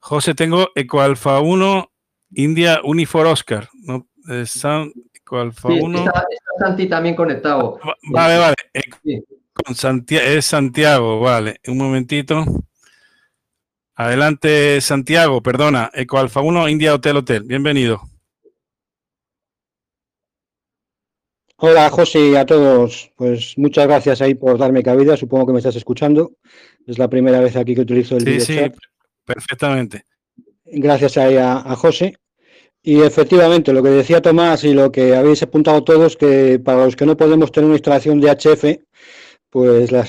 [0.00, 1.92] José, tengo Eco Alfa 1
[2.34, 3.68] India Unifor Oscar.
[3.74, 4.06] ¿no?
[4.44, 5.98] San, Eco Alfa 1.
[5.98, 6.24] Está,
[6.58, 7.78] Santi también conectado.
[8.10, 8.54] Vale, vale.
[9.52, 11.60] Con Santiago, es Santiago, vale.
[11.66, 12.44] Un momentito.
[13.94, 15.90] Adelante, Santiago, perdona.
[15.94, 17.42] Eco Alfa 1 India Hotel Hotel.
[17.44, 18.02] Bienvenido.
[21.58, 25.58] Hola José y a todos, pues muchas gracias ahí por darme cabida, supongo que me
[25.58, 26.32] estás escuchando,
[26.86, 28.60] es la primera vez aquí que utilizo el sí, Sí,
[29.24, 30.04] perfectamente.
[30.66, 32.16] Gracias ahí a, José.
[32.82, 36.96] Y efectivamente, lo que decía Tomás y lo que habéis apuntado todos, que para los
[36.96, 38.64] que no podemos tener una instalación de HF,
[39.50, 40.06] pues la,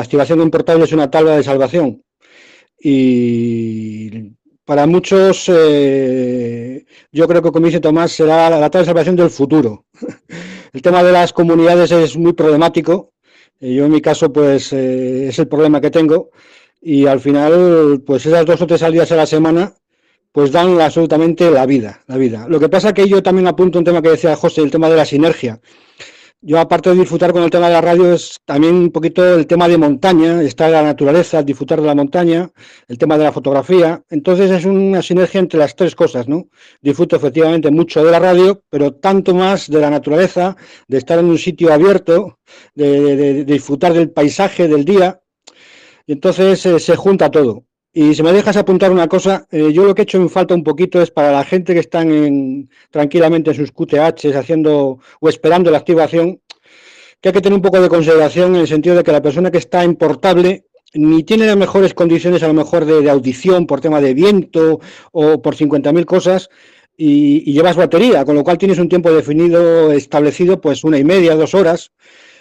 [0.00, 2.02] activación de un portable es una tabla de salvación.
[2.80, 9.16] Y para muchos, eh, yo creo que como dice Tomás, será la tabla de salvación
[9.16, 9.86] del futuro.
[10.72, 13.12] El tema de las comunidades es muy problemático.
[13.60, 16.30] Eh, yo en mi caso, pues eh, es el problema que tengo.
[16.80, 19.74] Y al final, pues esas dos o tres salidas a la semana,
[20.38, 22.46] pues dan absolutamente la vida, la vida.
[22.48, 24.94] Lo que pasa que yo también apunto un tema que decía José, el tema de
[24.94, 25.60] la sinergia.
[26.40, 29.48] Yo, aparte de disfrutar con el tema de la radio, es también un poquito el
[29.48, 32.52] tema de montaña, en la naturaleza, disfrutar de la montaña,
[32.86, 34.00] el tema de la fotografía.
[34.10, 36.46] Entonces es una sinergia entre las tres cosas, ¿no?
[36.80, 40.56] Disfruto efectivamente mucho de la radio, pero tanto más de la naturaleza,
[40.86, 42.38] de estar en un sitio abierto,
[42.76, 45.20] de, disfrutar del paisaje del día.
[46.06, 47.64] Y entonces eh, se junta todo.
[47.92, 50.54] Y si me dejas apuntar una cosa, eh, yo lo que he hecho en falta
[50.54, 55.70] un poquito es para la gente que están tranquilamente en sus QTHs haciendo o esperando
[55.70, 56.40] la activación,
[57.20, 59.50] que hay que tener un poco de consideración en el sentido de que la persona
[59.50, 63.80] que está en portable ni tiene las mejores condiciones a lo mejor de, audición por
[63.80, 64.80] tema de viento
[65.12, 66.48] o por 50.000 cosas
[66.96, 71.04] y, y, llevas batería, con lo cual tienes un tiempo definido, establecido, pues una y
[71.04, 71.92] media, dos horas,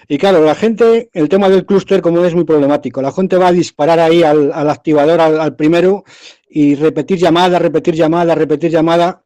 [0.07, 3.47] y claro, la gente, el tema del clúster, como es muy problemático, la gente va
[3.47, 6.05] a disparar ahí al, activador, al, primero,
[6.49, 9.23] y repetir llamada, repetir llamada, repetir llamada.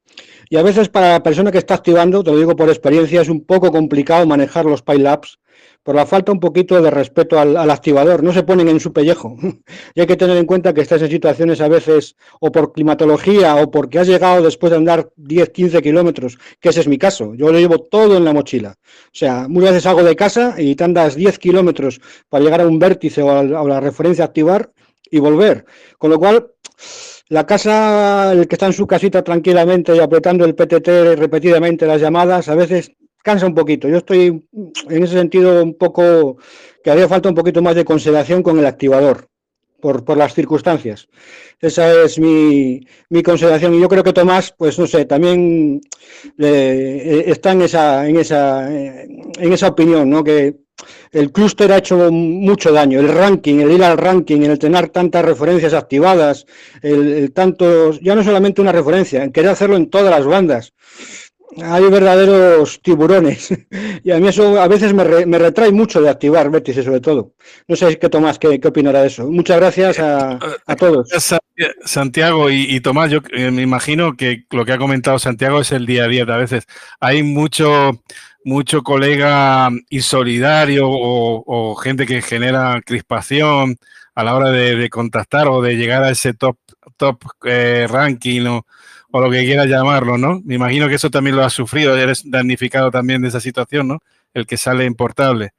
[0.50, 3.30] Y a veces para la persona que está activando, te lo digo por experiencia, es
[3.30, 5.40] un poco complicado manejar los PyLabs
[5.84, 8.24] por la falta un poquito de respeto al, activador.
[8.24, 9.36] No se ponen en su pellejo.
[9.96, 13.56] y hay que tener en cuenta que estás en situaciones a veces o por climatología
[13.56, 17.34] o porque has llegado después de andar 10, 15 kilómetros, que ese es mi caso.
[17.36, 18.78] Yo lo llevo todo en la mochila.
[18.80, 22.00] O sea, muchas veces salgo de casa y te andas 10 kilómetros
[22.30, 24.72] para llegar a un vértice o a, la referencia activar
[25.10, 25.66] y volver.
[25.98, 26.52] Con lo cual,
[27.30, 32.02] la casa, el que está en su casita tranquilamente y apretando el PTT repetidamente las
[32.02, 32.92] llamadas, a veces
[33.24, 33.88] cansa un poquito.
[33.88, 34.48] Yo estoy
[34.90, 36.38] en ese sentido un poco
[36.84, 39.28] que haría falta un poquito más de consideración con el activador
[39.82, 41.10] por, por las circunstancias.
[41.60, 43.74] Esa es mi, mi, consideración.
[43.76, 45.82] Y yo creo que Tomás, pues no sé, también
[46.38, 49.08] eh, está en esa, en esa, eh,
[49.38, 50.24] en esa opinión, ¿no?
[50.24, 50.56] Que
[51.12, 53.00] el clúster ha hecho mucho daño.
[53.00, 56.46] El ranking, el ir al ranking, el tener tantas referencias activadas,
[56.82, 60.74] el, el tanto, ya no solamente una referencia, en querer hacerlo en todas las bandas
[61.58, 63.54] hay verdaderos tiburones
[64.04, 67.34] y a mí eso a veces me, retrae mucho de activar vértices sobre todo.
[67.68, 69.30] No sé qué Tomás, qué, qué opinará de eso.
[69.30, 70.40] Muchas gracias a,
[70.78, 71.10] todos.
[71.86, 75.86] Santiago y, Tomás, yo eh, me imagino que lo que ha comentado Santiago es el
[75.86, 76.24] día a día.
[76.24, 76.66] A veces
[77.00, 78.02] hay mucho,
[78.44, 83.78] mucho colega insolidario o, gente que genera crispación
[84.16, 86.58] a la hora de, contactar o de llegar a ese top,
[86.98, 88.66] top eh, ranking o
[89.12, 90.42] o lo que quieras llamarlo, ¿no?
[90.44, 94.00] Me imagino que eso también lo has sufrido, eres damnificado también de esa situación, ¿no?
[94.34, 95.52] El que sale importable.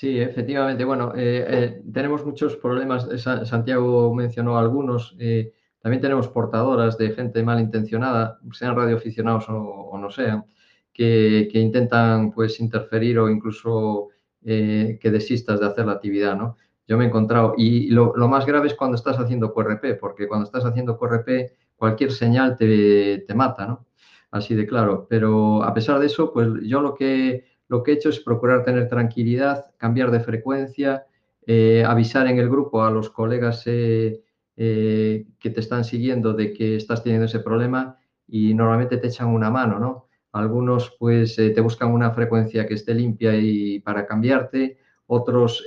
[0.00, 0.82] Sí, efectivamente.
[0.82, 3.06] Bueno, eh, eh, tenemos muchos problemas.
[3.44, 5.14] Santiago mencionó algunos.
[5.18, 5.52] Eh,
[5.82, 10.46] también tenemos portadoras de gente malintencionada, sean radioaficionados o no sean,
[10.90, 14.08] que, intentan pues interferir o incluso
[14.42, 16.56] que desistas de hacer la actividad, ¿no?
[16.88, 20.46] Yo me he encontrado, y lo, más grave es cuando estás haciendo QRP, porque cuando
[20.46, 23.86] estás haciendo QRP cualquier señal te, te mata, ¿no?
[24.30, 25.08] Así de claro.
[25.10, 28.64] Pero a pesar de eso, pues yo lo que lo que he hecho es procurar
[28.64, 31.06] tener tranquilidad, cambiar de frecuencia,
[31.46, 34.24] eh, avisar en el grupo a los colegas eh,
[34.56, 37.96] eh, que te están siguiendo de que estás teniendo ese problema
[38.26, 40.08] y normalmente te echan una mano, ¿no?
[40.32, 45.64] Algunos pues te buscan una frecuencia que esté limpia y para cambiarte, otros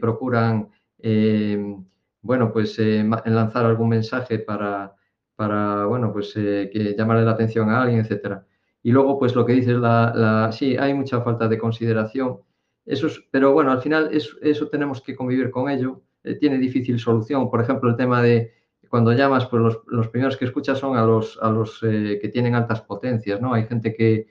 [0.00, 0.68] procuran,
[2.22, 4.94] bueno, pues lanzar algún mensaje para,
[5.40, 8.44] para bueno, pues que llamarle la atención a alguien, etcétera.
[8.82, 12.40] Y luego, pues lo que dices, la, sí, hay mucha falta de consideración.
[12.84, 16.02] Eso pero bueno, al final eso, tenemos que convivir con ello.
[16.24, 17.50] Eh, tiene difícil solución.
[17.50, 18.52] Por ejemplo, el tema de
[18.90, 22.54] cuando llamas, pues los, primeros que escuchas son a los, a los eh, que tienen
[22.54, 23.54] altas potencias, ¿no?
[23.54, 24.26] Hay gente que,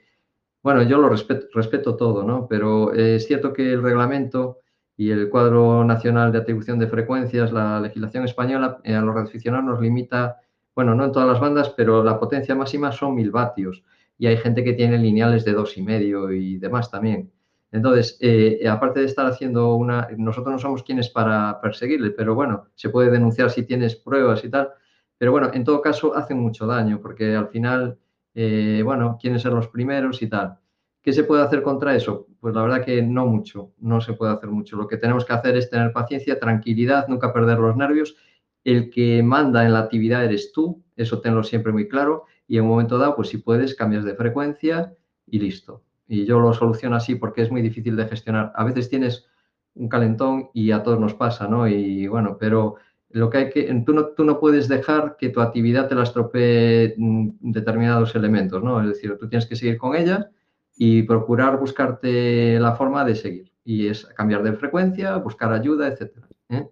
[0.62, 2.46] bueno, yo lo respeto, respeto todo, ¿no?
[2.46, 4.58] Pero eh, es cierto que el reglamento
[4.96, 9.80] y el cuadro nacional de atribución de frecuencias, la legislación española, a los radioaficionados nos
[9.80, 10.40] limita,
[10.80, 13.84] bueno, no en todas las bandas, pero la potencia máxima son mil vatios
[14.16, 17.30] y hay gente que tiene lineales de dos y medio y demás también.
[17.70, 22.68] Entonces, eh, aparte de estar haciendo una, nosotros no somos quienes para perseguirle, pero bueno,
[22.76, 24.70] se puede denunciar si tienes pruebas y tal.
[25.18, 27.98] Pero bueno, en todo caso, hacen mucho daño porque al final,
[28.34, 30.60] eh, bueno, quieren ser los primeros y tal.
[31.02, 32.26] ¿Qué se puede hacer contra eso?
[32.40, 34.78] Pues la verdad que no mucho, no se puede hacer mucho.
[34.78, 38.16] Lo que tenemos que hacer es tener paciencia, tranquilidad, nunca perder los nervios.
[38.64, 42.64] El que manda en la actividad eres tú, eso tenlo siempre muy claro y en
[42.64, 44.94] un momento dado, pues si puedes, cambias de frecuencia
[45.26, 45.84] y listo.
[46.08, 48.52] Y yo lo soluciono así porque es muy difícil de gestionar.
[48.56, 49.26] A veces tienes
[49.74, 51.68] un calentón y a todos nos pasa, ¿no?
[51.68, 52.76] Y bueno, pero
[53.10, 56.02] lo que hay que, tú no, tú no puedes dejar que tu actividad te la
[56.02, 58.80] estropee mm, determinados elementos, ¿no?
[58.80, 60.30] Es decir, tú tienes que seguir con ella
[60.76, 63.52] y procurar buscarte la forma de seguir.
[63.64, 66.26] Y es cambiar de frecuencia, buscar ayuda, etcétera.
[66.48, 66.66] ¿eh?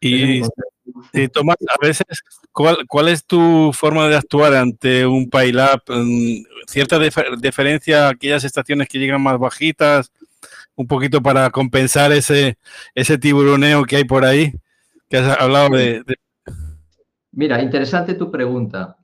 [0.00, 0.42] Y
[1.12, 2.04] Sí, Tomás, a veces,
[2.52, 5.82] ¿cuál, es tu forma de actuar ante un PyLab?
[5.88, 10.12] Mm, ¿Cierta diferencia a aquellas estaciones que llegan más bajitas?
[10.76, 12.58] Un poquito para compensar ese,
[12.94, 14.52] ese tiburoneo que hay por ahí,
[15.08, 16.02] que has hablado de...
[17.32, 18.96] Mira, interesante tu pregunta.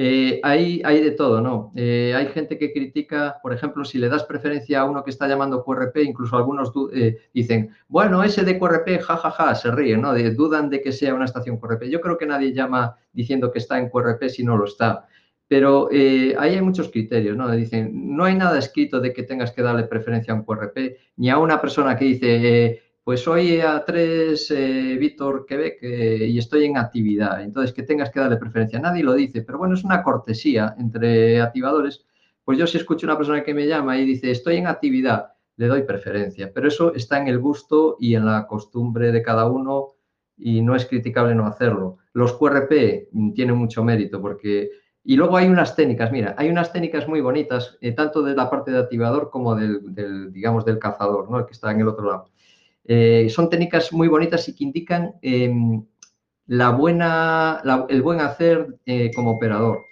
[0.00, 1.72] Eh, hay, de todo, ¿no?
[1.74, 5.26] Eh, hay gente que critica, por ejemplo, si le das preferencia a uno que está
[5.26, 10.02] llamando QRP, incluso algunos eh, dicen, bueno, ese de QRP, jajaja, ja, ja, se ríen,
[10.02, 10.14] ¿no?
[10.14, 11.88] dudan de que sea una estación QRP.
[11.90, 15.08] Yo creo que nadie llama diciendo que está en QRP si no lo está.
[15.48, 17.50] Pero ahí hay muchos criterios, ¿no?
[17.50, 21.28] Dicen, no hay nada escrito de que tengas que darle preferencia a un QRP, ni
[21.28, 26.76] a una persona que dice, pues soy A3 eh, Víctor Quebec eh, y estoy en
[26.76, 27.42] actividad.
[27.42, 28.78] Entonces, que tengas que darle preferencia.
[28.80, 32.04] Nadie lo dice, pero bueno, es una cortesía entre activadores.
[32.44, 35.28] Pues yo si escucho a una persona que me llama y dice, estoy en actividad,
[35.56, 36.52] le doy preferencia.
[36.52, 39.94] Pero eso está en el gusto y en la costumbre de cada uno
[40.36, 41.96] y no es criticable no hacerlo.
[42.12, 44.68] Los QRP tienen mucho mérito porque...
[45.02, 48.50] Y luego hay unas técnicas, mira, hay unas técnicas muy bonitas, eh, tanto de la
[48.50, 51.38] parte de activador como del, del, digamos, del cazador, ¿no?
[51.38, 52.28] El que está en el otro lado
[52.88, 55.84] eh, son técnicas muy bonitas y que indican em,
[56.46, 59.84] la buena, el buen hacer eh, como operador.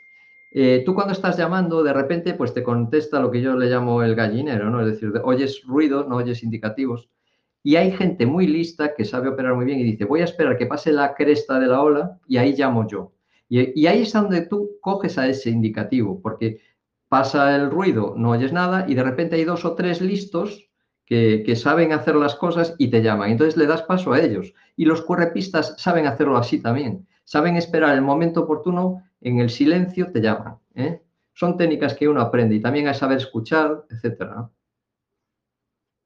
[0.51, 4.03] Eh, tú cuando estás llamando, de repente, pues te contesta lo que yo le llamo
[4.03, 4.81] el gallinero, ¿no?
[4.81, 7.11] Es decir, oyes ruido, no oyes indicativos.
[7.63, 10.57] Y hay gente muy lista que sabe operar muy bien y dice, voy a esperar
[10.57, 13.13] que pase la cresta de la ola y ahí llamo yo.
[13.49, 16.61] Y, y ahí es donde tú coges a ese indicativo, porque
[17.09, 20.67] pasa el ruido, no oyes nada y de repente hay dos o tres listos
[21.07, 23.31] que, saben hacer las cosas y te llaman.
[23.31, 24.53] Entonces le das paso a ellos.
[24.77, 27.07] Y los currepistas saben hacerlo así también.
[27.25, 30.59] Saben esperar el momento oportuno, en el silencio te llaman.
[30.75, 31.01] ¿eh?
[31.33, 34.51] Son técnicas que uno aprende y también a saber escuchar, etcétera.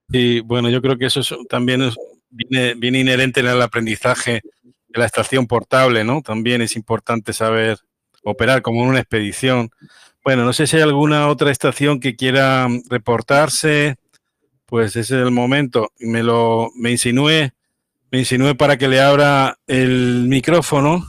[0.09, 1.97] Y bueno, yo creo que eso también es,
[2.29, 4.43] viene, viene inherente en el aprendizaje
[4.89, 6.21] de la estación portable, ¿no?
[6.21, 7.79] También es importante saber
[8.23, 9.71] operar como en una expedición.
[10.25, 13.97] Bueno, no sé si hay alguna otra estación que quiera reportarse,
[14.71, 15.93] pues ese es el momento.
[15.99, 17.51] Me lo me insinúe,
[18.11, 21.05] me insinúe para que le abra el micrófono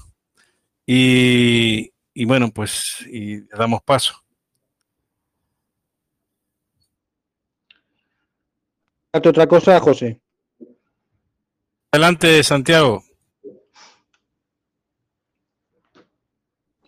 [0.86, 1.92] y,
[2.26, 4.16] bueno, pues y damos paso.
[9.14, 10.20] Otra cosa, José.
[11.92, 13.04] Adelante, Santiago.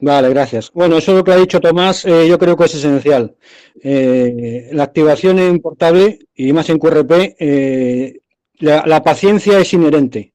[0.06, 0.70] Vale, gracias.
[0.74, 3.38] Bueno, eso lo que ha dicho Tomás, eh, yo creo que es esencial.
[3.82, 8.20] Eh, la activación en portable y más en QRP, eh,
[8.60, 10.34] la, paciencia es inherente.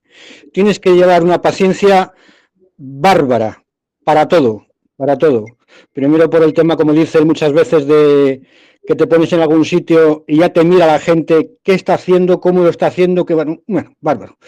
[0.55, 2.15] Tienes que llevar una paciencia
[2.79, 3.63] bárbara
[4.05, 4.65] para todo,
[4.97, 5.45] para todo.
[5.93, 8.41] Primero por el tema, como dice muchas veces, de
[8.87, 12.41] que te pones en algún sitio y ya te mira la gente qué está haciendo,
[12.41, 13.61] cómo lo está haciendo, que bueno,
[14.01, 14.39] bárbaro.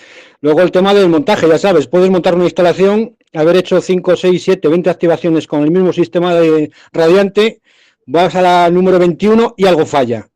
[0.41, 4.43] Luego el tema del montaje, ya sabes, puedes montar una instalación, haber hecho 5, 6,
[4.43, 7.61] 7, 20 activaciones con el mismo sistema de radiante,
[8.07, 10.29] vas a la número 21 y algo falla.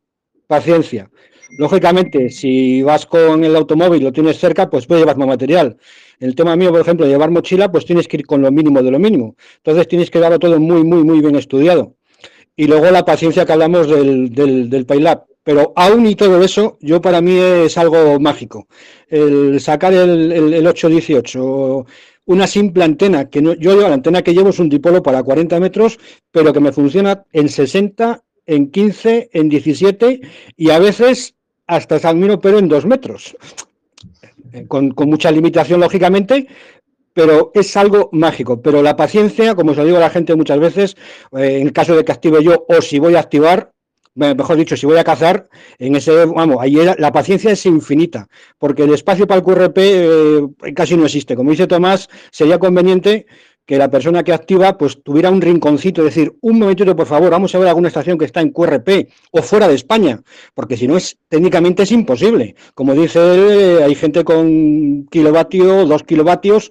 [0.46, 1.10] Paciencia.
[1.58, 5.76] Lógicamente, si vas con el automóvil, lo tienes cerca, pues puedes llevar más material.
[6.18, 8.90] El tema mío, por ejemplo, llevar mochila, pues tienes que ir con lo mínimo de
[8.90, 9.36] lo mínimo.
[9.56, 11.94] Entonces tienes que darlo todo muy, muy, muy bien estudiado.
[12.56, 14.86] Y luego la paciencia que hablamos del, del, del.
[15.42, 18.66] Pero aún y todo eso, yo para mí es algo mágico.
[19.08, 21.86] El sacar el, el, 818,
[22.26, 25.60] una simple antena, que no, yo la antena que llevo es un dipolo para 40
[25.60, 25.98] metros,
[26.30, 30.20] pero que me funciona en 60, en 15, en 17
[30.56, 31.34] y a veces
[31.66, 33.36] hasta San pero en 2 metros.
[34.68, 36.46] Con, con, mucha limitación, lógicamente,
[37.12, 38.62] pero es algo mágico.
[38.62, 40.96] Pero la paciencia, como se lo digo a la gente muchas veces,
[41.36, 43.72] eh, en caso de que active yo o si voy a activar,
[44.14, 48.28] mejor dicho, si voy a cazar, en ese, vamos, ahí la paciencia es infinita,
[48.58, 50.42] porque el espacio para el QRP eh,
[50.74, 51.36] casi no existe.
[51.36, 53.26] Como dice Tomás, sería conveniente
[53.66, 57.54] que la persona que activa pues tuviera un rinconcito, decir, un momentito por favor, vamos
[57.54, 60.22] a ver alguna estación que está en QRP o fuera de España,
[60.54, 62.54] porque si no es técnicamente es imposible.
[62.74, 66.70] Como dice él, hay gente con kilovatio, dos kilovatios,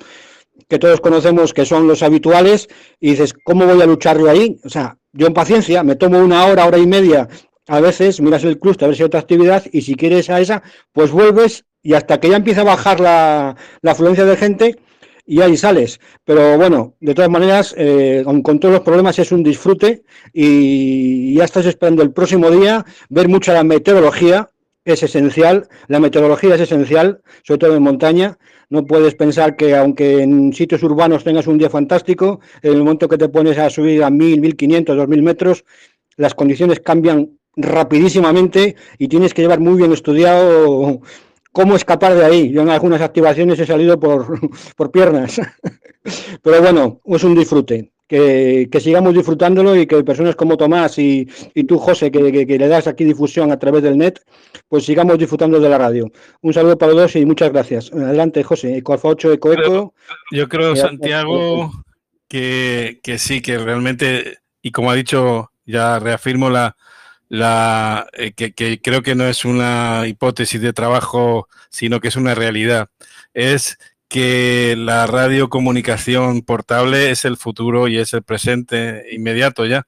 [0.70, 2.68] que todos conocemos que son los habituales,
[2.99, 4.60] y dices, ¿cómo voy a luchar yo ahí?
[4.64, 7.30] O sea, yo en paciencia me tomo una hora, hora y media,
[7.68, 10.41] a veces miras el clúster a ver si hay otra actividad, y si quieres a
[10.41, 14.80] esa, pues vuelves y hasta que ya empieza a bajar la, afluencia de gente,
[15.26, 15.99] y ahí sales.
[16.26, 20.03] Pero bueno, de todas maneras, eh, con, todos los problemas es un disfrute
[20.34, 24.49] y ya estás esperando el próximo día ver mucha la meteorología,
[24.85, 28.38] es esencial, la meteorología es esencial, sobre todo en montaña,
[28.69, 33.07] no puedes pensar que aunque en sitios urbanos tengas un día fantástico, en el momento
[33.07, 35.65] que te pones a subir a 1000, 1500, 2000 metros,
[36.18, 41.01] las condiciones cambian rapidísimamente y tienes que llevar muy bien estudiado
[41.51, 42.51] cómo escapar de ahí.
[42.51, 44.39] Yo en algunas activaciones he salido por,
[44.76, 45.39] por piernas.
[46.41, 51.26] Pero bueno, es un disfrute que, sigamos disfrutándolo y que personas como Tomás y,
[51.68, 54.20] tú, José, que, le das aquí difusión a través del net,
[54.68, 56.12] pues sigamos disfrutando de la radio.
[56.42, 57.92] Un saludo para todos y muchas gracias.
[57.92, 58.78] Adelante, José.
[58.78, 59.94] Eco Alfa 8, Eco Eco.
[60.32, 61.72] Yo creo, Santiago,
[62.28, 66.76] que, sí, que realmente, y como ha dicho, ya reafirmo la,
[67.30, 72.16] la eh, que, que, creo que no es una hipótesis de trabajo, sino que es
[72.16, 72.90] una realidad.
[73.34, 73.78] Es
[74.14, 79.88] que la radiocomunicación portable es el futuro y es el presente inmediato ya.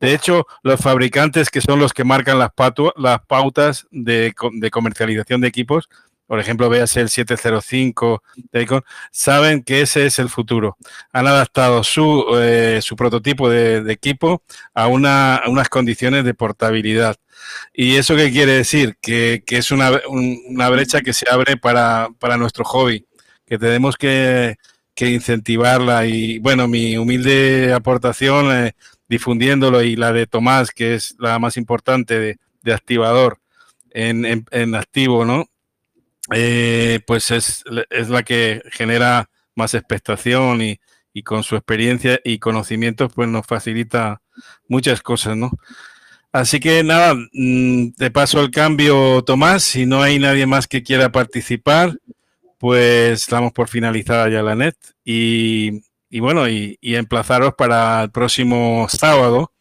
[0.00, 2.52] De hecho, los fabricantes que son los que marcan las,
[2.96, 4.32] las pautas de,
[4.72, 5.90] comercialización de equipos,
[6.26, 8.82] por ejemplo, veas el 705 de Icon,
[9.12, 10.78] saben que ese es el futuro.
[11.12, 14.42] Han adaptado su, eh, su prototipo de, equipo
[14.72, 17.16] a, una, unas condiciones de portabilidad.
[17.74, 18.96] ¿Y eso qué quiere decir?
[19.02, 23.06] Que, es una, una, brecha que se abre para, para nuestro hobby
[23.46, 24.56] que tenemos que,
[24.98, 28.72] incentivarla y bueno, mi humilde aportación eh,
[29.08, 33.38] difundiéndolo y la de Tomás, que es la más importante de, activador
[33.90, 35.46] en, en, activo, ¿no?
[36.32, 40.80] Eh, pues es, es, la que genera más expectación y,
[41.12, 44.20] y, con su experiencia y conocimientos pues nos facilita
[44.66, 45.52] muchas cosas, ¿no?
[46.32, 50.82] Así que nada, mm, te paso el cambio, Tomás, si no hay nadie más que
[50.82, 51.98] quiera participar,
[52.58, 55.82] pues estamos por finalizada ya la net y,
[56.20, 59.52] bueno, y, emplazaros para el próximo sábado,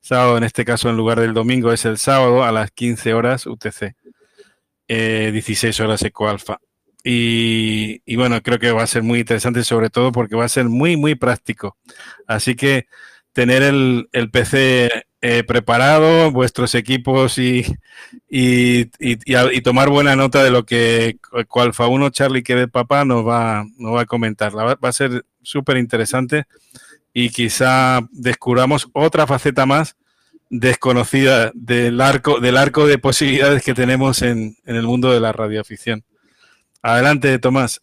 [0.00, 3.46] sábado en este caso en lugar del domingo es el sábado a las 15 horas
[3.46, 3.94] UTC,
[4.88, 6.58] 16 eh, horas EcoAlfa.
[7.06, 10.48] Y, y bueno, creo que va a ser muy interesante sobre todo porque va a
[10.48, 11.76] ser muy, muy práctico.
[12.26, 12.86] Así que
[13.32, 14.90] tener el, el PC
[15.26, 17.64] eh, preparado, vuestros equipos y,
[18.28, 21.16] y, y, tomar buena nota de lo que
[21.50, 24.54] Alfa 1 Charlie que papá nos va, nos va a comentar.
[24.54, 26.44] va, a ser súper interesante
[27.14, 29.96] y quizá descubramos otra faceta más
[30.50, 35.32] desconocida del arco, del arco de posibilidades que tenemos en, en el mundo de la
[35.32, 36.04] radioafición.
[36.82, 37.80] Adelante, Tomás.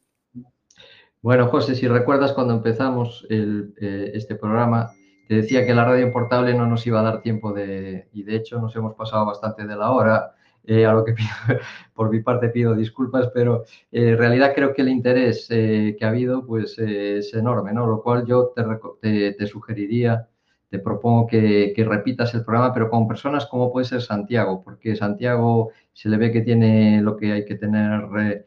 [1.23, 4.91] Bueno, José, si recuerdas cuando empezamos el, eh, este programa,
[5.35, 8.59] decía que la radio portable no nos iba a dar tiempo de, y de hecho
[8.59, 11.15] nos hemos pasado bastante de la hora, eh, a lo que
[11.95, 16.05] por mi parte pido disculpas, pero eh, en realidad creo que el interés eh, que
[16.05, 17.87] ha habido pues es enorme, ¿no?
[17.87, 18.53] Lo cual yo
[19.01, 20.27] te, te, sugeriría
[20.69, 25.71] te propongo que, repitas el programa, pero con personas como puede ser Santiago, porque Santiago
[25.93, 28.45] se le ve que tiene lo que hay que tener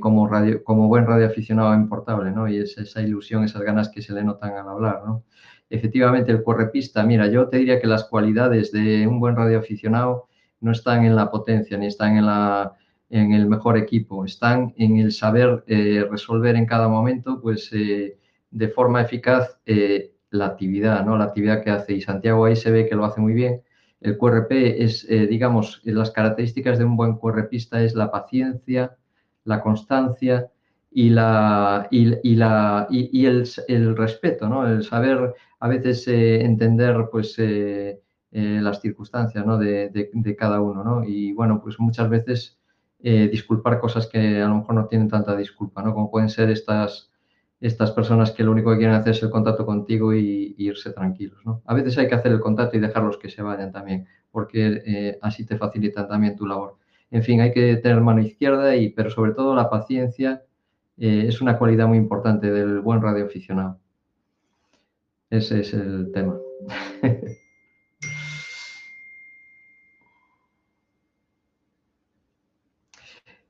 [0.00, 2.48] como, radio, como buen radioaficionado en portable, ¿no?
[2.48, 5.24] Y es esa ilusión, esas ganas que se le notan al hablar, ¿no?
[5.68, 10.28] Efectivamente, el correpista, mira, yo te diría que las cualidades de un buen radioaficionado
[10.60, 12.72] no están en la potencia ni están en, la,
[13.10, 18.68] en el mejor equipo, están en el saber eh, resolver en cada momento, pues, de
[18.68, 19.60] forma eficaz
[20.30, 21.16] la actividad, ¿no?
[21.16, 21.94] La actividad que hace.
[21.94, 23.62] Y Santiago ahí se ve que lo hace muy bien.
[24.00, 28.96] El QRP es, eh, digamos, las características de un buen QRPista es la paciencia,
[29.44, 30.50] la constancia
[30.90, 34.66] y, la, y, la, y, el, respeto, ¿no?
[34.66, 38.00] El saber a veces eh, entender, pues, eh,
[38.32, 39.56] las circunstancias, ¿no?
[39.56, 41.04] De, de, cada uno, ¿no?
[41.04, 42.58] Y, bueno, pues muchas veces
[42.98, 45.94] disculpar cosas que a lo mejor no tienen tanta disculpa, ¿no?
[45.94, 47.10] Como pueden ser estas
[47.60, 51.40] estas personas que lo único que quieren hacer es el contacto contigo y, irse tranquilos.
[51.44, 51.62] ¿no?
[51.66, 55.18] A veces hay que hacer el contacto y dejarlos que se vayan también, porque eh,
[55.22, 56.76] así te facilitan también tu labor.
[57.10, 60.42] En fin, hay que tener mano izquierda, y, pero sobre todo la paciencia
[60.98, 63.78] eh, es una cualidad muy importante del buen radioaficionado.
[65.30, 66.38] Ese es el tema.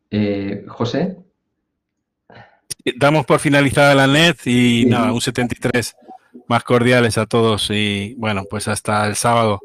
[0.08, 1.16] Eh, José
[2.94, 5.96] damos por finalizada la net y nada, un 73
[6.46, 9.60] más cordiales a todos y bueno, pues hasta el sábado.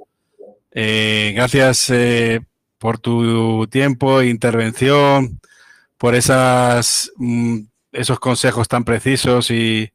[0.72, 2.42] Eh, gracias eh,
[2.78, 5.40] por tu tiempo, intervención,
[5.98, 7.60] por esas, mm,
[7.92, 9.92] esos consejos tan precisos y,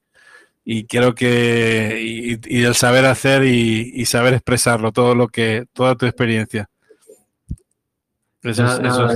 [0.68, 1.96] y creo que
[2.44, 6.68] y, el saber hacer y, saber expresarlo, todo lo que, toda tu experiencia.
[8.42, 9.12] Eso, nada,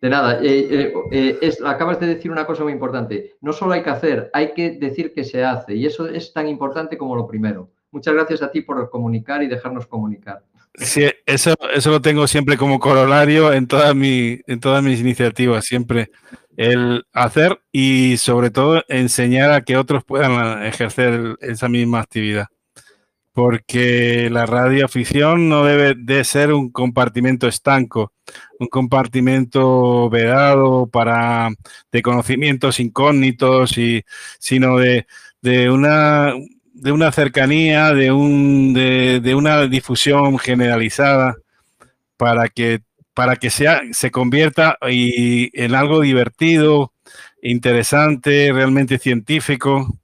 [0.00, 3.36] de nada, eh, eh, eh, acabas de decir una cosa muy importante.
[3.40, 5.76] No solo hay que hacer, hay que decir que se hace.
[5.76, 7.70] Y eso es tan importante como lo primero.
[7.92, 10.42] Muchas gracias a ti por comunicar y dejarnos comunicar.
[10.74, 15.64] Sí, eso, eso lo tengo siempre como corolario en, toda mi, en todas mis iniciativas,
[15.64, 16.10] siempre
[16.58, 22.48] el hacer y sobre todo enseñar a que otros puedan ejercer esa misma actividad.
[23.32, 28.12] Porque la radioafición no debe de ser un compartimento estanco,
[28.58, 31.50] un compartimento vedado para
[31.92, 34.04] de conocimientos incógnitos y
[34.40, 35.06] sino de,
[35.70, 36.34] una
[36.74, 41.36] de una cercanía, de un de, una difusión generalizada
[42.16, 42.80] para que
[43.18, 46.92] para que sea se convierta y, en algo divertido,
[47.42, 49.98] interesante, realmente científico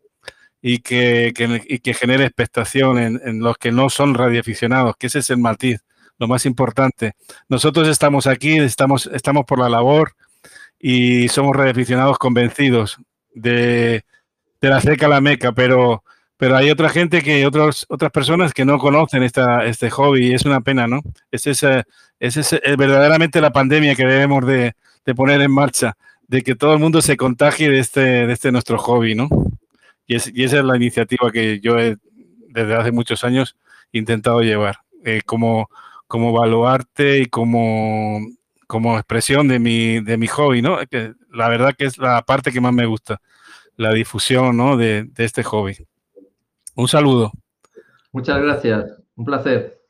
[0.60, 5.38] y que, que, genere expectación en, los que no son radioaficionados, que ese es el
[5.38, 5.84] matiz,
[6.18, 7.12] lo más importante.
[7.48, 10.16] Nosotros estamos aquí, estamos, estamos por la labor
[10.80, 12.98] y somos radioaficionados convencidos
[13.32, 14.04] de,
[14.60, 16.02] de la cerca a la meca, pero,
[16.36, 20.34] pero hay otra gente que, otros, otras personas que no conocen esta, este hobby y
[20.34, 21.00] es una pena, ¿no?
[21.30, 21.46] Es,
[22.24, 24.74] ese es eh, verdaderamente la pandemia que debemos de,
[25.14, 25.94] poner en marcha,
[26.26, 29.28] de que todo el mundo se contagie de este, este nuestro hobby, ¿no?
[30.06, 33.59] Y, esa es la iniciativa que yo desde hace muchos años
[33.92, 35.68] he intentado llevar, eh, como,
[36.06, 38.20] como baluarte y como,
[38.66, 40.78] como expresión de mi, de mi hobby, ¿no?
[40.86, 43.20] Que la verdad que es la parte que más me gusta,
[43.76, 44.78] la difusión ¿no?
[44.78, 45.76] de este hobby.
[46.74, 47.32] Un saludo.
[48.12, 49.84] Muchas gracias, un placer.